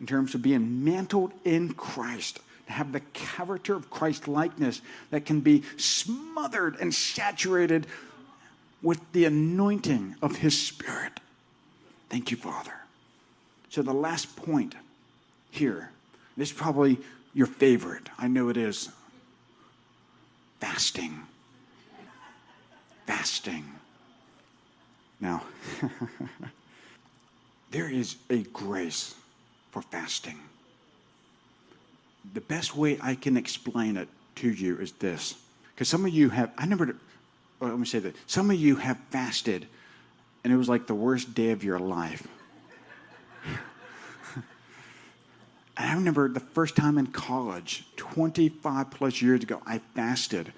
in 0.01 0.07
terms 0.07 0.35
of 0.35 0.43
being 0.43 0.85
mantled 0.85 1.33
in 1.45 1.73
Christ, 1.73 2.41
to 2.67 2.73
have 2.73 2.93
the 2.93 3.01
character 3.13 3.75
of 3.75 3.91
Christ 3.91 4.27
likeness 4.27 4.81
that 5.11 5.25
can 5.25 5.41
be 5.41 5.63
smothered 5.77 6.77
and 6.81 6.93
saturated 6.93 7.87
with 8.83 9.01
the 9.13 9.25
anointing 9.25 10.17
of 10.21 10.37
His 10.37 10.61
Spirit. 10.61 11.21
Thank 12.11 12.33
you, 12.33 12.37
Father. 12.37 12.75
So, 13.75 13.83
the 13.83 13.93
last 13.93 14.37
point 14.37 14.77
here, 15.51 15.91
this 16.37 16.53
is 16.53 16.57
probably 16.57 16.97
your 17.33 17.49
favorite. 17.49 18.09
I 18.17 18.29
know 18.29 18.49
it 18.49 18.57
is 18.57 18.89
fasting. 20.61 21.23
Fasting. 23.05 23.65
Now, 25.21 25.43
there 27.73 27.91
is 27.91 28.15
a 28.31 28.45
grace 28.45 29.17
for 29.73 29.83
fasting. 29.83 30.39
The 32.33 32.43
best 32.43 32.77
way 32.77 32.97
I 33.03 33.17
can 33.17 33.37
explain 33.37 33.97
it 33.97 34.09
to 34.37 34.51
you 34.51 34.79
is 34.79 34.93
this. 34.93 35.35
Because 35.75 35.89
some 35.89 36.07
of 36.07 36.15
you 36.15 36.29
have, 36.29 36.53
I 36.57 36.67
never, 36.67 36.95
well, 37.59 37.71
let 37.71 37.79
me 37.81 37.87
say 37.87 37.99
that. 37.99 38.15
Some 38.29 38.53
of 38.53 38.57
you 38.57 38.77
have 38.77 38.99
fasted 39.11 39.67
and 40.45 40.53
it 40.53 40.57
was 40.57 40.69
like 40.69 40.87
the 40.87 40.95
worst 40.95 41.35
day 41.35 41.51
of 41.51 41.65
your 41.65 41.81
life. 41.81 42.29
I 45.77 45.95
remember 45.95 46.29
the 46.29 46.41
first 46.41 46.77
time 46.77 46.99
in 46.99 47.09
college, 47.09 47.85
25 47.97 48.91
plus 48.91 49.21
years 49.21 49.43
ago, 49.43 49.61
I 49.67 49.79
fasted. 49.95 50.53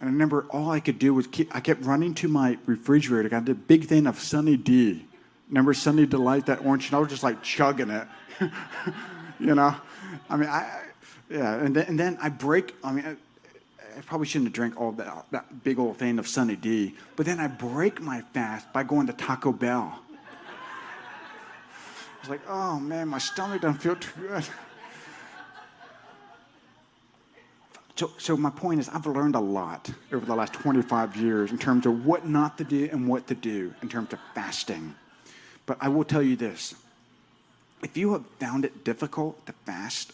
And 0.00 0.08
I 0.08 0.12
remember 0.12 0.46
all 0.50 0.70
I 0.70 0.80
could 0.80 0.98
do 0.98 1.12
was 1.12 1.26
keep, 1.26 1.54
I 1.54 1.60
kept 1.60 1.84
running 1.84 2.14
to 2.14 2.28
my 2.28 2.58
refrigerator. 2.66 3.26
I 3.26 3.30
got 3.30 3.48
a 3.48 3.54
big 3.54 3.86
thing 3.86 4.06
of 4.06 4.20
Sunny 4.20 4.56
D. 4.56 5.04
Remember 5.48 5.74
Sunny 5.74 6.06
Delight, 6.06 6.46
that 6.46 6.64
orange? 6.64 6.86
And 6.86 6.94
I 6.94 6.98
was 7.00 7.08
just 7.08 7.24
like 7.24 7.42
chugging 7.42 7.90
it. 7.90 8.06
you 9.40 9.54
know, 9.54 9.74
I 10.28 10.36
mean, 10.36 10.48
I 10.48 10.84
yeah, 11.28 11.54
and 11.54 11.74
then, 11.74 11.86
and 11.86 11.98
then 11.98 12.18
I 12.20 12.28
break. 12.28 12.74
I 12.82 12.92
mean, 12.92 13.04
I, 13.04 13.16
I 13.96 14.00
probably 14.02 14.26
shouldn't 14.26 14.48
have 14.48 14.52
drank 14.52 14.80
all 14.80 14.92
that 14.92 15.26
that 15.30 15.64
big 15.64 15.78
old 15.78 15.96
thing 15.96 16.18
of 16.18 16.26
Sunny 16.26 16.56
D, 16.56 16.94
but 17.16 17.26
then 17.26 17.38
I 17.38 17.46
break 17.46 18.00
my 18.00 18.22
fast 18.32 18.72
by 18.72 18.82
going 18.82 19.06
to 19.06 19.12
Taco 19.12 19.52
Bell. 19.52 20.00
I 22.20 22.22
was 22.22 22.28
like, 22.28 22.48
oh 22.48 22.78
man, 22.78 23.08
my 23.08 23.18
stomach 23.18 23.62
doesn't 23.62 23.80
feel 23.80 23.96
too 23.96 24.20
good. 24.20 24.44
So, 27.96 28.10
so 28.16 28.34
my 28.34 28.48
point 28.48 28.80
is, 28.80 28.88
I've 28.88 29.04
learned 29.04 29.34
a 29.34 29.40
lot 29.40 29.90
over 30.10 30.24
the 30.24 30.34
last 30.34 30.54
25 30.54 31.16
years 31.16 31.50
in 31.50 31.58
terms 31.58 31.84
of 31.84 32.06
what 32.06 32.26
not 32.26 32.56
to 32.56 32.64
do 32.64 32.88
and 32.90 33.06
what 33.06 33.26
to 33.26 33.34
do 33.34 33.74
in 33.82 33.90
terms 33.90 34.14
of 34.14 34.18
fasting. 34.34 34.94
But 35.66 35.76
I 35.82 35.88
will 35.88 36.04
tell 36.04 36.22
you 36.22 36.34
this 36.34 36.74
if 37.82 37.98
you 37.98 38.14
have 38.14 38.24
found 38.38 38.64
it 38.64 38.84
difficult 38.84 39.44
to 39.44 39.52
fast, 39.66 40.12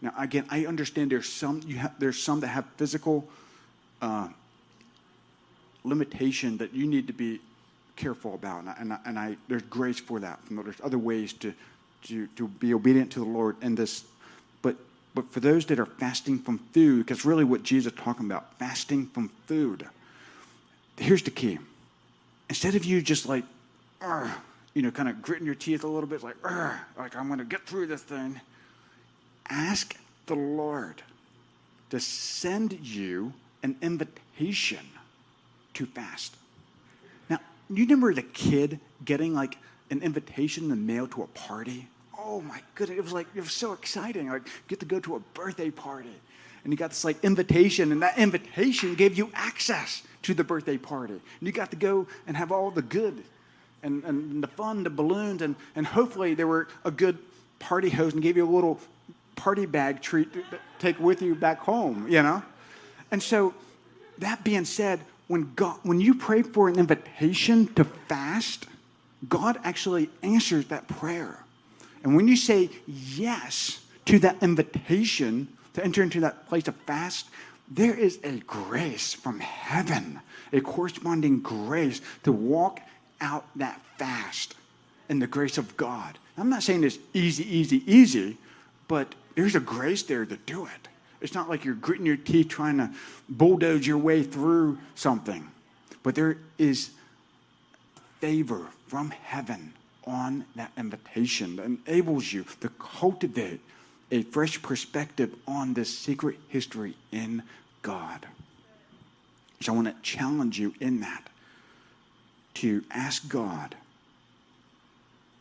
now 0.00 0.14
again, 0.16 0.46
I 0.50 0.66
understand 0.66 1.10
there's 1.10 1.28
some 1.28 1.62
you 1.66 1.78
have 1.78 1.98
there's 1.98 2.22
some 2.22 2.38
that 2.40 2.46
have 2.46 2.66
physical 2.76 3.28
uh, 4.00 4.28
limitation 5.82 6.58
that 6.58 6.74
you 6.74 6.86
need 6.86 7.08
to 7.08 7.12
be 7.12 7.40
careful 8.00 8.34
about, 8.34 8.60
and 8.60 8.70
I, 8.70 8.76
and 8.78 8.92
I, 8.92 8.98
and 9.06 9.18
I 9.18 9.36
there's 9.48 9.62
grace 9.62 10.00
for 10.00 10.20
that. 10.20 10.40
There's 10.50 10.80
other 10.82 10.98
ways 10.98 11.32
to 11.34 11.52
to 12.04 12.26
to 12.36 12.48
be 12.48 12.72
obedient 12.74 13.12
to 13.12 13.20
the 13.20 13.26
Lord 13.26 13.56
in 13.62 13.74
this, 13.74 14.04
but 14.62 14.76
but 15.14 15.30
for 15.30 15.40
those 15.40 15.66
that 15.66 15.78
are 15.78 15.86
fasting 15.86 16.38
from 16.38 16.58
food, 16.72 17.06
because 17.06 17.24
really 17.24 17.44
what 17.44 17.62
Jesus 17.62 17.92
is 17.92 17.98
talking 17.98 18.26
about, 18.26 18.58
fasting 18.58 19.06
from 19.06 19.30
food. 19.46 19.86
Here's 20.96 21.22
the 21.22 21.30
key: 21.30 21.58
instead 22.48 22.74
of 22.74 22.84
you 22.84 23.02
just 23.02 23.28
like 23.28 23.44
you 24.74 24.82
know, 24.82 24.90
kind 24.90 25.08
of 25.08 25.20
gritting 25.20 25.46
your 25.46 25.54
teeth 25.54 25.84
a 25.84 25.88
little 25.88 26.08
bit, 26.08 26.22
like, 26.22 26.36
like 26.96 27.16
I'm 27.16 27.26
going 27.26 27.38
to 27.38 27.44
get 27.44 27.66
through 27.66 27.86
this 27.86 28.02
thing. 28.02 28.40
Ask 29.48 29.96
the 30.26 30.36
Lord 30.36 31.02
to 31.90 31.98
send 31.98 32.72
you 32.80 33.32
an 33.62 33.76
invitation 33.82 34.86
to 35.74 35.86
fast. 35.86 36.36
You 37.70 37.84
remember 37.84 38.12
the 38.12 38.22
kid 38.22 38.80
getting 39.04 39.32
like 39.32 39.56
an 39.90 40.02
invitation 40.02 40.64
in 40.64 40.70
the 40.70 40.76
mail 40.76 41.06
to 41.08 41.22
a 41.22 41.26
party? 41.28 41.88
Oh 42.18 42.40
my 42.40 42.60
goodness, 42.74 42.98
it 42.98 43.02
was 43.02 43.12
like, 43.12 43.28
it 43.34 43.40
was 43.40 43.52
so 43.52 43.72
exciting. 43.72 44.28
Like, 44.28 44.48
get 44.68 44.80
to 44.80 44.86
go 44.86 45.00
to 45.00 45.16
a 45.16 45.20
birthday 45.20 45.70
party. 45.70 46.14
And 46.64 46.72
you 46.72 46.76
got 46.76 46.90
this 46.90 47.04
like 47.04 47.24
invitation, 47.24 47.92
and 47.92 48.02
that 48.02 48.18
invitation 48.18 48.94
gave 48.94 49.16
you 49.16 49.30
access 49.32 50.02
to 50.22 50.34
the 50.34 50.44
birthday 50.44 50.76
party. 50.76 51.14
And 51.14 51.22
you 51.40 51.52
got 51.52 51.70
to 51.70 51.76
go 51.76 52.06
and 52.26 52.36
have 52.36 52.52
all 52.52 52.70
the 52.70 52.82
good 52.82 53.22
and, 53.82 54.04
and 54.04 54.42
the 54.42 54.48
fun, 54.48 54.84
the 54.84 54.90
balloons, 54.90 55.40
and, 55.40 55.56
and 55.74 55.86
hopefully 55.86 56.34
there 56.34 56.46
were 56.46 56.68
a 56.84 56.90
good 56.90 57.18
party 57.58 57.88
host 57.88 58.14
and 58.14 58.22
gave 58.22 58.36
you 58.36 58.44
a 58.44 58.50
little 58.50 58.78
party 59.36 59.64
bag 59.64 60.02
treat 60.02 60.32
to 60.34 60.42
take 60.78 60.98
with 61.00 61.22
you 61.22 61.34
back 61.34 61.60
home, 61.60 62.06
you 62.08 62.22
know? 62.22 62.42
And 63.10 63.22
so, 63.22 63.54
that 64.18 64.44
being 64.44 64.66
said, 64.66 65.00
when, 65.30 65.52
God, 65.54 65.78
when 65.84 66.00
you 66.00 66.16
pray 66.16 66.42
for 66.42 66.68
an 66.68 66.76
invitation 66.76 67.72
to 67.74 67.84
fast, 67.84 68.66
God 69.28 69.60
actually 69.62 70.10
answers 70.24 70.66
that 70.66 70.88
prayer. 70.88 71.44
And 72.02 72.16
when 72.16 72.26
you 72.26 72.34
say 72.34 72.68
yes 72.88 73.80
to 74.06 74.18
that 74.18 74.42
invitation 74.42 75.46
to 75.74 75.84
enter 75.84 76.02
into 76.02 76.18
that 76.18 76.48
place 76.48 76.66
of 76.66 76.74
fast, 76.78 77.28
there 77.70 77.94
is 77.94 78.18
a 78.24 78.38
grace 78.38 79.14
from 79.14 79.38
heaven, 79.38 80.18
a 80.52 80.60
corresponding 80.60 81.38
grace 81.38 82.00
to 82.24 82.32
walk 82.32 82.80
out 83.20 83.46
that 83.54 83.80
fast 83.98 84.56
in 85.08 85.20
the 85.20 85.28
grace 85.28 85.58
of 85.58 85.76
God. 85.76 86.18
I'm 86.36 86.50
not 86.50 86.64
saying 86.64 86.82
it's 86.82 86.98
easy, 87.14 87.44
easy, 87.44 87.84
easy, 87.86 88.36
but 88.88 89.14
there's 89.36 89.54
a 89.54 89.60
grace 89.60 90.02
there 90.02 90.26
to 90.26 90.36
do 90.38 90.64
it. 90.66 90.88
It's 91.20 91.34
not 91.34 91.48
like 91.48 91.64
you're 91.64 91.74
gritting 91.74 92.06
your 92.06 92.16
teeth 92.16 92.48
trying 92.48 92.78
to 92.78 92.90
bulldoze 93.28 93.86
your 93.86 93.98
way 93.98 94.22
through 94.22 94.78
something, 94.94 95.50
but 96.02 96.14
there 96.14 96.38
is 96.58 96.90
favor 98.20 98.66
from 98.86 99.10
heaven 99.10 99.74
on 100.06 100.44
that 100.56 100.72
invitation 100.76 101.56
that 101.56 101.66
enables 101.66 102.32
you 102.32 102.44
to 102.60 102.68
cultivate 102.70 103.60
a 104.10 104.22
fresh 104.22 104.60
perspective 104.60 105.34
on 105.46 105.74
this 105.74 105.96
secret 105.96 106.36
history 106.48 106.96
in 107.12 107.42
God. 107.82 108.26
So 109.60 109.72
I 109.72 109.76
want 109.76 109.88
to 109.88 109.94
challenge 110.02 110.58
you 110.58 110.74
in 110.80 111.00
that 111.00 111.28
to 112.54 112.82
ask 112.90 113.28
God. 113.28 113.76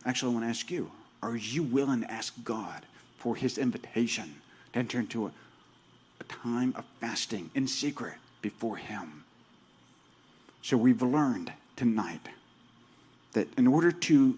Actually, 0.06 0.32
I 0.32 0.34
want 0.34 0.46
to 0.46 0.50
ask 0.50 0.70
you 0.70 0.92
are 1.22 1.36
you 1.36 1.64
willing 1.64 2.02
to 2.02 2.12
ask 2.12 2.34
God 2.44 2.86
for 3.18 3.36
his 3.36 3.58
invitation 3.58 4.36
to 4.74 4.80
enter 4.80 5.00
into 5.00 5.28
a, 5.28 5.32
a 6.20 6.24
time 6.26 6.74
of 6.76 6.86
fasting 7.00 7.50
in 7.56 7.68
secret 7.68 8.16
before 8.42 8.78
him? 8.78 9.24
So 10.62 10.78
we've 10.78 11.02
learned 11.02 11.52
tonight 11.76 12.28
that 13.34 13.48
in 13.58 13.68
order 13.68 13.92
to 13.92 14.38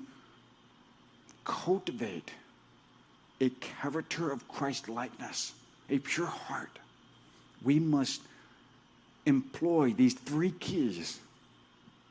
cultivate 1.43 2.31
a 3.39 3.49
character 3.49 4.31
of 4.31 4.47
Christ 4.47 4.87
likeness, 4.87 5.53
a 5.89 5.99
pure 5.99 6.27
heart, 6.27 6.77
we 7.63 7.79
must 7.79 8.21
employ 9.25 9.93
these 9.93 10.13
three 10.13 10.51
keys 10.51 11.19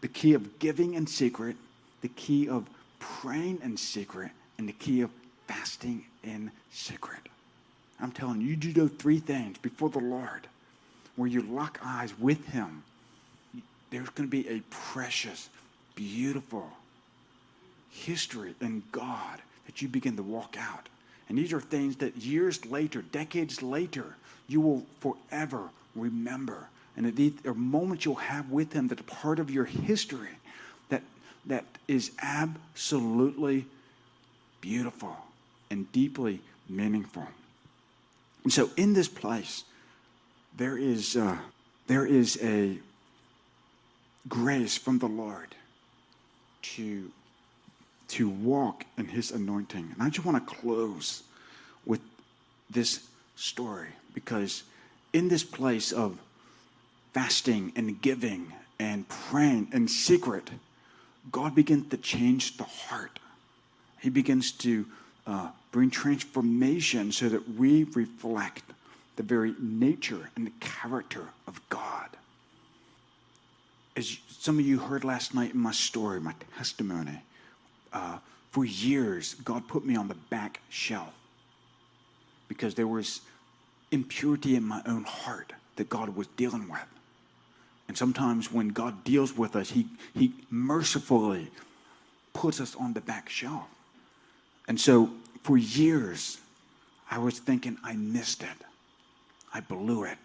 the 0.00 0.08
key 0.08 0.32
of 0.34 0.58
giving 0.58 0.94
in 0.94 1.06
secret, 1.06 1.56
the 2.00 2.08
key 2.08 2.48
of 2.48 2.68
praying 2.98 3.60
in 3.62 3.76
secret, 3.76 4.30
and 4.58 4.68
the 4.68 4.72
key 4.72 5.02
of 5.02 5.10
fasting 5.46 6.04
in 6.24 6.50
secret. 6.70 7.20
I'm 8.02 8.12
telling 8.12 8.40
you, 8.40 8.48
you 8.48 8.56
do 8.56 8.72
those 8.72 8.90
three 8.90 9.18
things 9.18 9.58
before 9.58 9.90
the 9.90 9.98
Lord, 9.98 10.46
where 11.16 11.28
you 11.28 11.42
lock 11.42 11.78
eyes 11.84 12.18
with 12.18 12.46
Him. 12.48 12.82
There's 13.90 14.08
going 14.10 14.28
to 14.28 14.30
be 14.30 14.48
a 14.48 14.62
precious, 14.70 15.48
beautiful 15.94 16.70
history 17.90 18.54
in 18.60 18.82
God 18.92 19.40
that 19.66 19.82
you 19.82 19.88
begin 19.88 20.16
to 20.16 20.22
walk 20.22 20.56
out. 20.58 20.88
And 21.28 21.38
these 21.38 21.52
are 21.52 21.60
things 21.60 21.96
that 21.96 22.16
years 22.16 22.64
later, 22.66 23.02
decades 23.02 23.62
later, 23.62 24.16
you 24.48 24.60
will 24.60 24.84
forever 25.00 25.68
remember. 25.94 26.68
And 26.96 27.14
these 27.14 27.34
are 27.44 27.54
moments 27.54 28.04
you'll 28.04 28.16
have 28.16 28.50
with 28.50 28.72
him 28.72 28.88
that 28.88 29.00
are 29.00 29.04
part 29.04 29.38
of 29.38 29.50
your 29.50 29.64
history 29.64 30.28
that, 30.88 31.02
that 31.46 31.64
is 31.86 32.10
absolutely 32.20 33.66
beautiful 34.60 35.16
and 35.70 35.90
deeply 35.92 36.40
meaningful. 36.68 37.26
And 38.44 38.52
so 38.52 38.70
in 38.76 38.92
this 38.94 39.08
place, 39.08 39.64
there 40.56 40.76
is, 40.76 41.16
uh, 41.16 41.38
there 41.86 42.06
is 42.06 42.38
a 42.42 42.78
grace 44.28 44.76
from 44.76 44.98
the 44.98 45.06
Lord 45.06 45.54
to, 46.62 47.10
to 48.08 48.28
walk 48.28 48.84
in 48.96 49.06
his 49.06 49.30
anointing. 49.30 49.90
And 49.92 50.02
I 50.02 50.10
just 50.10 50.24
want 50.24 50.46
to 50.46 50.54
close 50.54 51.22
with 51.84 52.00
this 52.68 53.06
story 53.36 53.88
because 54.14 54.62
in 55.12 55.28
this 55.28 55.44
place 55.44 55.92
of 55.92 56.18
fasting 57.12 57.72
and 57.76 58.00
giving 58.00 58.52
and 58.78 59.08
praying 59.08 59.68
in 59.72 59.88
secret, 59.88 60.50
God 61.30 61.54
begins 61.54 61.88
to 61.90 61.96
change 61.96 62.56
the 62.56 62.64
heart. 62.64 63.18
He 64.00 64.08
begins 64.08 64.52
to 64.52 64.86
uh, 65.26 65.48
bring 65.72 65.90
transformation 65.90 67.12
so 67.12 67.28
that 67.28 67.56
we 67.56 67.84
reflect 67.84 68.64
the 69.16 69.22
very 69.22 69.54
nature 69.58 70.30
and 70.36 70.46
the 70.46 70.52
character 70.60 71.28
of 71.46 71.60
God. 71.68 72.08
As 73.96 74.18
some 74.28 74.58
of 74.58 74.66
you 74.66 74.78
heard 74.78 75.04
last 75.04 75.34
night 75.34 75.52
in 75.52 75.60
my 75.60 75.72
story, 75.72 76.20
my 76.20 76.34
testimony, 76.56 77.22
uh, 77.92 78.18
for 78.50 78.64
years, 78.64 79.34
God 79.44 79.68
put 79.68 79.84
me 79.84 79.96
on 79.96 80.08
the 80.08 80.14
back 80.14 80.60
shelf 80.68 81.12
because 82.48 82.74
there 82.74 82.86
was 82.86 83.20
impurity 83.92 84.56
in 84.56 84.64
my 84.64 84.82
own 84.86 85.04
heart 85.04 85.52
that 85.76 85.88
God 85.88 86.16
was 86.16 86.26
dealing 86.28 86.68
with. 86.68 86.80
And 87.88 87.96
sometimes 87.96 88.52
when 88.52 88.68
God 88.68 89.04
deals 89.04 89.36
with 89.36 89.56
us, 89.56 89.70
He, 89.70 89.86
he 90.14 90.32
mercifully 90.50 91.50
puts 92.32 92.60
us 92.60 92.74
on 92.76 92.92
the 92.92 93.00
back 93.00 93.28
shelf. 93.28 93.66
And 94.68 94.80
so 94.80 95.10
for 95.42 95.56
years, 95.56 96.38
I 97.10 97.18
was 97.18 97.38
thinking 97.38 97.78
I 97.82 97.94
missed 97.94 98.42
it. 98.42 98.48
I 99.52 99.60
blew 99.60 100.04
it. 100.04 100.18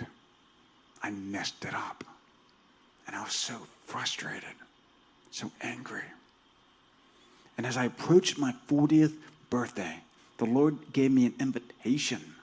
I 1.02 1.12
messed 1.12 1.66
it 1.66 1.74
up. 1.74 2.04
And 3.08 3.16
I 3.16 3.24
was 3.24 3.34
so 3.34 3.56
frustrated, 3.86 4.56
so 5.32 5.52
angry. 5.62 6.04
And 7.58 7.66
as 7.66 7.78
I 7.78 7.86
approached 7.86 8.38
my 8.38 8.54
40th 8.68 9.14
birthday, 9.50 10.00
the 10.38 10.46
Lord 10.46 10.78
gave 10.92 11.12
me 11.12 11.26
an 11.26 11.34
invitation 11.40 12.36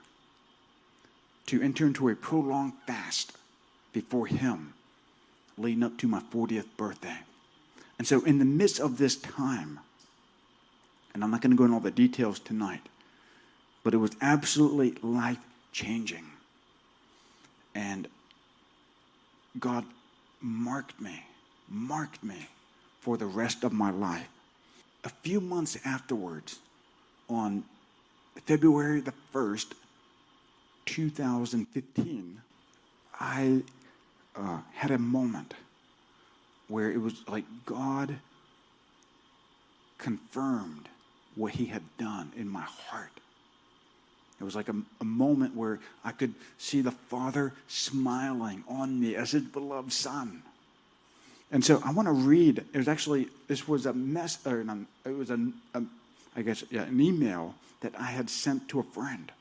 to 1.45 1.61
enter 1.61 1.85
into 1.85 2.09
a 2.09 2.15
prolonged 2.15 2.73
fast 2.87 3.33
before 3.91 4.27
Him 4.27 4.73
leading 5.57 5.83
up 5.83 5.97
to 5.99 6.07
my 6.07 6.21
40th 6.33 6.65
birthday. 6.77 7.17
And 7.97 8.07
so, 8.07 8.23
in 8.23 8.39
the 8.39 8.45
midst 8.45 8.79
of 8.79 8.97
this 8.97 9.15
time, 9.15 9.79
and 11.13 11.23
I'm 11.23 11.31
not 11.31 11.41
going 11.41 11.51
to 11.51 11.57
go 11.57 11.65
into 11.65 11.75
all 11.75 11.79
the 11.79 11.91
details 11.91 12.39
tonight, 12.39 12.87
but 13.83 13.93
it 13.93 13.97
was 13.97 14.11
absolutely 14.21 14.95
life 15.01 15.39
changing. 15.71 16.25
And 17.75 18.07
God 19.59 19.85
marked 20.41 20.99
me, 20.99 21.23
marked 21.69 22.23
me 22.23 22.47
for 23.01 23.17
the 23.17 23.25
rest 23.25 23.63
of 23.63 23.73
my 23.73 23.91
life. 23.91 24.27
A 25.03 25.09
few 25.09 25.41
months 25.41 25.77
afterwards, 25.85 26.59
on 27.29 27.63
February 28.45 29.01
the 29.01 29.13
1st, 29.33 29.73
2015, 30.85 32.41
I 33.19 33.61
uh, 34.35 34.59
had 34.73 34.91
a 34.91 34.97
moment 34.97 35.53
where 36.67 36.91
it 36.91 36.99
was 36.99 37.23
like 37.27 37.45
God 37.65 38.15
confirmed 39.97 40.89
what 41.35 41.53
He 41.53 41.65
had 41.65 41.83
done 41.97 42.31
in 42.37 42.47
my 42.47 42.61
heart. 42.61 43.11
It 44.39 44.43
was 44.43 44.55
like 44.55 44.69
a, 44.69 44.75
a, 44.99 45.05
moment 45.05 45.55
where 45.55 45.79
I 46.03 46.11
could 46.11 46.33
see 46.57 46.81
the 46.81 46.91
Father 46.91 47.53
smiling 47.67 48.63
on 48.67 48.99
me 48.99 49.15
as 49.15 49.31
His 49.31 49.43
beloved 49.43 49.93
Son. 49.93 50.43
And 51.51 51.63
so 51.63 51.81
I 51.85 51.91
want 51.91 52.07
to 52.07 52.13
read. 52.13 52.65
It 52.73 52.77
was 52.77 52.87
actually 52.87 53.27
this 53.47 53.67
was 53.67 53.85
a 53.85 53.93
mess, 53.93 54.45
or 54.45 54.65
it 55.05 55.17
was 55.17 55.29
a, 55.29 55.39
a, 55.75 55.83
I 56.35 56.41
guess, 56.41 56.63
yeah, 56.71 56.83
an 56.83 56.99
email 56.99 57.55
that 57.81 57.93
I 57.97 58.05
had 58.05 58.29
sent 58.29 58.67
to 58.69 58.79
a 58.79 58.83
friend. 58.83 59.31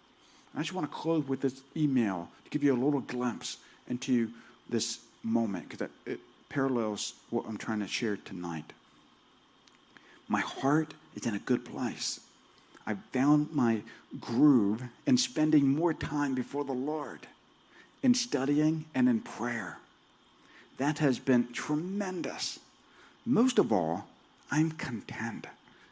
And 0.52 0.60
I 0.60 0.62
just 0.62 0.74
want 0.74 0.90
to 0.90 0.94
close 0.94 1.26
with 1.26 1.40
this 1.40 1.62
email 1.74 2.28
to 2.44 2.50
give 2.50 2.62
you 2.62 2.74
a 2.74 2.76
little 2.76 3.00
glimpse 3.00 3.56
into 3.88 4.30
this 4.68 5.00
moment 5.22 5.68
because 5.68 5.88
it 6.06 6.20
parallels 6.48 7.14
what 7.30 7.46
I'm 7.48 7.56
trying 7.56 7.80
to 7.80 7.88
share 7.88 8.16
tonight. 8.16 8.72
My 10.28 10.40
heart 10.40 10.94
is 11.14 11.26
in 11.26 11.34
a 11.34 11.40
good 11.40 11.64
place. 11.64 12.20
I've 12.86 13.02
found 13.12 13.52
my 13.52 13.82
groove 14.20 14.82
in 15.06 15.16
spending 15.16 15.68
more 15.68 15.94
time 15.94 16.34
before 16.34 16.64
the 16.64 16.72
Lord, 16.72 17.26
in 18.02 18.14
studying 18.14 18.86
and 18.94 19.08
in 19.08 19.20
prayer. 19.20 19.78
That 20.78 20.98
has 20.98 21.18
been 21.18 21.52
tremendous. 21.52 22.58
Most 23.24 23.58
of 23.58 23.72
all, 23.72 24.06
I'm 24.50 24.72
content 24.72 25.46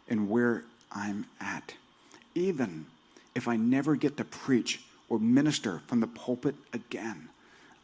in 0.08 0.28
where 0.28 0.64
I'm 0.90 1.26
at, 1.40 1.74
even 2.34 2.86
if 3.34 3.46
I 3.46 3.56
never 3.56 3.94
get 3.94 4.16
to 4.16 4.24
preach 4.24 4.80
or 5.08 5.18
minister 5.18 5.82
from 5.86 6.00
the 6.00 6.06
pulpit 6.06 6.56
again. 6.72 7.28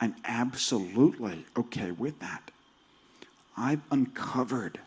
I'm 0.00 0.16
absolutely 0.24 1.46
okay 1.56 1.90
with 1.90 2.18
that. 2.20 2.50
I've 3.56 3.80
uncovered 3.90 4.80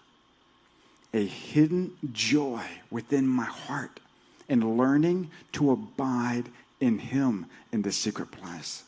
a 1.14 1.26
hidden 1.26 1.94
joy 2.12 2.64
within 2.90 3.28
my 3.28 3.46
heart 3.46 4.00
in 4.48 4.78
learning 4.78 5.32
to 5.54 5.72
abide 5.72 6.46
in 6.80 7.00
Him 7.00 7.46
in 7.72 7.82
the 7.82 7.92
secret 7.92 8.32
place. 8.32 8.84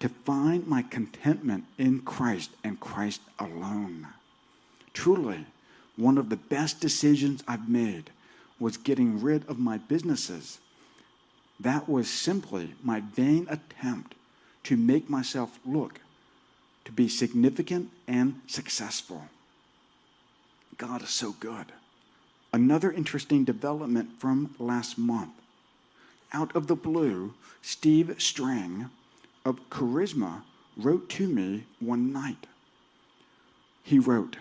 To 0.00 0.08
find 0.08 0.66
my 0.66 0.82
contentment 0.82 1.64
in 1.76 2.00
Christ 2.00 2.50
and 2.62 2.78
Christ 2.78 3.20
alone. 3.38 4.08
Truly, 4.92 5.46
one 5.96 6.18
of 6.18 6.28
the 6.28 6.36
best 6.36 6.80
decisions 6.80 7.42
I've 7.48 7.68
made 7.68 8.10
was 8.60 8.76
getting 8.76 9.20
rid 9.20 9.48
of 9.48 9.58
my 9.58 9.78
businesses. 9.78 10.58
That 11.58 11.88
was 11.88 12.08
simply 12.08 12.74
my 12.82 13.00
vain 13.00 13.46
attempt 13.50 14.14
to 14.64 14.76
make 14.76 15.10
myself 15.10 15.58
look 15.64 16.00
to 16.84 16.92
be 16.92 17.08
significant 17.08 17.90
and 18.06 18.40
successful. 18.46 19.24
God 20.78 21.02
is 21.02 21.10
so 21.10 21.32
good. 21.32 21.66
Another 22.52 22.90
interesting 22.92 23.44
development 23.44 24.18
from 24.18 24.54
last 24.58 24.96
month. 24.96 25.32
Out 26.32 26.54
of 26.54 26.68
the 26.68 26.76
blue, 26.76 27.34
Steve 27.60 28.14
Strang 28.18 28.88
of 29.44 29.68
Charisma 29.70 30.42
wrote 30.76 31.08
to 31.10 31.26
me 31.26 31.64
one 31.80 32.12
night. 32.12 32.46
He 33.82 33.98
wrote, 33.98 34.36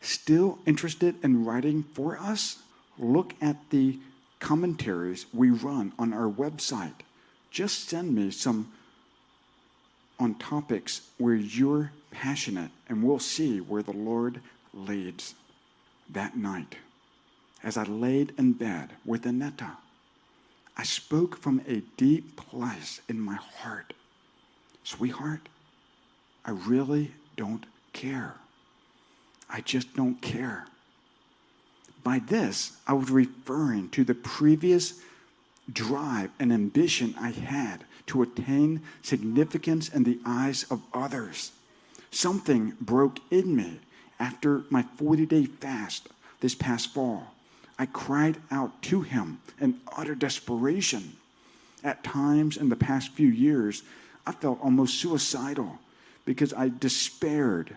Still 0.00 0.58
interested 0.66 1.14
in 1.22 1.44
writing 1.44 1.84
for 1.94 2.18
us? 2.18 2.58
Look 2.98 3.34
at 3.40 3.70
the 3.70 3.98
commentaries 4.40 5.26
we 5.32 5.50
run 5.50 5.92
on 5.98 6.12
our 6.12 6.30
website. 6.30 7.00
Just 7.50 7.88
send 7.88 8.14
me 8.14 8.30
some 8.30 8.72
on 10.18 10.34
topics 10.34 11.02
where 11.18 11.34
you're 11.34 11.92
passionate, 12.10 12.70
and 12.88 13.02
we'll 13.02 13.18
see 13.18 13.60
where 13.60 13.82
the 13.82 13.92
Lord 13.92 14.40
leads. 14.72 15.34
That 16.10 16.36
night, 16.36 16.76
as 17.62 17.76
I 17.76 17.84
laid 17.84 18.32
in 18.38 18.52
bed 18.52 18.92
with 19.04 19.26
Annetta, 19.26 19.76
I 20.76 20.82
spoke 20.82 21.36
from 21.36 21.62
a 21.66 21.82
deep 21.96 22.36
place 22.36 23.00
in 23.08 23.18
my 23.20 23.36
heart. 23.36 23.94
Sweetheart, 24.84 25.48
I 26.44 26.50
really 26.50 27.12
don't 27.36 27.64
care. 27.92 28.34
I 29.48 29.60
just 29.62 29.94
don't 29.94 30.20
care. 30.20 30.66
By 32.04 32.20
this, 32.20 32.76
I 32.86 32.92
was 32.92 33.10
referring 33.10 33.88
to 33.90 34.04
the 34.04 34.14
previous 34.14 35.00
drive 35.72 36.30
and 36.38 36.52
ambition 36.52 37.14
I 37.18 37.30
had 37.30 37.84
to 38.06 38.22
attain 38.22 38.82
significance 39.02 39.88
in 39.88 40.04
the 40.04 40.20
eyes 40.24 40.64
of 40.70 40.82
others. 40.92 41.52
Something 42.10 42.74
broke 42.80 43.18
in 43.30 43.56
me 43.56 43.80
after 44.18 44.62
my 44.70 44.82
40 44.82 45.26
day 45.26 45.44
fast 45.46 46.08
this 46.40 46.54
past 46.54 46.92
fall. 46.92 47.32
I 47.78 47.86
cried 47.86 48.38
out 48.50 48.80
to 48.82 49.02
him 49.02 49.40
in 49.60 49.80
utter 49.96 50.14
desperation. 50.14 51.16
At 51.84 52.02
times 52.02 52.56
in 52.56 52.68
the 52.68 52.76
past 52.76 53.12
few 53.12 53.28
years, 53.28 53.82
I 54.26 54.32
felt 54.32 54.60
almost 54.62 54.98
suicidal 54.98 55.78
because 56.24 56.52
I 56.54 56.70
despaired 56.70 57.76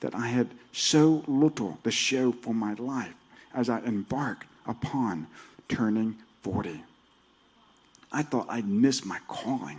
that 0.00 0.14
I 0.14 0.28
had 0.28 0.48
so 0.72 1.24
little 1.26 1.78
to 1.84 1.90
show 1.90 2.32
for 2.32 2.54
my 2.54 2.74
life 2.74 3.14
as 3.54 3.68
I 3.68 3.80
embarked 3.80 4.46
upon 4.66 5.26
turning 5.68 6.16
40. 6.42 6.82
I 8.12 8.22
thought 8.22 8.46
I'd 8.48 8.68
missed 8.68 9.04
my 9.04 9.18
calling. 9.28 9.78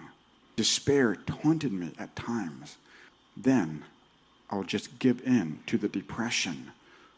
Despair 0.56 1.16
taunted 1.16 1.74
me 1.74 1.94
at 1.98 2.16
times. 2.16 2.78
Then 3.36 3.84
I'll 4.52 4.64
just 4.64 5.00
give 5.00 5.26
in 5.26 5.60
to 5.68 5.78
the 5.78 5.88
depression 5.88 6.72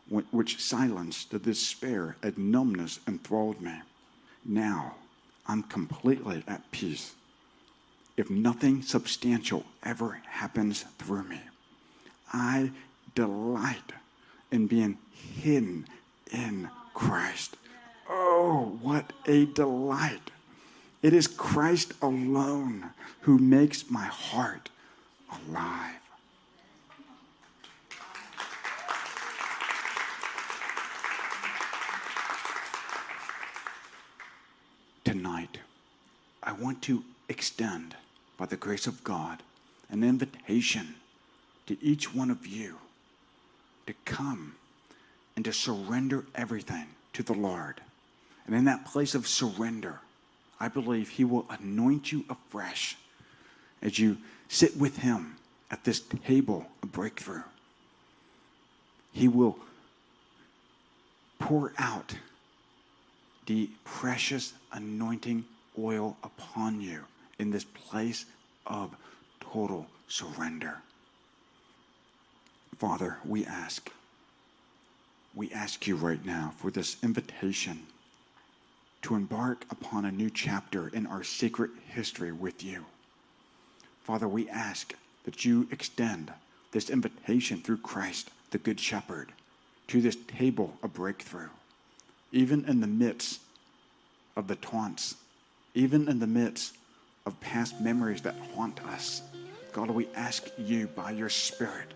which 0.07 0.61
silenced 0.61 1.31
the 1.31 1.39
despair 1.39 2.15
and 2.21 2.37
numbness 2.37 2.99
enthralled 3.07 3.59
me. 3.61 3.81
Now 4.45 4.95
I'm 5.47 5.63
completely 5.63 6.43
at 6.47 6.69
peace. 6.71 7.15
If 8.15 8.29
nothing 8.29 8.83
substantial 8.83 9.65
ever 9.81 10.19
happens 10.27 10.85
through 10.99 11.23
me, 11.23 11.41
I 12.31 12.71
delight 13.15 13.93
in 14.51 14.67
being 14.67 14.99
hidden 15.41 15.87
in 16.31 16.69
Christ. 16.93 17.57
Oh, 18.07 18.77
what 18.81 19.13
a 19.25 19.45
delight! 19.45 20.29
It 21.01 21.13
is 21.13 21.27
Christ 21.27 21.93
alone 22.01 22.91
who 23.21 23.37
makes 23.37 23.89
my 23.89 24.05
heart 24.05 24.69
alive. 25.31 25.95
Tonight, 35.03 35.59
I 36.43 36.51
want 36.53 36.81
to 36.83 37.03
extend, 37.29 37.95
by 38.37 38.45
the 38.45 38.57
grace 38.57 38.87
of 38.87 39.03
God, 39.03 39.41
an 39.89 40.03
invitation 40.03 40.95
to 41.67 41.81
each 41.83 42.13
one 42.13 42.29
of 42.29 42.45
you 42.45 42.77
to 43.87 43.93
come 44.05 44.55
and 45.35 45.45
to 45.45 45.53
surrender 45.53 46.25
everything 46.35 46.87
to 47.13 47.23
the 47.23 47.33
Lord. 47.33 47.81
And 48.45 48.55
in 48.55 48.65
that 48.65 48.85
place 48.85 49.15
of 49.15 49.27
surrender, 49.27 49.99
I 50.59 50.67
believe 50.67 51.09
He 51.09 51.23
will 51.23 51.45
anoint 51.49 52.11
you 52.11 52.25
afresh 52.29 52.97
as 53.81 53.99
you 53.99 54.17
sit 54.47 54.77
with 54.77 54.97
Him 54.97 55.37
at 55.71 55.83
this 55.83 56.01
table 56.25 56.67
of 56.81 56.91
breakthrough. 56.91 57.43
He 59.11 59.27
will 59.27 59.57
pour 61.39 61.73
out 61.77 62.15
the 63.45 63.69
precious 63.83 64.53
anointing 64.71 65.45
oil 65.77 66.17
upon 66.23 66.81
you 66.81 67.03
in 67.39 67.51
this 67.51 67.63
place 67.63 68.25
of 68.65 68.95
total 69.39 69.87
surrender. 70.07 70.77
Father, 72.77 73.17
we 73.25 73.45
ask, 73.45 73.91
we 75.35 75.51
ask 75.51 75.87
you 75.87 75.95
right 75.95 76.25
now 76.25 76.53
for 76.57 76.71
this 76.71 76.97
invitation 77.03 77.87
to 79.03 79.15
embark 79.15 79.65
upon 79.69 80.05
a 80.05 80.11
new 80.11 80.29
chapter 80.29 80.87
in 80.87 81.05
our 81.05 81.23
secret 81.23 81.71
history 81.87 82.31
with 82.31 82.63
you. 82.63 82.85
Father, 84.03 84.27
we 84.27 84.49
ask 84.49 84.93
that 85.25 85.45
you 85.45 85.67
extend 85.71 86.31
this 86.71 86.89
invitation 86.89 87.61
through 87.61 87.77
Christ, 87.77 88.31
the 88.51 88.57
Good 88.57 88.79
Shepherd, 88.79 89.31
to 89.87 90.01
this 90.01 90.17
table 90.27 90.77
of 90.81 90.93
breakthrough, 90.93 91.49
even 92.31 92.65
in 92.65 92.81
the 92.81 92.87
midst 92.87 93.39
of 94.35 94.47
the 94.47 94.55
taunts, 94.55 95.15
even 95.73 96.07
in 96.07 96.19
the 96.19 96.27
midst 96.27 96.75
of 97.25 97.39
past 97.39 97.79
memories 97.81 98.21
that 98.21 98.35
haunt 98.55 98.83
us. 98.87 99.21
God, 99.71 99.89
we 99.89 100.07
ask 100.15 100.49
you 100.57 100.87
by 100.87 101.11
your 101.11 101.29
Spirit, 101.29 101.93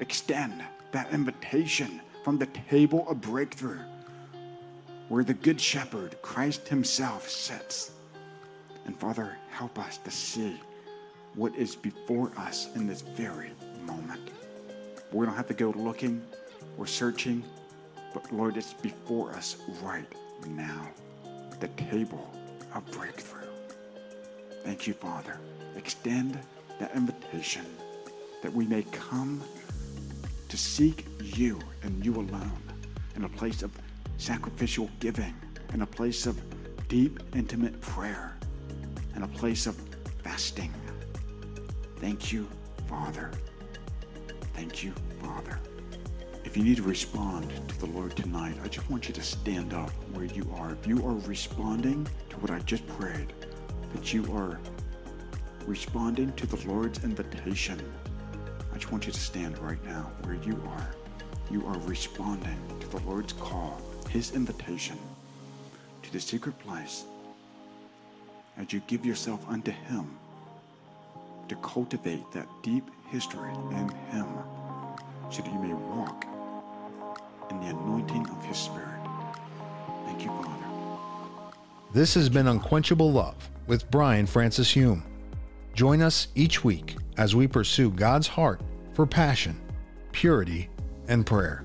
extend 0.00 0.62
that 0.92 1.12
invitation 1.12 2.00
from 2.22 2.38
the 2.38 2.46
table 2.68 3.06
of 3.08 3.20
breakthrough 3.20 3.80
where 5.08 5.24
the 5.24 5.34
Good 5.34 5.60
Shepherd, 5.60 6.20
Christ 6.20 6.68
Himself, 6.68 7.28
sits. 7.28 7.92
And 8.84 8.98
Father, 8.98 9.36
help 9.50 9.78
us 9.78 9.98
to 9.98 10.10
see 10.10 10.60
what 11.34 11.54
is 11.56 11.76
before 11.76 12.30
us 12.36 12.68
in 12.74 12.86
this 12.86 13.00
very 13.00 13.50
moment. 13.86 14.30
We 15.12 15.24
don't 15.24 15.34
have 15.34 15.48
to 15.48 15.54
go 15.54 15.70
looking 15.70 16.22
or 16.76 16.86
searching, 16.86 17.42
but 18.12 18.30
Lord, 18.32 18.56
it's 18.58 18.74
before 18.74 19.32
us 19.32 19.56
right 19.82 20.12
now 20.46 20.88
the 21.60 21.68
table 21.68 22.30
of 22.74 22.84
breakthrough. 22.92 23.48
Thank 24.64 24.86
you, 24.86 24.94
Father. 24.94 25.38
Extend 25.76 26.38
that 26.78 26.94
invitation 26.94 27.64
that 28.42 28.52
we 28.52 28.66
may 28.66 28.82
come 28.92 29.42
to 30.48 30.56
seek 30.56 31.06
you 31.22 31.58
and 31.82 32.04
you 32.04 32.14
alone 32.14 32.62
in 33.16 33.24
a 33.24 33.28
place 33.28 33.62
of 33.62 33.70
sacrificial 34.16 34.90
giving, 35.00 35.34
in 35.72 35.82
a 35.82 35.86
place 35.86 36.26
of 36.26 36.40
deep, 36.88 37.20
intimate 37.34 37.80
prayer, 37.80 38.36
in 39.16 39.22
a 39.22 39.28
place 39.28 39.66
of 39.66 39.76
fasting. 40.22 40.72
Thank 41.96 42.32
you, 42.32 42.48
Father. 42.88 43.30
Thank 44.54 44.82
you, 44.82 44.92
Father. 45.20 45.58
If 46.48 46.56
you 46.56 46.64
need 46.64 46.78
to 46.78 46.82
respond 46.82 47.52
to 47.68 47.78
the 47.78 47.84
Lord 47.88 48.16
tonight, 48.16 48.56
I 48.64 48.68
just 48.68 48.88
want 48.88 49.06
you 49.06 49.12
to 49.12 49.22
stand 49.22 49.74
up 49.74 49.90
where 50.14 50.24
you 50.24 50.50
are. 50.56 50.72
If 50.72 50.86
you 50.86 51.06
are 51.06 51.12
responding 51.12 52.08
to 52.30 52.36
what 52.36 52.50
I 52.50 52.58
just 52.60 52.86
prayed, 52.86 53.34
that 53.92 54.14
you 54.14 54.24
are 54.34 54.58
responding 55.66 56.32
to 56.32 56.46
the 56.46 56.56
Lord's 56.66 57.04
invitation, 57.04 57.78
I 58.72 58.78
just 58.78 58.90
want 58.90 59.06
you 59.06 59.12
to 59.12 59.20
stand 59.20 59.58
right 59.58 59.84
now 59.84 60.10
where 60.22 60.36
you 60.36 60.58
are. 60.68 60.88
You 61.50 61.66
are 61.66 61.78
responding 61.80 62.58
to 62.80 62.88
the 62.88 63.00
Lord's 63.00 63.34
call, 63.34 63.82
His 64.08 64.34
invitation 64.34 64.96
to 66.02 66.10
the 66.10 66.18
secret 66.18 66.58
place 66.60 67.04
as 68.56 68.72
you 68.72 68.80
give 68.86 69.04
yourself 69.04 69.46
unto 69.50 69.70
Him 69.70 70.16
to 71.50 71.56
cultivate 71.56 72.24
that 72.32 72.48
deep 72.62 72.88
history 73.10 73.52
in 73.52 73.90
Him 74.10 74.26
so 75.30 75.42
that 75.42 75.52
you 75.52 75.58
may 75.58 75.74
walk 75.74 76.24
in 77.50 77.60
the 77.60 77.66
anointing 77.66 78.28
of 78.28 78.44
His 78.44 78.56
Spirit. 78.56 79.00
Thank 80.04 80.22
you, 80.22 80.28
Father. 80.28 80.48
This 81.92 82.14
has 82.14 82.28
been 82.28 82.48
Unquenchable 82.48 83.12
Love 83.12 83.50
with 83.66 83.90
Brian 83.90 84.26
Francis 84.26 84.70
Hume. 84.70 85.04
Join 85.74 86.02
us 86.02 86.28
each 86.34 86.64
week 86.64 86.96
as 87.16 87.34
we 87.34 87.46
pursue 87.46 87.90
God's 87.90 88.26
heart 88.26 88.60
for 88.94 89.06
passion, 89.06 89.60
purity, 90.12 90.68
and 91.06 91.24
prayer. 91.24 91.64